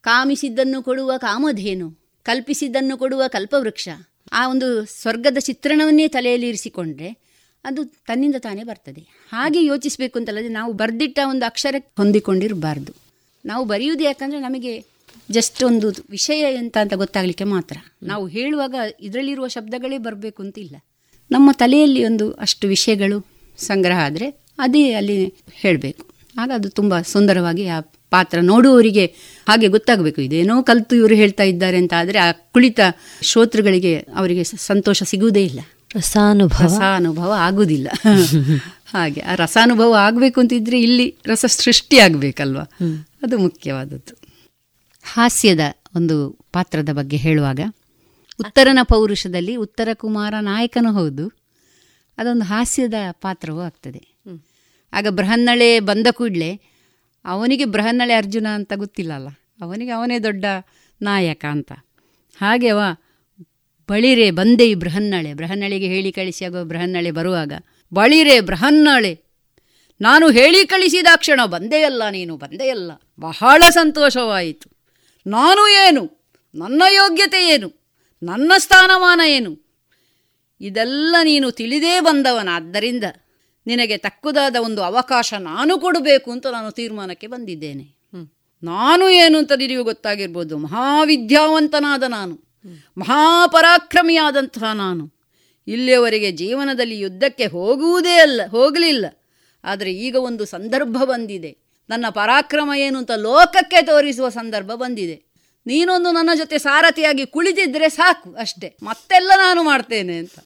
[0.00, 1.88] ಕಾಮಿಸಿದ್ದನ್ನು ಕೊಡುವ ಕಾಮಧೇನು,
[2.22, 3.88] ಕಲ್ಪಿಸಿದ್ದನ್ನು ಕೊಡುವ ಕಲ್ಪವೃಕ್ಷ.
[4.32, 7.10] ಆ ಒಂದು ಸ್ವರ್ಗದ ಚಿತ್ರಣವನ್ನೇ ತಲೆಯಲ್ಲಿ ಇರಿಸಿಕೊಂಡ್ರೆ
[7.64, 9.02] ಅದು ತನ್ನಿಂದ ತಾನೇ ಬರ್ತದೆ.
[9.32, 12.92] ಹಾಗೆ ಯೋಚಿಸಬೇಕು ಅಂತಲ್ಲದೆ ನಾವು ಬರೆದಿಟ್ಟ ಒಂದು ಅಕ್ಷರಕ್ಕೆ ಹೊಂದಿಕೊಂಡಿರಬಾರ್ದು.
[13.44, 14.72] ನಾವು ಬರೆಯುವುದು ಯಾಕಂದರೆ ನಮಗೆ
[15.30, 17.76] ಜಸ್ಟ್ ಒಂದು ವಿಷಯ ಎಂತ ಅಂತ ಗೊತ್ತಾಗಲಿಕ್ಕೆ ಮಾತ್ರ.
[18.02, 20.76] ನಾವು ಹೇಳುವಾಗ ಇದರಲ್ಲಿರುವ ಶಬ್ದಗಳೇ ಬರಬೇಕು ಅಂತಿಲ್ಲ.
[21.30, 23.26] ನಮ್ಮ ತಲೆಯಲ್ಲಿ ಒಂದು ಅಷ್ಟು ವಿಷಯಗಳು
[23.58, 26.04] ಸಂಗ್ರಹ ಆದರೆ ಅದೇ ಅಲ್ಲಿ ಹೇಳಬೇಕು.
[26.38, 27.80] ಆಗ ಅದು ತುಂಬ ಸುಂದರವಾಗಿ ಆ
[28.10, 29.06] ಪಾತ್ರ ನೋಡುವವರಿಗೆ
[29.48, 30.20] ಹಾಗೆ ಗೊತ್ತಾಗಬೇಕು.
[30.20, 32.80] ಇದೇನೋ ಕಲಿತು ಇವರು ಹೇಳ್ತಾ ಇದ್ದಾರೆ ಅಂತ ಆದರೆ ಆ ಕುಳಿತ
[33.22, 35.60] ಶ್ರೋತೃಗಳಿಗೆ ಅವರಿಗೆ ಸಂತೋಷ ಸಿಗುವುದೇ ಇಲ್ಲ.
[35.96, 36.64] ರಸಾನುಭವ.
[36.64, 37.88] ರಸಾನುಭವ ಆಗುವುದಿಲ್ಲ
[38.94, 42.60] ಹಾಗೆ ಆ ರಸಾನುಭವ ಆಗಬೇಕು ಅಂತಿದ್ರೆ ಇಲ್ಲಿ ರಸ ಸೃಷ್ಟಿ ಆಗಬೇಕಲ್ವ
[43.22, 44.19] ಅದು ಮುಖ್ಯವಾದದ್ದು.
[45.02, 45.60] ಹಾಸ್ಯದ
[45.96, 47.60] ಒಂದು ಪಾತ್ರದ ಬಗ್ಗೆ ಹೇಳುವಾಗ
[48.40, 51.32] ಉತ್ತರನ ಪೌರುಷದಲ್ಲಿ ಉತ್ತರ ಕುಮಾರ ನಾಯಕನೂ ಹೌದು.
[52.18, 54.20] ಅದೊಂದು ಹಾಸ್ಯದ ಪಾತ್ರವೂ ಆಗ್ತದೆ.
[54.92, 56.60] ಆಗ ಬೃಹನ್ನಳೆ ಬಂದ ಕೂಡಲೇ
[57.24, 59.28] ಅವನಿಗೆ ಬೃಹನ್ನಳೆ ಅರ್ಜುನ ಅಂತ ಗೊತ್ತಿಲ್ಲ ಅಲ್ಲ?
[59.60, 60.44] ಅವನಿಗೆ ಅವನೇ ದೊಡ್ಡ
[61.02, 61.72] ನಾಯಕ ಅಂತ.
[62.40, 62.80] ಹಾಗೆ ಅವ
[63.88, 65.34] ಬಳಿರೆ ಬಂದೆ ಈ ಬೃಹನ್ನಳೆ.
[65.34, 67.52] ಬೃಹನ್ನಳೆಗೆ ಹೇಳಿ ಕಳಿಸಿ ಆಗೋ ಬೃಹನ್ನಳೆ ಬರುವಾಗ
[67.94, 69.20] ಬಳಿರೆ ಬೃಹನ್ನಳೆ
[70.00, 72.92] ನಾನು ಹೇಳಿ ಕಳಿಸಿದ ಕ್ಷಣ ಬಂದೆಯಲ್ಲ ನೀನು ಬಂದೆಯಲ್ಲ.
[73.20, 74.79] ಬಹಳ ಸಂತೋಷವಾಯಿತು.
[75.26, 76.32] ನಾನು ಏನು?
[76.54, 77.80] ನನ್ನ ಯೋಗ್ಯತೆ ಏನು?
[78.22, 79.70] ನನ್ನ ಸ್ಥಾನಮಾನ ಏನು?
[80.60, 83.04] ಇದೆಲ್ಲ ನೀನು ತಿಳಿದೇ ಬಂದವನಾದ್ದರಿಂದ
[83.66, 88.00] ನಿನಗೆ ತಕ್ಕುದಾದ ಒಂದು ಅವಕಾಶ ನಾನು ಕೊಡಬೇಕು ಅಂತ ನಾನು ತೀರ್ಮಾನಕ್ಕೆ ಬಂದಿದ್ದೇನೆ.
[88.62, 90.58] ನಾನು ಏನು ಅಂತ ನಿನಗೂ ಗೊತ್ತಾಗಿರ್ಬೋದು.
[90.58, 92.52] ಮಹಾವಿದ್ಯಾವಂತನಾದ ನಾನು.
[92.98, 95.12] ಮಹಾಪರಾಕ್ರಮಿಯಾದಂತಹ ನಾನು.
[95.68, 99.06] ಇಲ್ಲಿಯವರೆಗೆ ಜೀವನದಲ್ಲಿ ಯುದ್ಧಕ್ಕೆ ಹೋಗುವುದೇ ಅಲ್ಲ ಹೋಗಲಿಲ್ಲ.
[99.64, 101.58] ಆದರೆ ಈಗ ಒಂದು ಸಂದರ್ಭ ಬಂದಿದೆ.
[101.90, 105.16] ನನ್ನ ಪರಾಕ್ರಮ ಏನು ಅಂತ ಲೋಕಕ್ಕೆ ತೋರಿಸುವ ಸಂದರ್ಭ ಬಂದಿದೆ.
[105.66, 108.76] ನೀನೊಂದು ನನ್ನ ಜೊತೆ ಸಾರಥಿಯಾಗಿ ಕುಳಿತಿದ್ರೆ ಸಾಕು ಅಷ್ಟೇ.
[108.82, 110.38] ಮತ್ತೆಲ್ಲ ನಾನು ಮಾಡ್ತೇನೆ ಅಂತ.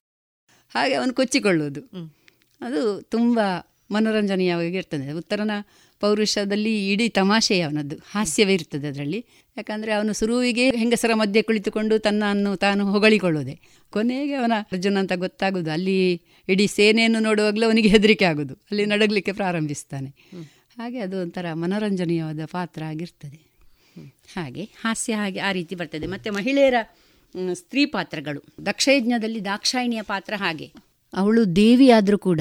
[0.74, 1.80] ಹಾಗೆ ಅವನು ಕೊಚ್ಚಿಕೊಳ್ಳೋದು
[2.60, 3.38] ಅದು ತುಂಬ
[3.90, 5.12] ಮನೋರಂಜನೀಯವಾಗಿ ಇರ್ತದೆ.
[5.12, 5.50] ಉತ್ತರನ
[6.00, 7.96] ಪೌರುಷದಲ್ಲಿ ಇಡೀ ತಮಾಷೆ ಅವನದ್ದು.
[8.10, 9.20] ಹಾಸ್ಯವೇ ಇರ್ತದೆ ಅದರಲ್ಲಿ.
[9.56, 13.54] ಯಾಕಂದರೆ ಅವನು ಸುರುವಿಗೆ ಹೆಂಗಸರ ಮಧ್ಯೆ ಕುಳಿತುಕೊಂಡು ತನ್ನನ್ನು ತಾನು ಹೊಗಳಿಕೊಳ್ಳೋದೆ
[13.90, 15.96] ಕೊನೆಗೆ ಅವನ ಅರ್ಜುನ ಅಂತ ಗೊತ್ತಾಗೋದು ಅಲ್ಲಿ
[16.48, 20.10] ಇಡೀ ಸೇನೆಯನ್ನು ನೋಡುವಾಗಲೂ ಅವನಿಗೆ ಹೆದರಿಕೆ ಆಗೋದು ಅಲ್ಲಿ ನಡಗಲಿಕ್ಕೆ ಪ್ರಾರಂಭಿಸ್ತಾನೆ.
[20.78, 23.40] ಹಾಗೆ ಅದು ಒಂಥರ ಮನೋರಂಜನೀಯವಾದ ಪಾತ್ರ ಆಗಿರ್ತದೆ.
[24.36, 26.06] ಹಾಗೆ ಹಾಸ್ಯ ಹಾಗೆ ಆ ರೀತಿ ಬರ್ತದೆ.
[26.06, 26.74] ಮತ್ತು ಮಹಿಳೆಯರ
[27.52, 28.66] ಸ್ತ್ರೀ ಪಾತ್ರಗಳು.
[28.66, 30.72] ದಕ್ಷಯಜ್ಞದಲ್ಲಿ ದಾಕ್ಷಾಯಿಣಿಯ ಪಾತ್ರ ಹಾಗೆ.
[31.14, 32.40] ಅವಳು ದೇವಿಯಾದರೂ ಕೂಡ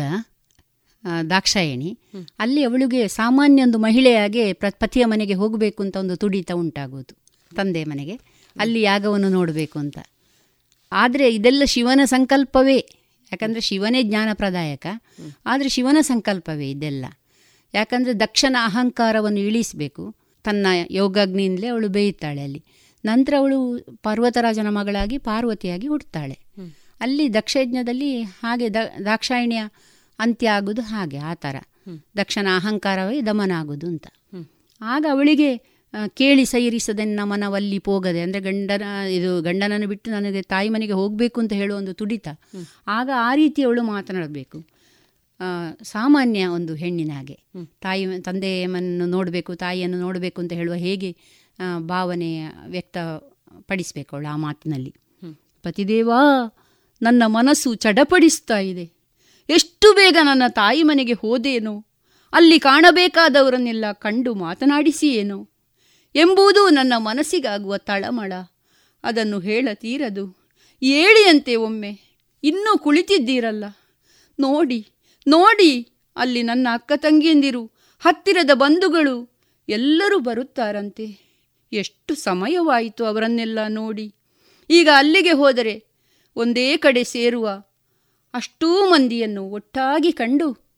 [1.29, 1.97] ದಾಕ್ಷಾಯಣಿ.
[2.39, 7.17] ಅಲ್ಲಿ ಅವಳಿಗೆ ಸಾಮಾನ್ಯ ಒಂದು ಮಹಿಳೆಯಾಗೆ ಪ್ರ ಪತಿಯ ಮನೆಗೆ ಹೋಗಬೇಕು ಅಂತ ಒಂದು ತುಡಿತ ಉಂಟಾಗೋದು
[7.55, 8.15] ತಂದೆ ಮನೆಗೆ.
[8.59, 9.97] ಅಲ್ಲಿ ಯಾಗವನ್ನು ನೋಡಬೇಕು ಅಂತ.
[10.91, 12.77] ಆದರೆ ಇದೆಲ್ಲ ಶಿವನ ಸಂಕಲ್ಪವೇ.
[13.31, 14.87] ಯಾಕಂದರೆ ಶಿವನೇ ಜ್ಞಾನಪ್ರದಾಯಕ.
[15.45, 17.05] ಆದರೆ ಶಿವನ ಸಂಕಲ್ಪವೇ ಇದೆಲ್ಲ.
[17.73, 20.03] ಯಾಕಂದರೆ ದಕ್ಷನ ಅಹಂಕಾರವನ್ನು ಇಳಿಸಬೇಕು.
[20.45, 22.61] ತನ್ನ ಯೋಗಾಗ್ನಿಯಿಂದಲೇ ಅವಳು ಬೇಯುತ್ತಾಳೆ ಅಲ್ಲಿ.
[23.03, 23.57] ನಂತರ ಅವಳು
[24.01, 26.37] ಪರ್ವತರಾಜನ ಮಗಳಾಗಿ ಪಾರ್ವತಿಯಾಗಿ ಹುಡ್ತಾಳೆ
[27.01, 28.75] ಅಲ್ಲಿ ದಕ್ಷಯಜ್ಞದಲ್ಲಿ ಹಾಗೆ ದ
[29.05, 29.61] ದಾಕ್ಷಾಯಿಣಿಯ
[30.19, 31.55] ಅಂತ್ಯ ಆಗೋದು ಹಾಗೆ ಆ ಥರ.
[32.17, 34.05] ದಕ್ಷನ ಅಹಂಕಾರವೇ ದಮನ ಆಗೋದು ಅಂತ
[34.81, 35.49] ಆಗ ಅವಳಿಗೆ
[36.15, 41.77] ಕೇಳಿ ಸೈರಿಸದೆ ಮನವಲ್ಲಿ ಪೋಗದೆ ಅಂದರೆ ಗಂಡನ ಇದು ಗಂಡನನ್ನು ಬಿಟ್ಟು ನನಗೆ ತಾಯಿ ಮನೆಗೆ ಹೋಗಬೇಕು ಅಂತ ಹೇಳುವ
[41.77, 42.27] ಒಂದು ತುಡಿತ.
[42.87, 44.57] ಆಗ ಆ ರೀತಿ ಅವಳು ಮಾತನಾಡಬೇಕು.
[45.83, 47.37] ಸಾಮಾನ್ಯ ಒಂದು ಹೆಣ್ಣಿನ ಹಾಗೆ.
[47.81, 51.09] ತಾಯಿ ತಂದೆಯನ್ನು ನೋಡಬೇಕು, ತಾಯಿಯನ್ನು ನೋಡಬೇಕು ಅಂತ ಹೇಳುವ ಹೇಗೆ
[51.85, 52.29] ಭಾವನೆ
[52.67, 54.91] ವ್ಯಕ್ತಪಡಿಸಬೇಕು ಅವಳು ಆ ಮಾತಿನಲ್ಲಿ.
[55.61, 56.11] ಪತಿದೇವ,
[57.01, 58.85] ನನ್ನ ಮನಸ್ಸು ಚಡಪಡಿಸ್ತಾ ಇದೆ.
[59.49, 61.73] ಎಷ್ಟು ಬೇಗ ನನ್ನ ತಾಯಿ ಮನೆಗೆ ಹೋದೇನು,
[62.33, 65.39] ಅಲ್ಲಿ ಕಾಣಬೇಕಾದವರನ್ನೆಲ್ಲ ಕಂಡು ಮಾತನಾಡಿಸಿ ಏನೋ
[66.15, 68.33] ಎಂಬುದು ನನ್ನ ಮನಸ್ಸಿಗಾಗುವ ತಳಮಳ.
[69.03, 70.25] ಅದನ್ನು ಹೇಳತೀರದು
[70.81, 71.91] ಏಳಿಯಂತೆ ಒಮ್ಮೆ,
[72.43, 73.65] ಇನ್ನೂ ಕುಳಿತಿದ್ದೀರಲ್ಲ.
[74.39, 74.79] ನೋಡಿ
[75.27, 81.23] ನೋಡಿ, ಅಲ್ಲಿ ನನ್ನ ಅಕ್ಕ ತಂಗಿಯಂದಿರು, ಹತ್ತಿರದ ಬಂಧುಗಳು ಎಲ್ಲರೂ ಬರುತ್ತಾರಂತೆ.
[81.73, 84.15] ಎಷ್ಟು ಸಮಯವಾಯಿತು ಅವರನ್ನೆಲ್ಲ ನೋಡಿ.
[84.69, 85.85] ಈಗ ಅಲ್ಲಿಗೆ ಹೋದರೆ
[86.35, 87.49] ಒಂದೇ ಕಡೆ ಸೇರುವ
[88.33, 90.71] ಅಷ್ಟೂ ಮಂದಿಯನ್ನು ಒಟ್ಟಾಗಿ ಕಂಡು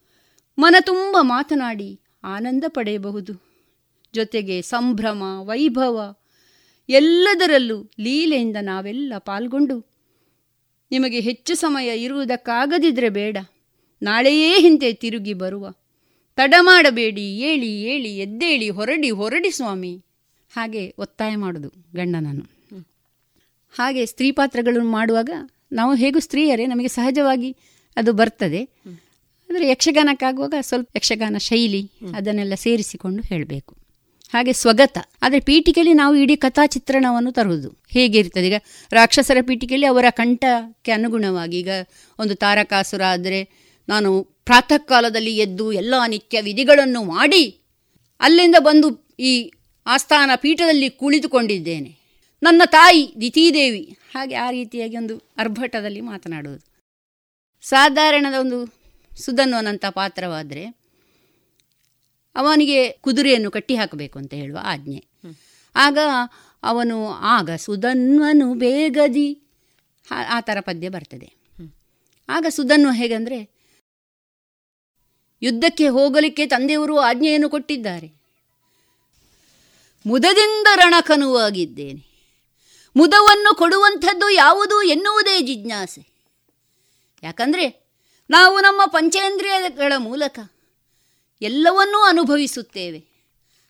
[0.58, 3.34] ಮನ ತುಂಬ ಮಾತನಾಡಿ ಆನಂದ ಪಡೆಯಬಹುದು.
[4.14, 6.16] ಜೊತೆಗೆ ಸಂಭ್ರಮ, ವೈಭವ
[6.90, 9.96] ಎಲ್ಲದರಲ್ಲೂ ಲೀಲೆಯಿಂದ ನಾವೆಲ್ಲ ಪಾಲ್ಗೊಂಡು
[10.92, 13.38] ನಿಮಗೆ ಹೆಚ್ಚು ಸಮಯ ಇರುವುದಕ್ಕಾಗದಿದ್ರೆ ಬೇಡ.
[14.06, 15.74] ನಾಳೆಯೇ ಹಿಂದೆ ತಿರುಗಿ ಬರುವ.
[16.36, 19.94] ತಡ ಮಾಡಬೇಡಿ ಏಳಿ ಏಳಿ, ಎದ್ದೇಳಿ, ಹೊರಡಿ ಹೊರಡಿ ಸ್ವಾಮಿ.
[20.56, 22.46] ಹಾಗೆ ಒತ್ತಾಯ ಮಾಡೋದು ಗಂಡನನ್ನು.
[23.78, 25.30] ಹಾಗೆ ಸ್ತ್ರೀ ಪಾತ್ರಗಳನ್ನು ಮಾಡುವಾಗ
[25.72, 27.58] ನಾವು ಹೇಗೂ ಸ್ತ್ರೀಯರೇ, ನಮಗೆ ಸಹಜವಾಗಿ
[27.98, 28.62] ಅದು ಬರ್ತದೆ.
[29.50, 33.74] ಅಂದರೆ ಯಕ್ಷಗಾನಕ್ಕಾಗುವಾಗ ಸ್ವಲ್ಪ ಯಕ್ಷಗಾನ ಶೈಲಿ ಅದನ್ನೆಲ್ಲ ಸೇರಿಸಿಕೊಂಡು ಹೇಳಬೇಕು.
[34.34, 34.98] ಹಾಗೆ ಸ್ವಗತ.
[35.22, 37.70] ಆದರೆ ಪೀಠಿಕೆಯಲ್ಲಿ ನಾವು ಇಡೀ ಕಥಾ ಚಿತ್ರಣವನ್ನು ತರುವುದು.
[37.92, 38.48] ಹೇಗಿರ್ತದೆ?
[38.48, 38.56] ಈಗ
[38.92, 41.70] ರಾಕ್ಷಸರ ಪೀಠಿಕೆಯಲ್ಲಿ ಅವರ ಕಂಠಕ್ಕೆ ಅನುಗುಣವಾಗಿ ಈಗ
[42.20, 47.62] ಒಂದು ತಾರಕಾಸುರ ಆದರೆ ನಾನು ಪ್ರಾತಃ ಕಾಲದಲ್ಲಿ ಎದ್ದು ಎಲ್ಲ ನಿತ್ಯ ವಿಧಿಗಳನ್ನು ಮಾಡಿ
[48.20, 49.52] ಅಲ್ಲಿಂದ ಬಂದು ಈ
[49.86, 51.98] ಆಸ್ಥಾನ ಪೀಠದಲ್ಲಿ ಕುಳಿತುಕೊಂಡಿದ್ದೇನೆ.
[52.44, 56.66] ನನ್ನ ತಾಯಿ ದಿತೀದೇವಿ ಹಾಗೆ ಆ ರೀತಿಯಾಗಿ ಒಂದು ಅರ್ಭಟದಲ್ಲಿ ಮಾತನಾಡುವುದು.
[57.62, 58.74] ಸಾಧಾರಣದ ಒಂದು
[59.18, 60.66] ಸುಧನ್ವನಂಥ ಪಾತ್ರವಾದರೆ
[62.36, 65.06] ಅವನಿಗೆ ಕುದುರೆಯನ್ನು ಕಟ್ಟಿ ಹಾಕಬೇಕು ಅಂತ ಹೇಳುವ ಆಜ್ಞೆ.
[65.76, 65.98] ಆಗ
[66.64, 69.42] ಅವನು ಆಗ ಸುಧನ್ವನು ಬೇಗದಿ.
[70.30, 71.34] ಆ ಥರ ಪದ್ಯ ಬರ್ತದೆ.
[72.30, 73.55] ಆಗ ಸುಧನ್ವ ಹೇಗಂದರೆ
[75.42, 78.14] ಯುದ್ಧಕ್ಕೆ ಹೋಗಲಿಕ್ಕೆ ತಂದೆಯವರು ಆಜ್ಞೆಯನ್ನು ಕೊಟ್ಟಿದ್ದಾರೆ.
[80.06, 82.16] ಮುದದಿಂದ ರಣಕನುವಾಗಿದ್ದೇನೆ.
[82.96, 86.08] ಮುದವನ್ನು ಕೊಡುವಂಥದ್ದು ಯಾವುದು ಎನ್ನುವುದೇ ಜಿಜ್ಞಾಸೆ.
[87.24, 87.90] ಯಾಕಂದರೆ
[88.30, 90.40] ನಾವು ನಮ್ಮ ಪಂಚೇಂದ್ರಿಯಗಳ ಮೂಲಕ
[91.42, 93.06] ಎಲ್ಲವನ್ನೂ ಅನುಭವಿಸುತ್ತೇವೆ.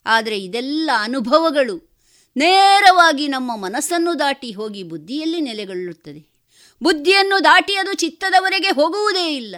[0.06, 1.96] ಆದರೆ ಇದೆಲ್ಲ ಅನುಭವಗಳು
[2.38, 6.36] ನೇರವಾಗಿ ನಮ್ಮ ಮನಸ್ಸನ್ನು ದಾಟಿ ಹೋಗಿ ಬುದ್ಧಿಯಲ್ಲಿ ನೆಲೆಗೊಳ್ಳುತ್ತದೆ.
[6.84, 9.56] ಬುದ್ಧಿಯನ್ನು ದಾಟಿ ಅದು ಚಿತ್ತದವರೆಗೆ ಹೋಗುವುದೇ ಇಲ್ಲ.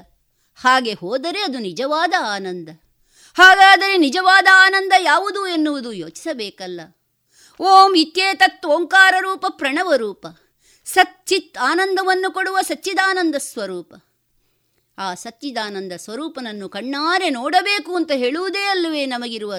[0.58, 2.70] ಹಾಗೆ ಹೋದರೆ ಅದು ನಿಜವಾದ ಆನಂದ.
[3.34, 6.82] ಹಾಗಾದರೆ ನಿಜವಾದ ಆನಂದ ಯಾವುದು ಎನ್ನುವುದು ಯೋಚಿಸಬೇಕಲ್ಲ.
[7.60, 10.28] ಓಂ ಇತ್ಯೇತತ್ ಓಂಕಾರ ರೂಪ ಪ್ರಣವ ರೂಪ.
[10.86, 13.94] ಸಚ್ಚಿತ್ ಆನಂದವನ್ನು ಕೊಡುವ ಸಚ್ಚಿದಾನಂದ ಸ್ವರೂಪ.
[14.98, 19.54] ಆ ಸಚ್ಚಿದಾನಂದ ಸ್ವರೂಪನನ್ನು ಕಣ್ಣಾರೆ ನೋಡಬೇಕು ಅಂತ ಹೇಳುವುದೇ ಅಲ್ಲವೇ ನಮಗಿರುವ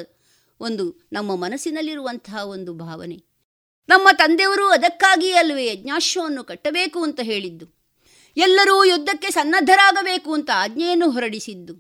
[0.61, 3.25] ಒಂದು ನಮ್ಮ ಮನಸ್ಸಿನಲ್ಲಿರುವಂತಹ ಒಂದು ಭಾವನೆ.
[3.89, 7.78] ನಮ್ಮ ತಂದೆಯವರು ಅದಕ್ಕಾಗಿಯೇ ಅಲ್ಲವೇ ಯಜ್ಞಾಶ್ವವನ್ನು ಕಟ್ಟಬೇಕು ಅಂತ ಹೇಳಿದ್ದು.
[8.39, 11.74] ಎಲ್ಲರೂ ಯುದ್ಧಕ್ಕೆ ಸನ್ನದ್ಧರಾಗಬೇಕು ಅಂತ ಆಜ್ಞೆಯನ್ನು ಹೊರಡಿಸಿದ್ದು.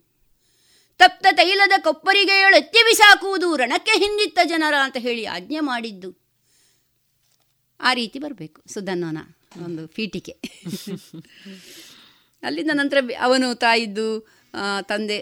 [1.00, 6.10] ತಪ್ತ ತೈಲದ ಕೊಪ್ಪರಿಗೆ ಎತ್ತಿ ಬಿಸಾಕುವುದು ರಣಕ್ಕೆ ಹಿಂದಿತ್ತ ಜನರ ಅಂತ ಹೇಳಿ ಆಜ್ಞೆ ಮಾಡಿದ್ದು.
[7.80, 9.18] ಆ ರೀತಿ ಬರಬೇಕು ಸುಧನ್ನನ
[9.66, 10.34] ಒಂದು ಪೀಠಿಕೆ.
[12.42, 14.08] ಅಲ್ಲಿಂದ ನಂತರ ಅವನು ತಾಯಿದ್ದು
[14.82, 15.18] ತಂದೆ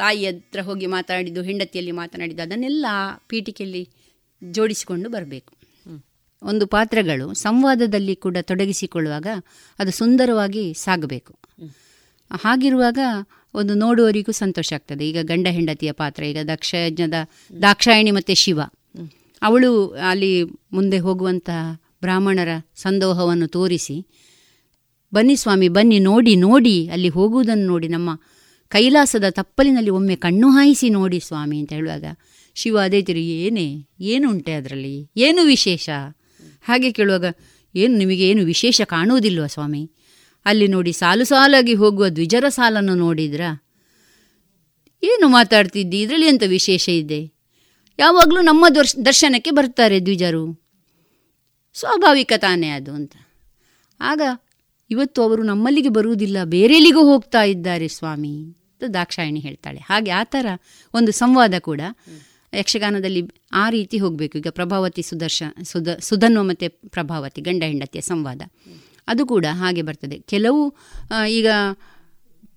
[0.00, 2.86] ತಾಯಿ ಹತ್ರ ಹೋಗಿ ಮಾತನಾಡಿದ್ದು, ಹೆಂಡತಿಯಲ್ಲಿ ಮಾತನಾಡಿದ್ದು, ಅದನ್ನೆಲ್ಲ
[3.26, 3.82] ಪೀಠಿಕೆಯಲ್ಲಿ
[4.42, 5.52] ಜೋಡಿಸಿಕೊಂಡು ಬರಬೇಕು.
[6.42, 9.26] ಒಂದು ಪಾತ್ರಗಳು ಸಂವಾದದಲ್ಲಿ ಕೂಡ ತೊಡಗಿಸಿಕೊಳ್ಳುವಾಗ
[9.78, 11.34] ಅದು ಸುಂದರವಾಗಿ ಸಾಗಬೇಕು.
[12.30, 12.98] ಹಾಗಿರುವಾಗ
[13.54, 15.08] ಒಂದು ನೋಡುವವರಿಗೂ ಸಂತೋಷ ಆಗ್ತದೆ.
[15.08, 17.14] ಈಗ ಗಂಡ ಹೆಂಡತಿಯ ಪಾತ್ರ, ಈಗ ದಕ್ಷಯಜ್ಞದ
[17.62, 18.60] ದಾಕ್ಷಾಯಣಿ ಮತ್ತು ಶಿವ.
[19.42, 20.42] ಅವಳು ಅಲ್ಲಿ
[20.72, 24.06] ಮುಂದೆ ಹೋಗುವಂತಹ ಬ್ರಾಹ್ಮಣರ ಸಂದೋಹವನ್ನು ತೋರಿಸಿ,
[25.14, 28.10] ಬನ್ನಿ ಸ್ವಾಮಿ, ಬನ್ನಿ ನೋಡಿ ನೋಡಿ, ಅಲ್ಲಿ ಹೋಗುವುದನ್ನು ನೋಡಿ, ನಮ್ಮ
[28.68, 32.04] ಕೈಲಾಸದ ತಪ್ಪಲಿನಲ್ಲಿ ಒಮ್ಮೆ ಕಣ್ಣು ಹಾಯಿಸಿ ನೋಡಿ ಸ್ವಾಮಿ ಅಂತ ಹೇಳುವಾಗ
[32.54, 35.10] ಶಿವ ಅದೇ ತಿರುಗಿ, ಏನೇ, ಏನುಂಟೆ ಅದರಲ್ಲಿ?
[35.16, 35.88] ಏನು ವಿಶೇಷ?
[36.68, 37.24] ಹಾಗೆ ಕೇಳುವಾಗ,
[37.74, 39.90] ಏನು ನಿಮಗೆ ಏನು ವಿಶೇಷ ಕಾಣುವುದಿಲ್ವ ಸ್ವಾಮಿ?
[40.44, 43.40] ಅಲ್ಲಿ ನೋಡಿ ಸಾಲು ಸಾಲಾಗಿ ಹೋಗುವ ದ್ವಿಜರ ಸಾಲನ್ನು ನೋಡಿದ್ರ?
[45.02, 46.00] ಏನು ಮಾತಾಡ್ತಿದ್ದಿ?
[46.00, 47.32] ಇದರಲ್ಲಿ ಎಂಥ ವಿಶೇಷ ಇದೆ?
[47.98, 50.66] ಯಾವಾಗಲೂ ನಮ್ಮ ದರ್ಶ, ದರ್ಶನಕ್ಕೆ ಬರ್ತಾರೆ ದ್ವಿಜರು.
[51.74, 53.12] ಸ್ವಾಭಾವಿಕ ತಾನೇ ಅದು ಅಂತ.
[54.00, 54.20] ಆಗ
[54.90, 59.78] ಇವತ್ತು ಅವರು ನಮ್ಮಲ್ಲಿಗೆ ಬರುವುದಿಲ್ಲ, ಬೇರೆಲ್ಲಿಗೂ ಹೋಗ್ತಾ ಇದ್ದಾರೆ ಸ್ವಾಮಿ ಅಂತ ದಾಕ್ಷಾಯಣಿ ಹೇಳ್ತಾಳೆ.
[59.78, 60.46] ಹಾಗೆ ಆ ಥರ
[60.94, 61.80] ಒಂದು ಸಂವಾದ ಕೂಡ.
[62.56, 63.22] ಯಕ್ಷಗಾನದಲ್ಲಿ
[63.52, 64.34] ಆ ರೀತಿ ಹೋಗಬೇಕು.
[64.38, 68.42] ಈಗ ಪ್ರಭಾವತಿ ಸುದರ್ಶ ಸುಧ ಸುಧನ್ವ ಮತ್ತು ಪ್ರಭಾವತಿ, ಗಂಡ ಹೆಂಡತಿಯ ಸಂವಾದ.
[69.08, 70.16] ಅದು ಕೂಡ ಹಾಗೆ ಬರ್ತದೆ.
[70.28, 70.62] ಕೆಲವು
[71.28, 71.48] ಈಗ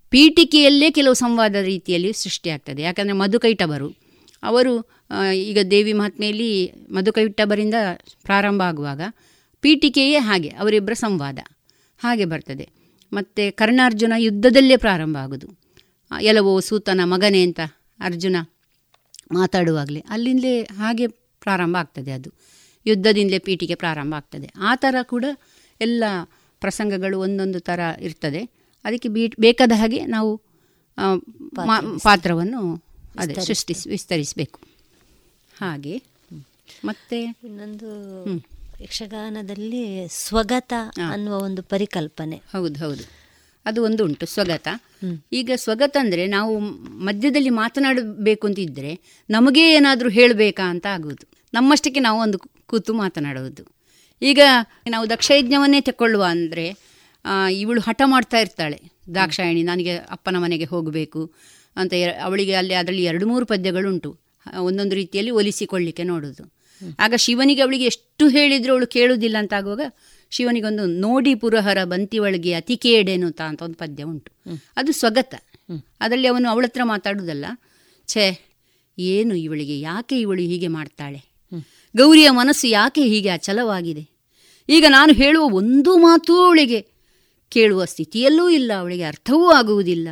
[0.09, 3.89] ಪೀಠಿಕೆಯಲ್ಲೇ ಕೆಲವು ಸಂವಾದ ರೀತಿಯಲ್ಲಿ ಸೃಷ್ಟಿಯಾಗ್ತದೆ ಯಾಕಂದರೆ ಮಧುಕೈಟಬರು
[4.43, 4.73] ಅವರು
[5.33, 6.51] ಈಗ ದೇವಿ ಮಹಾತ್ಮೆಯಲ್ಲಿ
[6.91, 7.77] ಮಧುಕೈಟಬರಿಂದ
[8.23, 9.01] ಪ್ರಾರಂಭ ಆಗುವಾಗ
[9.63, 11.39] ಪೀಠಿಕೆಯೇ ಹಾಗೆ, ಅವರಿಬ್ಬರ ಸಂವಾದ
[11.99, 12.65] ಹಾಗೆ ಬರ್ತದೆ.
[13.13, 15.47] ಮತ್ತು ಕರ್ಣಾರ್ಜುನ ಯುದ್ಧದಲ್ಲೇ ಪ್ರಾರಂಭ ಆಗೋದು.
[16.21, 17.59] ಎಲ್ಲವೋ ಸೂತನ ಮಗನೇ ಅಂತ
[17.99, 18.37] ಅರ್ಜುನ
[19.31, 19.99] ಮಾತಾಡುವಾಗಲೇ.
[19.99, 22.31] ಅಲ್ಲಿಂದಲೇ ಹಾಗೆ ಪ್ರಾರಂಭ ಆಗ್ತದೆ ಅದು.
[22.85, 24.51] ಯುದ್ಧದಿಂದಲೇ ಪೀಠಿಗೆ ಪ್ರಾರಂಭ ಆಗ್ತದೆ.
[24.59, 25.25] ಆ ಥರ ಕೂಡ
[25.81, 26.03] ಎಲ್ಲ
[26.59, 28.43] ಪ್ರಸಂಗಗಳು ಒಂದೊಂದು ಥರ ಇರ್ತದೆ.
[28.83, 30.41] ಅದಕ್ಕೆ ಬೀ ಬೇಕಾದ ಹಾಗೆ ನಾವು
[32.03, 32.83] ಪಾತ್ರವನ್ನು
[33.19, 34.59] ಅದೇ ಸೃಷ್ಟಿಸಿ ವಿಸ್ತರಿಸಬೇಕು.
[35.59, 36.03] ಹಾಗೆ.
[36.85, 37.21] ಮತ್ತೆ?
[37.23, 37.87] ಇನ್ನೊಂದು
[38.81, 40.73] ಯಕ್ಷಗಾನದಲ್ಲಿ ಸ್ವಗತ
[41.11, 42.35] ಅನ್ನುವ ಒಂದು ಪರಿಕಲ್ಪನೆ.
[42.35, 43.18] ಹೌದು ಹೌದು.
[43.69, 44.67] ಅದು ಒಂದು ಉಂಟು ಸ್ವಗತ
[45.33, 46.53] ಈಗ ಸ್ವಗತ ಅಂದರೆ ನಾವು
[47.07, 48.91] ಮಧ್ಯದಲ್ಲಿ ಮಾತನಾಡಬೇಕು ಅಂತ ಇದ್ದರೆ
[49.29, 51.25] ನಮಗೇ ಏನಾದರೂ ಹೇಳಬೇಕಾ ಅಂತ ಆಗುವುದು.
[51.53, 52.37] ನಮ್ಮಷ್ಟಕ್ಕೆ ನಾವು ಒಂದು
[52.71, 53.63] ಕೂತು ಮಾತನಾಡುವುದು.
[54.21, 54.41] ಈಗ
[54.93, 56.65] ನಾವು ದಕ್ಷಯಜ್ಞವನ್ನೇ ತಗೊಳ್ಳುವ ಅಂದರೆ
[57.61, 58.79] ಇವಳು ಹಠ ಮಾಡ್ತಾ ಇರ್ತಾಳೆ.
[59.15, 61.21] ದಾಕ್ಷಾಯಣಿ ನನಗೆ ಅಪ್ಪನ ಮನೆಗೆ ಹೋಗಬೇಕು
[61.75, 61.93] ಅಂತ
[62.27, 64.09] ಅವಳಿಗೆ ಅಲ್ಲಿ ಅದರಲ್ಲಿ ಎರಡು ಮೂರು ಪದ್ಯಗಳುಂಟು.
[64.67, 66.43] ಒಂದೊಂದು ರೀತಿಯಲ್ಲಿ ಒಲಿಸಿಕೊಳ್ಳಿಕ್ಕೆ ನೋಡೋದು
[67.05, 69.85] ಆಗ ಶಿವನಿಗೆ ಅವಳಿಗೆ ಎಷ್ಟು ಹೇಳಿದ್ರು ಅವಳು ಕೇಳುವುದಿಲ್ಲ ಅಂತ ಆಗುವಾಗ
[70.29, 74.31] ಶಿವನಿಗೊಂದು ನೋಡಿ ಪುರಹರ ಬಂತಿ ಒಳಗೆ ಅತಿ ಕೇಡೇನು ತಾ ಅಂತ ಒಂದು ಪದ್ಯ ಉಂಟು.
[74.77, 75.35] ಅದು ಸ್ವಗತ.
[75.99, 77.45] ಅದರಲ್ಲಿ ಅವನು ಅವಳ ಹತ್ರ ಮಾತಾಡುವುದಲ್ಲ
[78.07, 78.39] ಛೇ
[78.99, 81.19] ಏನು ಇವಳಿಗೆ ಯಾಕೆ ಇವಳು ಹೀಗೆ ಮಾಡ್ತಾಳೆ?
[81.97, 84.09] ಗೌರಿಯ ಮನಸ್ಸು ಯಾಕೆ ಹೀಗೆ ಅಚಲವಾಗಿದೆ?
[84.69, 86.85] ಈಗ ನಾನು ಹೇಳುವ ಒಂದು ಮಾತೂ ಅವಳಿಗೆ
[87.49, 90.09] ಕೇಳುವ ಸ್ಥಿತಿಯಲ್ಲೂ ಇಲ್ಲ ಅವಳಿಗೆ ಅರ್ಥವೂ ಆಗುವುದಿಲ್ಲ.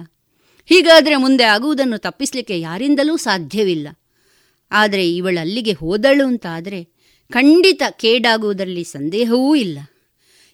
[0.65, 3.87] ಹೀಗಾದರೆ ಮುಂದೆ ಆಗುವುದನ್ನು ತಪ್ಪಿಸಲಿಕ್ಕೆ ಯಾರಿಂದಲೂ ಸಾಧ್ಯವಿಲ್ಲ.
[4.71, 6.83] ಆದರೆ ಇವಳು ಅಲ್ಲಿಗೆ ಹೋದಳು ಅಂತಾದರೆ
[7.31, 9.79] ಖಂಡಿತ ಕೇಡಾಗುವುದರಲ್ಲಿ ಸಂದೇಹವೂ ಇಲ್ಲ.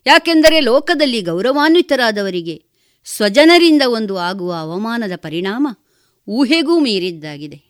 [0.05, 2.63] ಯಾಕೆಂದರೆ ಲೋಕದಲ್ಲಿ ಗೌರವಾನ್ವಿತರಾದವರಿಗೆ
[3.05, 5.67] ಸ್ವಜನರಿಂದ ಒಂದು ಆಗುವ ಅವಮಾನದ ಪರಿಣಾಮ
[6.27, 7.61] ಊಹೆಗೂ ಮೀರಿದ್ದಾಗಿದೆ.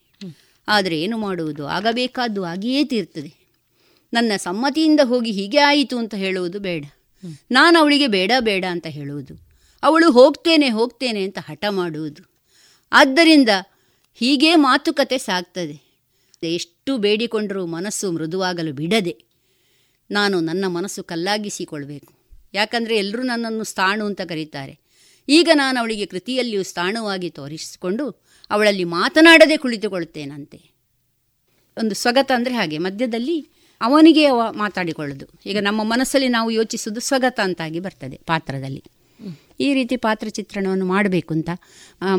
[0.67, 1.65] ಆದರೆ ಏನು ಮಾಡುವುದು?
[1.65, 3.33] ಆಗಬೇಕಾದ್ದು ಆಗಿಯೇ ತೀರ್ತದೆ.
[4.13, 6.85] ನನ್ನ ಸಮ್ಮತಿಯಿಂದ ಹೋಗಿ ಹೀಗೆ ಆಯಿತು ಅಂತ ಹೇಳುವುದು ಬೇಡ.
[7.51, 9.47] ನಾನು ಅವಳಿಗೆ ಬೇಡ ಬೇಡ ಅಂತ ಹೇಳುವುದು.
[9.83, 12.23] ಅವಳು ಹೋಗ್ತೇನೆ ಹೋಗ್ತೇನೆ ಅಂತ ಹಠ ಮಾಡುವುದು.
[12.91, 13.49] ಆದ್ದರಿಂದ
[14.13, 15.93] ಹೀಗೆ ಮಾತುಕತೆ ಸಾಗ್ತದೆ.
[16.43, 19.17] ಎಷ್ಟು ಬೇಡಿಕೊಂಡರೂ ಮನಸ್ಸು ಮೃದುವಾಗಲು ಬಿಡದೆ
[20.11, 22.22] ನಾನು ನನ್ನ ಮನಸ್ಸು ಕಲ್ಲಾಗಿಸಿಕೊಳ್ಬೇಕು.
[22.53, 24.73] ಯಾಕಂದರೆ ಎಲ್ಲರೂ ನನ್ನನ್ನು ಸ್ಥಾಣು ಅಂತ ಕರೀತಾರೆ.
[25.27, 28.05] ಈಗ ನಾನು ಅವಳಿಗೆ ಕೃತಿಯಲ್ಲಿಯೂ ಸ್ಥಾಣುವಾಗಿ ತೋರಿಸಿಕೊಂಡು
[28.51, 30.59] ಅವಳಲ್ಲಿ ಮಾತನಾಡದೆ ಕುಳಿತುಕೊಳ್ಳುತ್ತೇನಂತೆ.
[31.77, 33.37] ಒಂದು ಸ್ವಗತ ಅಂದರೆ ಹಾಗೆ, ಮಧ್ಯದಲ್ಲಿ
[33.81, 35.25] ಅವನಿಗೆ ಅವ ಮಾತಾಡಿಕೊಳ್ಳೋದು.
[35.45, 38.83] ಈಗ ನಮ್ಮ ಮನಸ್ಸಲ್ಲಿ ನಾವು ಯೋಚಿಸೋದು ಸ್ವಗತ ಅಂತಾಗಿ ಬರ್ತದೆ ಪಾತ್ರದಲ್ಲಿ.
[39.59, 41.49] ಈ ರೀತಿ ಪಾತ್ರ ಚಿತ್ರಣವನ್ನು ಮಾಡಬೇಕು ಅಂತ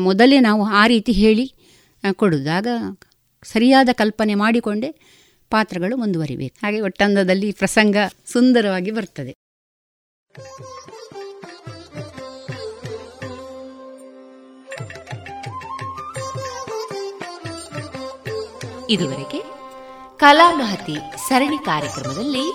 [0.07, 1.45] ಮೊದಲೇ ನಾವು ಆ ರೀತಿ ಹೇಳಿ
[2.21, 2.49] ಕೊಡೋದು.
[2.57, 2.67] ಆಗ
[3.43, 4.89] ಸರಿಯಾದ ಕಲ್ಪನೆ ಮಾಡಿಕೊಂಡೇ
[5.51, 6.55] ಪಾತ್ರಗಳು ಮುಂದುವರಿಬೇಕು.
[6.63, 7.97] ಹಾಗೆ ಒಟ್ಟಂದದಲ್ಲಿ ಪ್ರಸಂಗ
[8.33, 9.33] ಸುಂದರವಾಗಿ ಬರ್ತದೆ.
[18.89, 19.39] ಇದುವರೆಗೆ
[20.17, 20.97] ಕಲಾಮಹತಿ
[21.27, 22.53] ಸರಣಿ ಕಾರ್ಯಕ್ರಮದಲ್ಲಿ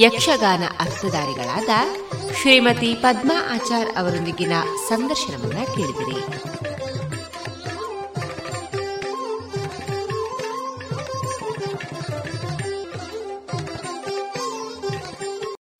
[0.00, 1.68] ಯಕ್ಷಗಾನ ಅರ್ಥಧಾರಿಗಳಾದ
[2.40, 4.52] ಶ್ರೀಮತಿ ಪದ್ಮಾ ಆಚಾರ್ ಅವರೊಂದಿಗಿನ
[4.88, 6.18] ಸಂದರ್ಶನವನ್ನ ಕೇಳಿದಿರಿ.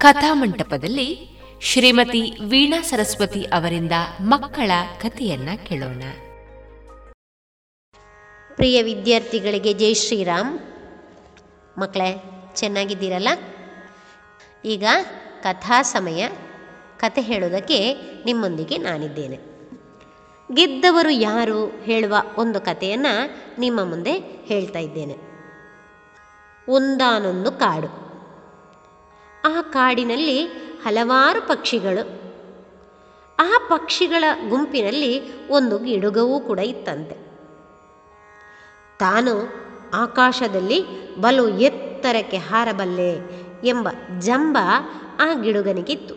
[0.00, 1.28] ಕಥಾಮಂಟಪದಲ್ಲಿ
[1.60, 4.70] ಶ್ರೀಮತಿ ವೀಣಾ ಸರಸ್ವತಿ ಅವರಿಂದ ಮಕ್ಕಳ
[5.02, 6.02] ಕಥೆಯನ್ನ ಕೇಳೋಣ.
[8.56, 10.58] ಪ್ರಿಯ ವಿದ್ಯಾರ್ಥಿಗಳಿಗೆ ಜೈ ಶ್ರೀರಾಮ್.
[11.78, 12.22] ಮಕ್ಕಳೇ,
[12.54, 13.28] ಚೆನ್ನಾಗಿದ್ದೀರಲ್ಲ?
[14.64, 14.84] ಈಗ
[15.42, 16.28] ಕಥಾ ಸಮಯ.
[16.96, 17.94] ಕತೆ ಹೇಳೋದಕ್ಕೆ
[18.24, 19.36] ನಿಮ್ಮೊಂದಿಗೆ ನಾನಿದ್ದೇನೆ.
[20.54, 24.12] ಗೆದ್ದವರು ಯಾರು ಹೇಳುವ ಒಂದು ಕಥೆಯನ್ನು ನಿಮ್ಮ ಮುಂದೆ
[24.44, 25.16] ಹೇಳ್ತಾ ಇದ್ದೇನೆ.
[26.68, 28.09] ಒಂದಾನೊಂದು ಕಾಡು.
[29.44, 30.46] ಆ ಕಾಡಿನಲ್ಲಿ
[30.82, 32.20] ಹಲವಾರು ಪಕ್ಷಿಗಳು.
[33.38, 37.14] ಆ ಪಕ್ಷಿಗಳ ಗುಂಪಿನಲ್ಲಿ ಒಂದು ಗಿಡುಗವೂ ಕೂಡ ಇತ್ತಂತೆ.
[38.98, 39.52] ತಾನು
[39.94, 40.80] ಆಕಾಶದಲ್ಲಿ
[41.16, 43.88] ಬಲು ಎತ್ತರಕ್ಕೆ ಹಾರಬಲ್ಲೆ ಎಂಬ
[44.18, 44.58] ಜಂಬ
[45.20, 46.14] ಆ ಗಿಡುಗನಿಗಿತ್ತು.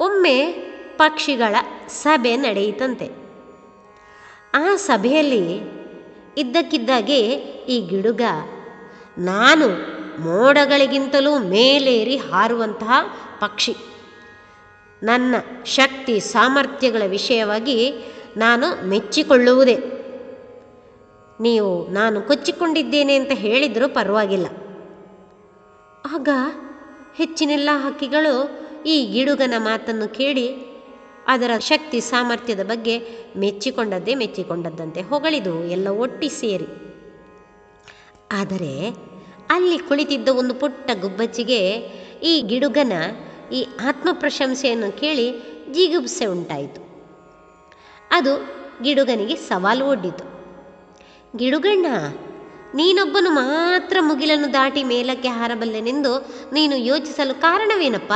[0.00, 0.46] ಒಮ್ಮೆ
[0.96, 1.56] ಪಕ್ಷಿಗಳ
[1.88, 3.10] ಸಭೆ ನಡೆಯಿತಂತೆ.
[4.54, 5.60] ಆ ಸಭೆಯಲ್ಲಿ
[6.38, 7.20] ಇದ್ದಕ್ಕಿದ್ದಾಗೆ
[7.68, 8.20] ಈ ಗಿಡುಗ,
[9.18, 12.92] ನಾನು ಮೋಡಗಳಿಗಿಂತಲೂ ಮೇಲೇರಿ ಹಾರುವಂತಹ
[13.40, 13.76] ಪಕ್ಷಿ.
[15.02, 15.34] ನನ್ನ
[15.64, 17.92] ಶಕ್ತಿ ಸಾಮರ್ಥ್ಯಗಳ ವಿಷಯವಾಗಿ
[18.36, 19.76] ನಾನು ಮೆಚ್ಚಿಕೊಳ್ಳುವುದೇ.
[21.40, 24.46] ನೀವು ನಾನು ಕೊಚ್ಚಿಕೊಂಡಿದ್ದೇನೆ ಅಂತ ಹೇಳಿದರೂ ಪರವಾಗಿಲ್ಲ.
[26.14, 26.28] ಆಗ
[27.14, 30.74] ಹೆಚ್ಚಿನೆಲ್ಲ ಹಕ್ಕಿಗಳು ಈ ಗಿಡುಗನ ಮಾತನ್ನು ಕೇಳಿ
[31.26, 33.00] ಅದರ ಶಕ್ತಿ ಸಾಮರ್ಥ್ಯದ ಬಗ್ಗೆ
[33.36, 36.66] ಮೆಚ್ಚಿಕೊಂಡದ್ದೇ ಮೆಚ್ಚಿಕೊಂಡದ್ದಂತೆ ಹೊಗಳಿದು ಎಲ್ಲ ಒಟ್ಟಿ ಸೇರಿ
[38.32, 38.90] ಆದರೆ
[39.50, 41.60] ಅಲ್ಲಿ ಕುಳಿತಿದ್ದ ಒಂದು ಪುಟ್ಟ ಗುಬ್ಬಚ್ಚಿಗೆ
[42.22, 42.92] ಈ ಗಿಡುಗನ
[43.52, 45.26] ಈ ಆತ್ಮ ಪ್ರಶಂಸೆಯನ್ನು ಕೇಳಿ
[45.72, 46.80] ಜಿಗುಪ್ಸೆ ಉಂಟಾಯಿತು.
[48.10, 48.32] ಅದು
[48.82, 50.24] ಗಿಡುಗನಿಗೆ ಸವಾಲು ಒಡ್ಡಿತು.
[51.36, 51.86] ಗಿಡುಗಣ್ಣ,
[52.74, 56.18] ನೀನೊಬ್ಬನು ಮಾತ್ರ ಮುಗಿಲನ್ನು ದಾಟಿ ಮೇಲಕ್ಕೆ ಹಾರಬಲ್ಲೆನೆಂದು
[56.52, 58.12] ನೀನು ಯೋಚಿಸಲು ಕಾರಣವೇನಪ್ಪ?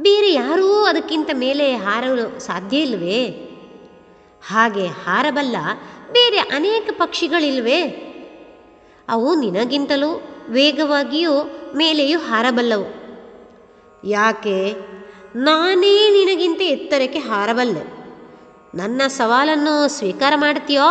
[0.00, 3.20] ಬೇರೆ ಯಾರೂ ಅದಕ್ಕಿಂತ ಮೇಲೆ ಹಾರಲು ಸಾಧ್ಯ ಇಲ್ಲವೇ
[4.48, 5.56] ಹಾಗೆ ಹಾರಬಲ್ಲ
[6.12, 7.80] ಬೇರೆ ಅನೇಕ ಪಕ್ಷಿಗಳಿಲ್ವೇ?
[9.08, 11.32] ಅವು ನಿನಗಿಂತಲೂ ವೇಗವಾಗಿಯೂ
[11.76, 13.06] ಮೇಲೆಯೂ ಹಾರಬಲ್ಲವು.
[14.08, 14.72] ಯಾಕೆ?
[15.36, 17.96] ನಾನೇ ನಿನಗಿಂತ ಎತ್ತರಕ್ಕೆ ಹಾರಬಲ್ಲೆ.
[18.74, 20.82] ನನ್ನ ಸವಾಲನ್ನು ಸ್ವೀಕಾರ ಮಾಡ್ತೀಯೋ?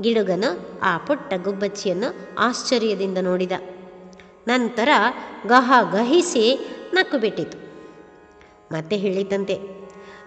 [0.00, 3.52] ಗಿಡುಗನು ಆ ಪುಟ್ಟ ಗುಬ್ಬಚ್ಚಿಯನ್ನು ಆಶ್ಚರ್ಯದಿಂದ ನೋಡಿದ.
[4.48, 4.88] ನಂತರ
[5.46, 7.58] ಗಹ ಗಹಿಸಿ ನಕ್ಕು ಬಿಟ್ಟಿತು
[8.72, 9.54] ಮತ್ತೆ ಹೇಳಿತಂತೆ,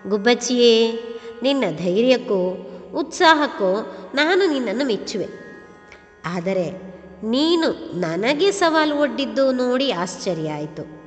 [0.07, 1.03] ಗುಬ್ಬಚ್ಚಿಯೇ,
[1.44, 5.44] ನಿನ್ನ ಧೈರ್ಯಕ್ಕೂ, ಉತ್ಸಾಹಕ್ಕೂ ನಾನು ನಿನ್ನನ್ನು ಮೆಚ್ಚುವೆ.
[6.26, 11.06] ಆದರೆ ನೀನು ನನಗೆ ಸವಾಲು ಒಡ್ಡಿದ್ದು ನೋಡಿ ಆಶ್ಚರ್ಯ ಆಯಿತು.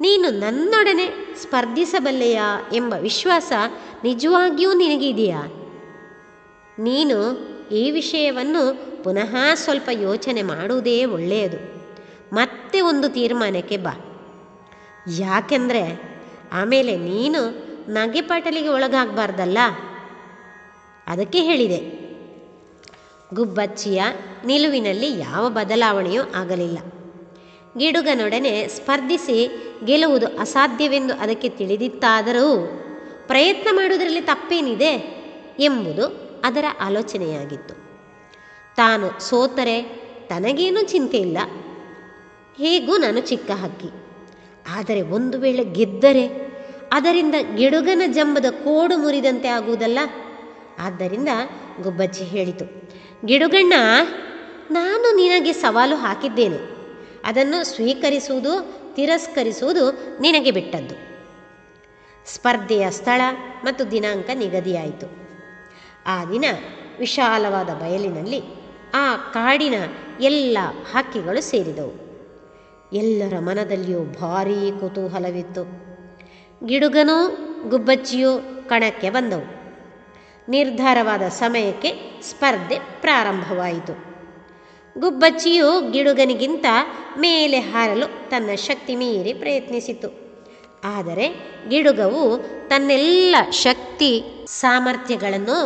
[0.00, 3.52] ನೀನು ನನ್ನೊಡನೆ ಸ್ಪರ್ಧಿಸಬಲ್ಲೆಯಾ ಎಂಬ ವಿಶ್ವಾಸ
[4.04, 5.42] ನಿಜವಾಗಿಯೂ ನಿನಗಿದೆಯಾ?
[6.78, 11.82] ನೀನು ಈ ವಿಷಯವನ್ನು ಪುನಃ ಸ್ವಲ್ಪ ಯೋಚನೆ ಮಾಡುವುದೇ ಒಳ್ಳೆಯದು.
[12.32, 14.00] ಮತ್ತೆ ಒಂದು ತೀರ್ಮಾನಕ್ಕೆ ಬಾ.
[15.18, 16.12] ಯಾಕೆಂದರೆ
[16.52, 19.58] ಆಮೇಲೆ ನೀನು ನಗೆಪಾಟಲಿಗೆ ಒಳಗಾಗಬಾರ್ದಲ್ಲ?
[21.06, 22.01] ಅದಕ್ಕೆ ಹೇಳಿದೆ.
[23.34, 24.02] ಗುಬ್ಬಚ್ಚಿಯ
[24.46, 26.78] ನಿಲುವಿನಲ್ಲಿ ಯಾವ ಬದಲಾವಣೆಯೂ ಆಗಲಿಲ್ಲ.
[27.78, 29.50] ಗಿಡುಗನೊಡನೆ ಸ್ಪರ್ಧಿಸಿ
[29.84, 32.66] ಗೆಲುವುದು ಅಸಾಧ್ಯವೆಂದು ಅದಕ್ಕೆ ತಿಳಿದಿತ್ತಾದರೂ
[33.26, 35.22] ಪ್ರಯತ್ನ ಮಾಡುವುದರಲ್ಲಿ ತಪ್ಪೇನಿದೆ
[35.58, 36.06] ಎಂಬುದು
[36.44, 37.74] ಅದರ ಆಲೋಚನೆಯಾಗಿತ್ತು.
[38.76, 39.82] ತಾನು ಸೋತರೆ
[40.28, 41.38] ತನಗೇನೂ ಚಿಂತೆ ಇಲ್ಲ.
[42.56, 43.88] ಹೇಗೂ ನಾನು ಚಿಕ್ಕ ಹಕ್ಕಿ.
[44.76, 46.52] ಆದರೆ ಒಂದು ವೇಳೆ ಗೆದ್ದರೆ
[46.92, 49.98] ಅದರಿಂದ ಗಿಡುಗನ ಜಂಬದ ಕೋಡು ಮುರಿದಂತೆ ಆಗುವುದಲ್ಲ.
[50.78, 51.28] ಆದ್ದರಿಂದ
[51.82, 52.91] ಗುಬ್ಬಚ್ಚಿ ಹೇಳಿತು.
[53.24, 53.72] ಗಿಡುಗಣ್ಣ,
[54.70, 56.58] ನಾನು ನಿನಗೆ ಸವಾಲು ಹಾಕಿದ್ದೇನೆ.
[57.24, 60.94] ಅದನ್ನು ಸ್ವೀಕರಿಸುವುದು, ತಿರಸ್ಕರಿಸುವುದು ನಿನಗೆ ಬಿಟ್ಟದ್ದು.
[62.34, 63.20] ಸ್ಪರ್ಧೆಯ ಸ್ಥಳ
[63.64, 65.06] ಮತ್ತು ದಿನಾಂಕ ನಿಗದಿಯಾಯಿತು.
[66.06, 66.44] ಆ ದಿನ
[66.98, 68.42] ವಿಶಾಲವಾದ ಬಯಲಿನಲ್ಲಿ
[68.94, 69.74] ಆ ಕಾಡಿನ
[70.20, 70.58] ಎಲ್ಲ
[70.92, 72.12] ಹಕ್ಕಿಗಳು ಸೇರಿದವು.
[72.92, 75.64] ಎಲ್ಲರ ಮನದಲ್ಲಿಯೂ ಭಾರೀ ಕುತೂಹಲವಿತ್ತು.
[76.66, 77.28] ಗಿಡುಗನೂ,
[77.68, 78.38] ಗುಬ್ಬಚ್ಚಿಯೂ
[78.68, 79.61] ಕಣಕ್ಕೆ ಬಂದವು.
[80.52, 83.92] ನಿರ್ಧಾರವಾದ ಸಮಯಕ್ಕೆ ಸ್ಪರ್ಧೆ ಪ್ರಾರಂಭವಾಯಿತು.
[85.00, 86.66] ಗುಬ್ಬಚ್ಚಿಯು ಗಿಡುಗನಿಗಿಂತ
[87.18, 90.08] ಮೇಲೆ ಹಾರಲು ತನ್ನ ಶಕ್ತಿ ಮೀರಿ ಪ್ರಯತ್ನಿಸಿತು.
[90.84, 91.28] ಆದರೆ
[91.68, 92.38] ಗಿಡುಗವು
[92.68, 95.58] ತನ್ನೆಲ್ಲ ಶಕ್ತಿ ಸಾಮರ್ಥ್ಯಗಳನ್ನು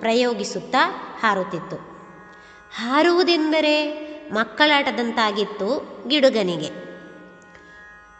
[0.00, 1.76] ಪ್ರಯೋಗಿಸುತ್ತಾ ಹಾರುತ್ತಿತ್ತು.
[2.72, 3.74] ಹಾರುವುದೆಂದರೆ
[4.32, 5.68] ಮಕ್ಕಳಾಟದಂತಾಗಿತ್ತು
[6.08, 6.70] ಗಿಡುಗನಿಗೆ.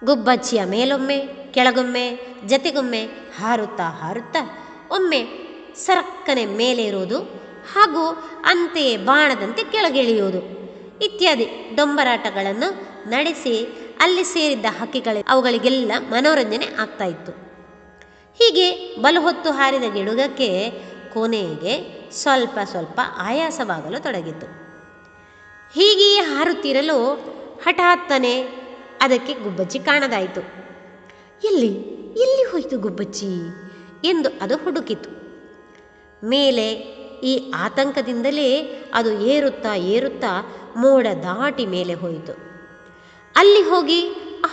[0.05, 1.19] ಗುಬ್ಬಚ್ಚಿಯ ಮೇಲೊಮ್ಮೆ,
[1.53, 3.05] ಕೆಳಗೊಮ್ಮೆ, ಜತೆಗೊಮ್ಮೆ
[3.39, 5.44] ಹಾರುತ್ತಾ ಹಾರುತ್ತಾ ಒಮ್ಮೆ
[5.75, 7.19] ಸರಕ್ಕನೆ ಇರೋದು
[7.73, 8.07] ಹಾಗೂ
[8.45, 10.55] ಅಂತೆಯೇ ಬಾಣದಂತೆ ಕೆಳಗಿಳಿಯುವುದು.
[11.05, 12.75] ಇತ್ಯಾದಿ ಡೊಂಬರಾಟಗಳನ್ನು
[13.11, 13.67] ನಡೆಸಿ
[14.01, 17.33] ಅಲ್ಲಿ ಸೇರಿದ್ದ ಹಕ್ಕಿಗಳ ಅವುಗಳಿಗೆಲ್ಲ ಮನೋರಂಜನೆ ಆಗ್ತಾ ಇತ್ತು.
[18.39, 20.71] ಹೀಗೆ ಬಲು ಹೊತ್ತು ಹಾರಿದ ಗಿಡುಗಕ್ಕೆ
[21.15, 24.47] ಕೊನೆಗೆ ಸ್ವಲ್ಪ ಸ್ವಲ್ಪ ಆಯಾಸವಾಗಲು ತೊಡಗಿತು
[25.75, 27.15] ಹೀಗೆಯೇ ಹಾರುತ್ತಿರಲು
[27.65, 28.43] ಹಠಾತ್ತನೆ
[29.01, 30.41] ಅದಕ್ಕೆ ಗುಬ್ಬಚ್ಚಿ ಕಾಣದಾಯಿತು.
[31.45, 31.73] ಎಲ್ಲಿ
[32.23, 33.27] ಎಲ್ಲಿ ಹೋಯಿತು ಗುಬ್ಬಚ್ಚಿ?
[34.05, 35.24] ಎಂದು ಅದು ಹುಡುಕಿತು.
[36.25, 36.73] ಮೇಲೆ
[37.25, 38.61] ಈ ಆತಂಕದಿಂದಲೇ
[38.95, 42.33] ಅದು ಏರುತ್ತಾ ಏರುತ್ತಾ ಮೋಡ ದಾಟಿ ಮೇಲೆ ಹೋಯಿತು.
[43.37, 44.01] ಅಲ್ಲಿ ಹೋಗಿ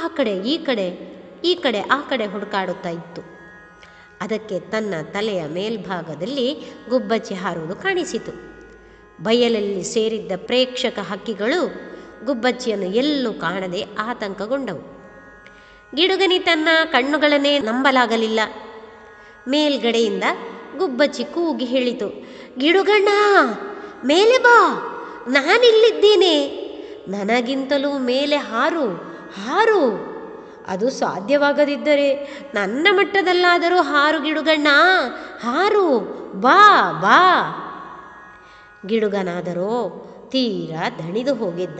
[0.04, 1.12] ಆ ಕಡೆ, ಈ ಕಡೆ
[1.46, 3.22] ಈ ಕಡೆ, ಆ ಕಡೆ ಹುಡುಕಾಡುತ್ತಾ ಇತ್ತು.
[4.22, 6.54] ಅದಕ್ಕೆ ತನ್ನ ತಲೆಯ ಮೇಲ್ಭಾಗದಲ್ಲಿ
[6.90, 8.32] ಗುಬ್ಬಚ್ಚಿ ಹಾರುವುದು ಕಾಣಿಸಿತು.
[9.24, 11.72] ಬಯಲಲ್ಲಿ ಸೇರಿದ್ದ ಪ್ರೇಕ್ಷಕ ಹಕ್ಕಿಗಳು
[12.26, 15.02] ಗುಬ್ಬಚ್ಚಿಯನ್ನು ಎಲ್ಲೂ ಕಾಣದೆ ಆತಂಕಗೊಂಡವು.
[15.96, 18.40] ಗಿಡುಗನಿ ತನ್ನ ಕಣ್ಣುಗಳನ್ನೇ ನಂಬಲಾಗಲಿಲ್ಲ.
[19.48, 20.24] ಮೇಲ್ಗಡೆಯಿಂದ
[20.78, 22.26] ಗುಬ್ಬಚ್ಚಿ ಕೂಗಿ ಹೇಳಿತು,
[22.58, 23.08] ಗಿಡುಗಣ್ಣ,
[24.06, 24.88] ಮೇಲೆ ಬಾ,
[25.30, 26.62] ನಾನಿಲ್ಲಿದ್ದೇನೆ.
[27.08, 28.90] ನನಗಿಂತಲೂ ಮೇಲೆ ಹಾರು
[29.44, 30.12] ಹಾರು.
[30.68, 32.14] ಅದು ಸಾಧ್ಯವಾಗದಿದ್ದರೆ
[32.54, 34.68] ನನ್ನ ಮಟ್ಟದಲ್ಲಾದರೂ ಹಾರು, ಗಿಡುಗಣ್ಣ,
[35.42, 36.00] ಹಾರು.
[36.34, 37.58] ಬಾ ಬಾ.
[38.86, 41.80] ಗಿಡುಗನಾದರೂ ತೀರಾ ದಣಿದು ಹೋಗಿದ್ದ.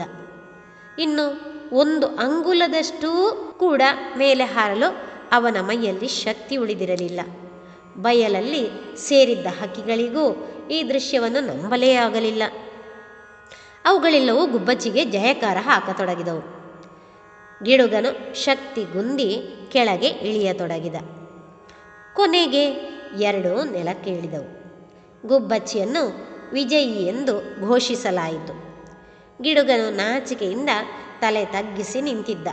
[0.98, 3.82] ಇನ್ನು ಒಂದು ಅಂಗುಲದಷ್ಟೂ ಕೂಡ
[4.18, 4.96] ಮೇಲೆ ಹಾರಲು
[5.32, 7.20] ಅವನ ಮೈಯಲ್ಲಿ ಶಕ್ತಿ ಉಳಿದಿರಲಿಲ್ಲ.
[7.96, 12.42] ಬಯಲಲ್ಲಿ ಸೇರಿದ್ದ ಹಕ್ಕಿಗಳಿಗೂ ಈ ದೃಶ್ಯವನ್ನು ನಂಬಲೇ ಆಗಲಿಲ್ಲ.
[13.84, 16.62] ಅವುಗಳೆಲ್ಲವೂ ಗುಬ್ಬಚ್ಚಿಗೆ ಜಯಕಾರ ಹಾಕತೊಡಗಿದವು.
[17.64, 19.42] ಗಿಡುಗನು ಶಕ್ತಿಗುಂದಿ
[19.72, 20.94] ಕೆಳಗೆ ಇಳಿಯತೊಡಗಿದ.
[22.14, 22.64] ಕೊನೆಗೆ
[23.20, 24.62] ಎರಡೂ ನೆಲಕ್ಕೆ ಇಳಿದವು
[25.28, 28.72] ಗುಬ್ಬಚ್ಚಿಯನ್ನು ವಿಜಯಿ ಎಂದು ಘೋಷಿಸಲಾಯಿತು.
[29.42, 30.70] ಗಿಡುಗನು ನಾಚಿಕೆಯಿಂದ
[31.20, 32.48] ತಲೆ ತಗ್ಗಿಸಿ ನಿಂತಿದ್ದ.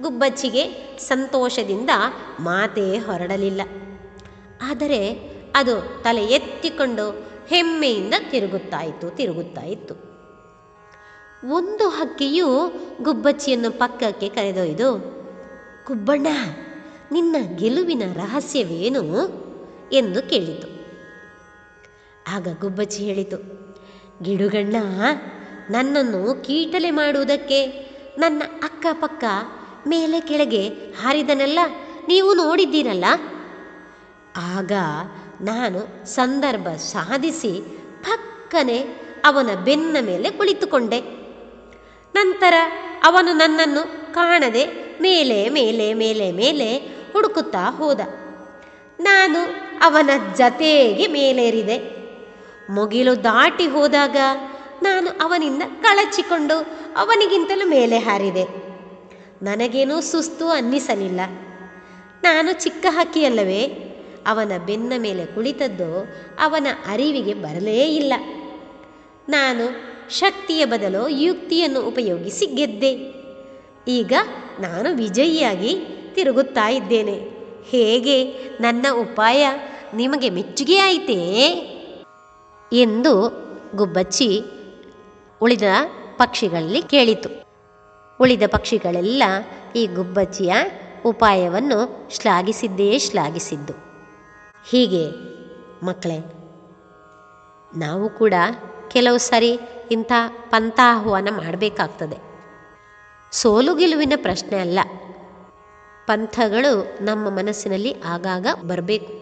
[0.00, 1.90] ಗುಬ್ಬಚ್ಚಿಗೆ ಸಂತೋಷದಿಂದ
[2.40, 3.62] ಮಾತೇ ಹೊರಡಲಿಲ್ಲ.
[4.62, 5.12] ಆದರೆ
[5.54, 7.10] ಅದು ತಲೆ ಎತ್ತಿಕೊಂಡು
[7.48, 9.94] ಹೆಮ್ಮೆಯಿಂದ ತಿರುಗುತ್ತಾ ಇತ್ತು ತಿರುಗುತ್ತಾ ಇತ್ತು
[11.50, 12.46] ಒಂದು ಹಕ್ಕಿಯು
[13.02, 15.14] ಗುಬ್ಬಚ್ಚಿಯನ್ನು ಪಕ್ಕಕ್ಕೆ ಕರೆದೊಯ್ದು
[15.86, 16.26] ಗುಬ್ಬಣ್ಣ
[17.12, 19.44] ನಿನ್ನ ಗೆಲುವಿನ ರಹಸ್ಯವೇನು?
[19.92, 20.68] ಎಂದು ಕೇಳಿತು.
[22.34, 23.36] ಆಗ ಗುಬ್ಬಚ್ಚಿ ಹೇಳಿತು,
[24.22, 24.76] ಗಿಡುಗಣ್ಣ,
[25.70, 29.24] ನನ್ನನ್ನು ಕೀಟಲೆ ಮಾಡುವುದಕ್ಕೆ ನನ್ನ ಅಕ್ಕಪಕ್ಕ
[29.86, 31.58] ಮೇಲೆ ಕೆಳಗೆ ಹಾರಿದನಲ್ಲ,
[32.08, 33.04] ನೀವು ನೋಡಿದ್ದೀರಲ್ಲ?
[34.36, 34.72] ಆಗ
[35.40, 37.60] ನಾನು ಸಂದರ್ಭ ಸಾಧಿಸಿ
[38.02, 38.78] ಪಕ್ಕನೆ
[39.24, 41.00] ಅವನ ಬೆನ್ನ ಮೇಲೆ ಕುಳಿತುಕೊಂಡೆ.
[42.14, 42.54] ನಂತರ
[43.04, 44.66] ಅವನು ನನ್ನನ್ನು ಕಾಣದೆ
[45.02, 46.76] ಮೇಲೆ ಮೇಲೆ ಮೇಲೆ ಮೇಲೆ
[47.12, 48.00] ಹುಡುಕುತ್ತಾ ಹೋದ.
[49.00, 49.38] ನಾನು
[49.82, 51.78] ಅವನ ಜತೆಗೆ ಮೇಲೇರಿದೆ.
[52.70, 54.16] ಮುಗಿಲು ದಾಟಿ ಹೋದಾಗ
[54.82, 56.56] ನಾನು ಅವನಿಂದ ಕಳಚಿಕೊಂಡು
[56.96, 58.44] ಅವನಿಗಿಂತಲೂ ಮೇಲೆ ಹಾರಿದೆ.
[59.42, 61.20] ನನಗೇನೂ ಸುಸ್ತು ಅನ್ನಿಸಲಿಲ್ಲ.
[62.22, 63.83] ನಾನು ಚಿಕ್ಕ ಹಕ್ಕಿಯಲ್ಲವೇ
[64.26, 66.06] ಅವನ ಬೆನ್ನ ಮೇಲೆ ಕುಳಿತದ್ದು
[66.40, 68.14] ಅವನ ಅರಿವಿಗೆ ಬರಲೇ ಇಲ್ಲ.
[69.28, 73.14] ನಾನು ಶಕ್ತಿಯ ಬದಲು ಯುಕ್ತಿಯನ್ನು ಉಪಯೋಗಿಸಿ ಗೆದ್ದೆ.
[73.88, 74.12] ಈಗ
[74.60, 75.76] ನಾನು ವಿಜಯಿಯಾಗಿ
[76.14, 77.30] ತಿರುಗುತ್ತಾ ಇದ್ದೇನೆ.
[77.64, 78.32] ಹೇಗೆ?
[78.60, 79.48] ನನ್ನ ಉಪಾಯ
[79.94, 81.20] ನಿಮಗೆ ಮೆಚ್ಚುಗೆ ಆಯಿತೇ?
[82.72, 83.44] ಎಂದು
[83.76, 84.42] ಗುಬ್ಬಚ್ಚಿ
[85.42, 85.62] ಉಳಿದ
[86.16, 87.28] ಪಕ್ಷಿಗಳಲ್ಲಿ ಕೇಳಿತು.
[88.20, 89.22] ಉಳಿದ ಪಕ್ಷಿಗಳೆಲ್ಲ
[89.76, 90.52] ಈ ಗುಬ್ಬಚ್ಚಿಯ
[91.06, 93.93] ಉಪಾಯವನ್ನು ಶ್ಲಾಘಿಸಿದ್ದೇ ಶ್ಲಾಘಿಸಿದ್ದು.
[94.66, 95.10] ಹೀಗೆ,
[95.86, 96.18] ಮಕ್ಕಳೇ,
[97.76, 98.34] ನಾವು ಕೂಡ
[98.88, 99.58] ಕೆಲವು ಸರಿ
[99.90, 102.16] ಇಂಥ ಪಂಥಾಹ್ವಾನ ಮಾಡಬೇಕಾಗ್ತದೆ.
[103.32, 104.78] ಸೋಲು ಗೆಲುವಿನ ಪ್ರಶ್ನೆ ಅಲ್ಲ.
[106.06, 109.12] ಪಂಥಗಳು ನಮ್ಮ ಮನಸ್ಸಿನಲ್ಲಿ ಆಗಾಗ ಬರಬೇಕು.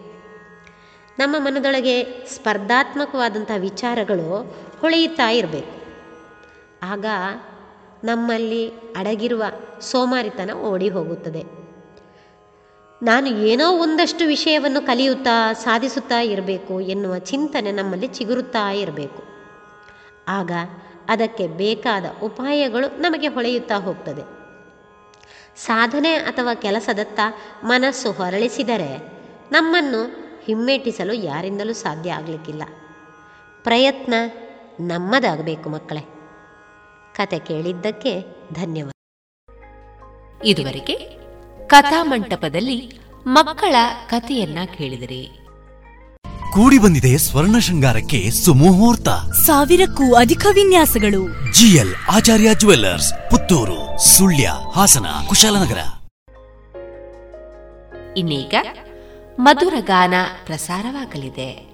[1.19, 5.83] ನಮ್ಮ ಮನದೊಳಗೆ ಸ್ಪರ್ಧಾತ್ಮಕವಾದಂಥ ವಿಚಾರಗಳು ಹೊಳೆಯುತ್ತಾ ಇರಬೇಕು.
[6.83, 7.05] ಆಗ
[8.03, 9.43] ನಮ್ಮಲ್ಲಿ ಅಡಗಿರುವ
[9.81, 11.62] ಸೋಮಾರಿತನ ಓಡಿ ಹೋಗುತ್ತದೆ.
[13.03, 19.23] ನಾನು ಏನೋ ಒಂದಷ್ಟು ವಿಷಯವನ್ನು ಕಲಿಯುತ್ತಾ ಸಾಧಿಸುತ್ತಾ ಇರಬೇಕು ಎನ್ನುವ ಚಿಂತನೆ ನಮ್ಮಲ್ಲಿ ಚಿಗುರುತ್ತಾ ಇರಬೇಕು.
[20.27, 20.51] ಆಗ
[21.09, 24.21] ಅದಕ್ಕೆ ಬೇಕಾದ ಉಪಾಯಗಳು ನಮಗೆ ಹೊಳೆಯುತ್ತಾ ಹೋಗ್ತದೆ.
[25.57, 27.19] ಸಾಧನೆ ಅಥವಾ ಕೆಲಸದತ್ತ
[27.63, 28.97] ಮನಸ್ಸು ಹೊರಳಿಸಿದರೆ
[29.51, 30.03] ನಮ್ಮನ್ನು
[30.43, 32.63] ಹಿಮ್ಮೆಟ್ಟಿಸಲು ಯಾರಿಂದಲೂ ಸಾಧ್ಯ ಆಗಲಿಕ್ಕಿಲ್ಲ.
[33.63, 34.13] ಪ್ರಯತ್ನ
[34.79, 36.01] ನಮ್ಮದಾಗಬೇಕು ಮಕ್ಕಳೇ.
[37.15, 38.91] ಕತೆ ಕೇಳಿದ್ದಕ್ಕೆ ಧನ್ಯವಾದ.
[40.45, 41.22] ಇದುವರೆಗೆ
[41.67, 43.75] ಕಥಾಮಂಟಪದಲ್ಲಿ ಮಕ್ಕಳ
[44.09, 45.43] ಕಥೆಯನ್ನ ಕೇಳಿದರೆ.
[46.51, 49.09] ಕೂಡಿ ಬಂದಿದೆ ಸ್ವರ್ಣ ಶೃಂಗಾರಕ್ಕೆ ಸುಮುಹೂರ್ತ.
[49.45, 51.51] ಸಾವಿರಕ್ಕೂ ಅಧಿಕ ವಿನ್ಯಾಸಗಳು.
[51.53, 55.77] GL Acharya jewellers Puttur Sullia Hassan Kushalnagar.
[58.17, 58.55] ಇನ್ನೀಗ
[59.39, 60.13] ಮಧುರ ಗಾನ
[60.45, 61.73] ಪ್ರಸಾರವಾಗಲಿದೆ.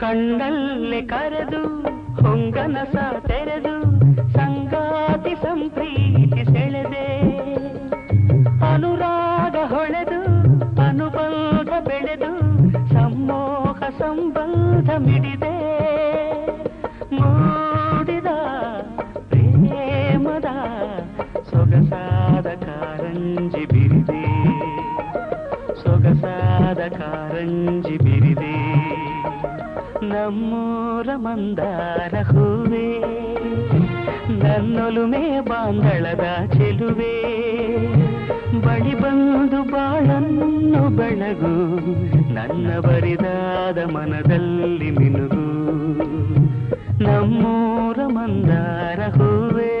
[0.00, 1.62] ಕಣ್ಣಲ್ಲಿ ಕರೆದು
[2.20, 2.96] ಹೊಂಗನಸ
[3.26, 3.74] ತೆರೆದು
[4.34, 7.06] ಸಂಗಾತಿ ಸಂಪ್ರೀತಿ ಸೆಳೆದೆ
[8.66, 10.20] ಅನುರಾಗ ಹೊಳೆದು
[10.82, 12.30] ಅನುಬಂಧ ಬೆಳೆದು
[12.92, 15.54] ಸಮ್ಮೋಹ ಸಂಬಂಧ ಮಿಡಿದೆ
[17.12, 18.30] ಮೂಡಿದ
[19.30, 20.50] ಪ್ರೇಮದ
[21.50, 24.22] ಸೊಗಸಾದ ಕಾರಂಜಿ ಬಿರಿದೆ
[25.82, 28.54] ಸೊಗಸಾದ ಕಾರಂಜಿ ಬಿರಿದೆ
[30.03, 32.99] ನಮ್ಮೂರ ಮಂದಾರ ಹೂವೇ,
[34.39, 37.23] ನನ್ನೊಲುಮೆ ಬಾಂಧಳದ ಚೆಲುವೆ.
[38.61, 41.75] ಬಳಿ ಬಂದು ಬಾಳನ್ನು ಬೆಳಗು,
[42.33, 45.45] ನನ್ನ ಬರಿದಾದ ಮನದಲ್ಲಿ ಮಿನುಗು.
[47.03, 49.80] ನಮ್ಮೂರ ಮಂದಾರ ಹೂವೇ.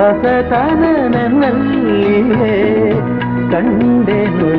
[0.00, 2.54] ಹೊಸತನ ನನ್ನಲ್ಲಿಯೇ
[3.50, 4.50] ಕಂಡೆನು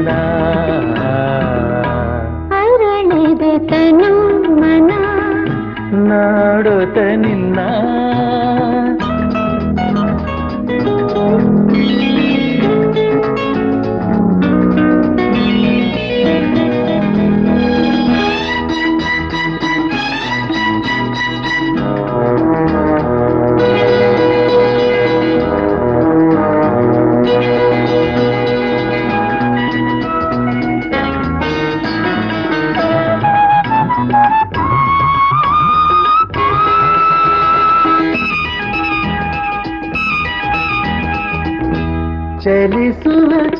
[2.59, 4.11] ಅರಳಿದ ತನು
[4.55, 4.91] ಮನ
[6.07, 7.59] ನಾಡುತ್ತ ನಿನ್ನ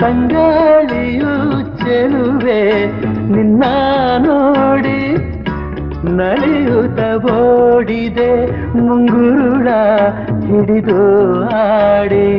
[0.02, 1.34] ಬಂಗಾಳಿಯು
[1.80, 2.61] ಚೆಲುವೆ
[3.34, 3.64] ನಿನ್ನ
[4.26, 4.99] ನೋಡಿ
[6.18, 8.32] ನಲಿಯುತ್ತ ಬೋಡಿದೆ
[8.78, 9.68] ಮುಂಗುರುಳ
[10.48, 10.99] ಹಿಡಿದು
[11.57, 12.30] ಆಡಿ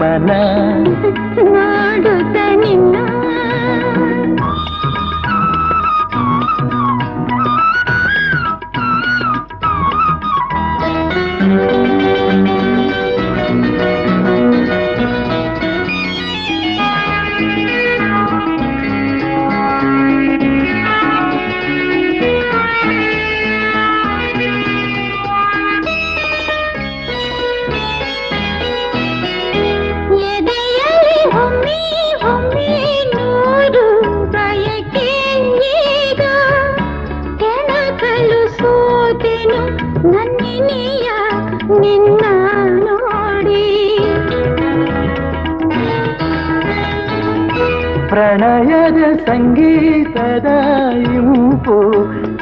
[0.00, 0.30] ಮನ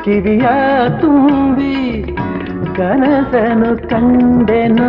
[0.08, 0.48] ಕಿವಿಯ
[1.00, 1.72] ತುಂಬಿ
[2.76, 4.86] ಕನಸನು ಕಂಡೆನು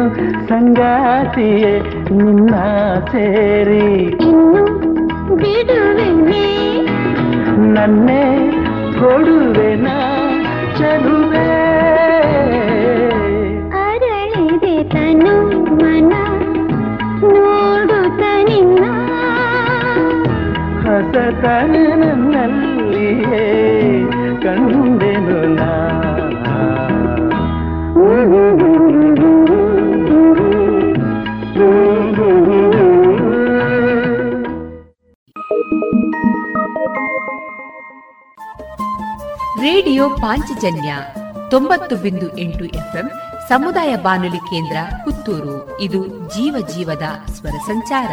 [0.47, 1.71] ಸಂಗಾತಿಯೇ
[2.17, 2.53] ನಿನ್ನ
[3.09, 3.87] ಸೇರಿ
[5.41, 6.45] ಬಿಡುವೆನೆ
[7.75, 8.23] ನನ್ನೇ
[8.99, 9.87] ಕೊಡುವೆನ
[10.79, 11.45] ಚಲುವೆ
[13.83, 15.35] ಅರಳಿದೆ ತನು
[15.81, 16.13] ಮನ
[17.35, 18.83] ನೋಡುತ್ತ ನಿನ್ನ
[20.79, 22.48] ಹೊಸತನ ನನ್ನಲ್ಲಿಯೇ
[39.99, 40.95] ರೇಡಿಯೋ ಪಾಂಚಜನ್ಯ
[41.49, 43.11] ತೊಂಬತ್ತು ಬಿಂದು ಎಂಟು ಎಫ್ಎಂ
[43.49, 45.81] ಸಮುದಾಯ ಬಾನುಲಿ ಕೇಂದ್ರ ಪುತ್ತೂರು.
[45.81, 48.11] ಇದು ಜೀವ ಜೀವದ ಸ್ವರ ಸಂಚಾರ.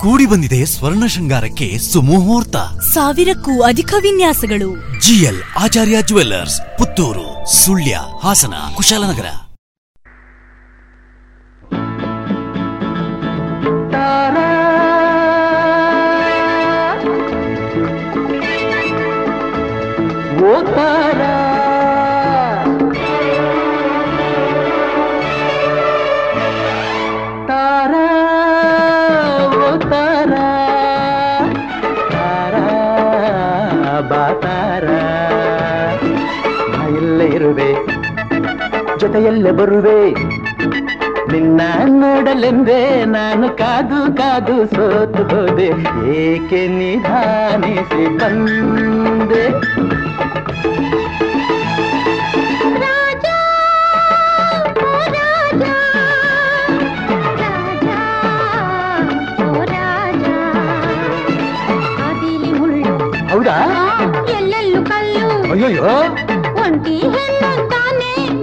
[0.00, 2.56] ಕೂಡಿ ಬಂದಿದೆ ಸ್ವರ್ಣ ಶೃಂಗಾರಕ್ಕೆ ಸುಮುಹೂರ್ತ.
[2.80, 5.00] ಸಾವಿರಕ್ಕೂ ಅಧಿಕ ವಿನ್ಯಾಸಗಳು.
[5.00, 9.26] GL Acharya jewellers Puttur Sullia Hassan Kushalnagar.
[39.14, 39.98] ಜೊತೆಯಲ್ಲೇ ಬರುವೆ
[41.32, 41.60] ನಿನ್ನ
[41.94, 42.78] ನೋಡಲೆಂದೇ
[43.12, 45.68] ನಾನು ಕಾದು ಕಾದು ಸೋತು ಹೋದೆ
[46.20, 49.44] ಏಕೆ ನಿಧಾನಿಸಿ ಬಂದೆ
[62.02, 62.94] ಅದಿಲಿ ಮುಳ್ಳು
[63.32, 63.56] ಹೌದಾ
[64.36, 65.90] ಎಲ್ಲೆಲ್ಲೂ ಕಲ್ಲು ಅಯ್ಯೋಯ್ಯೋ
[66.64, 67.21] ಒಂಟಿ ಹೆಣ್ಣಂತಾನೆ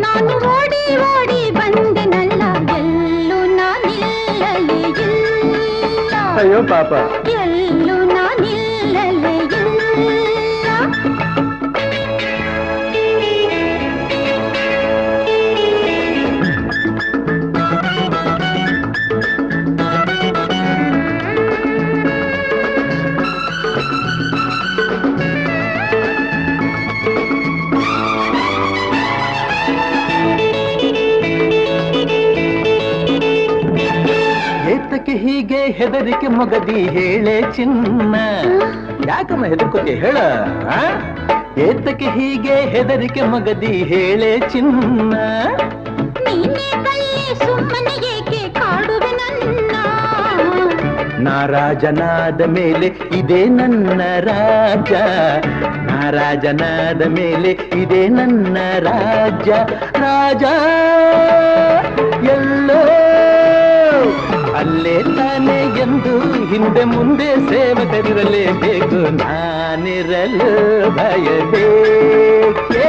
[0.04, 2.42] ನಾನು ಓಡಿ ಓಡಿ ಬಂದೆನಲ್ಲ
[2.78, 4.52] ಎಲ್ಲೂ ನಾನಿಲ್ಲಲೇ
[4.90, 6.14] ಇಲ್ಲ.
[6.40, 6.92] ಅಯ್ಯೋ ಪಾಪ.
[35.10, 38.16] ಏತಕ್ಕೆ ಹೀಗೆ ಹೆದರಿಕೆ ಮಗದಿ ಹೇಳೆ ಚಿನ್ನ.
[39.08, 40.18] ಯಾಕಮ್ಮ ಹೆದರ್ಕೋತಿ ಹೇಳ?
[41.58, 45.14] ಏತಕ್ಕೆ ಹೀಗೆ ಹೆದರಿಕೆ ಮಗದಿ ಹೇಳೆ ಚಿನ್ನ.
[51.24, 52.88] ನಾರಾಜನಾದ ಮೇಲೆ
[53.18, 54.92] ಇದೇ ನನ್ನ ರಾಜ
[55.90, 59.50] ನಾರಾಜನಾದ ಮೇಲೆ ಇದೇ ನನ್ನ ರಾಜ
[59.98, 60.44] ರಾಜ!
[64.60, 66.14] ಅಲ್ಲೇ ತಾನೆ ಎಂದು
[66.46, 70.50] ಹಿಂದೆ ಮುಂದೆ ಸೇವಕರಿರಲೇಬೇಕು ನಾನಿರಲು
[70.98, 72.86] ಭಯಬೇಕೆ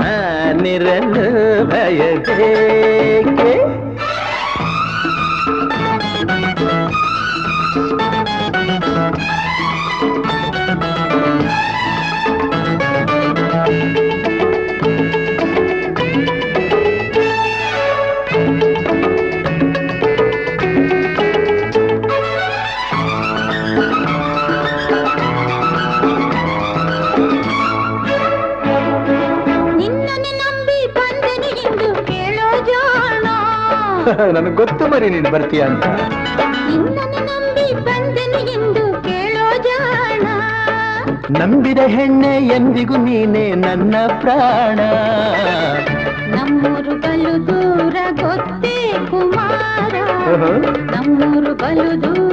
[0.00, 1.26] ನಾನಿರಲು
[1.66, 2.50] ಭಯಬೇಕೆ
[34.32, 35.84] ನನಗೆ ಗೊತ್ತು ಮರಿ ನೀನು ಬರ್ತೀಯ ಅಂತ.
[35.86, 40.26] ನಿನ್ನನ್ನೇ ನಂಬಿ ಬಂದೆನು ಎಂದು ಕೇಳೋ ಜಾಣ.
[41.40, 44.80] ನಂಬಿದ ಹೆಣ್ಣೆ ಎಂದಿಗೂ ನೀನೇ ನನ್ನ ಪ್ರಾಣ.
[46.36, 48.76] ನಮ್ಮೂರು ಬಲು ದೂರ ಗೊತ್ತೇ
[49.10, 49.94] ಕುಮಾರ.
[50.94, 52.23] ನಮ್ಮೂರು ಬಲು ದೂರ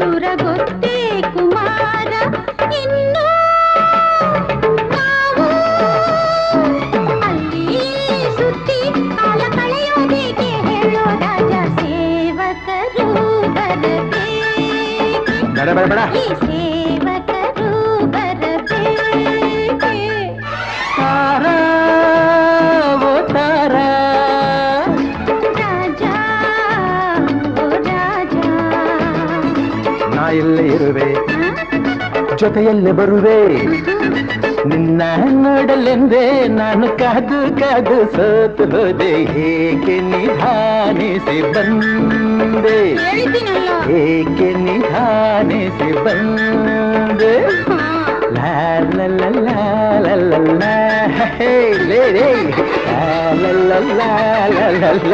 [15.62, 17.72] ಬೇಡ ಬೇಡ ಬೇಡ ಈ ಸೇವಕರು
[34.70, 35.02] ನಿನ್ನ
[35.36, 36.24] ನೋಡಲೆಂದೇ
[36.58, 42.78] ನಾನು ಕಾದು ಕಾದು ಸೋತು ಹೋದೆ ಹೇಗೆ ನಿಧಾನಿಸಿ ಬಂದೆ
[43.88, 47.34] ಹೇಗೆ ನಿಧಾನಿಸಿ ಬಂದೆ
[48.38, 50.08] ಲಾಲ ಲಾಲ ಲಾಲ
[54.00, 55.14] ಲಾಲ ಲಾಲ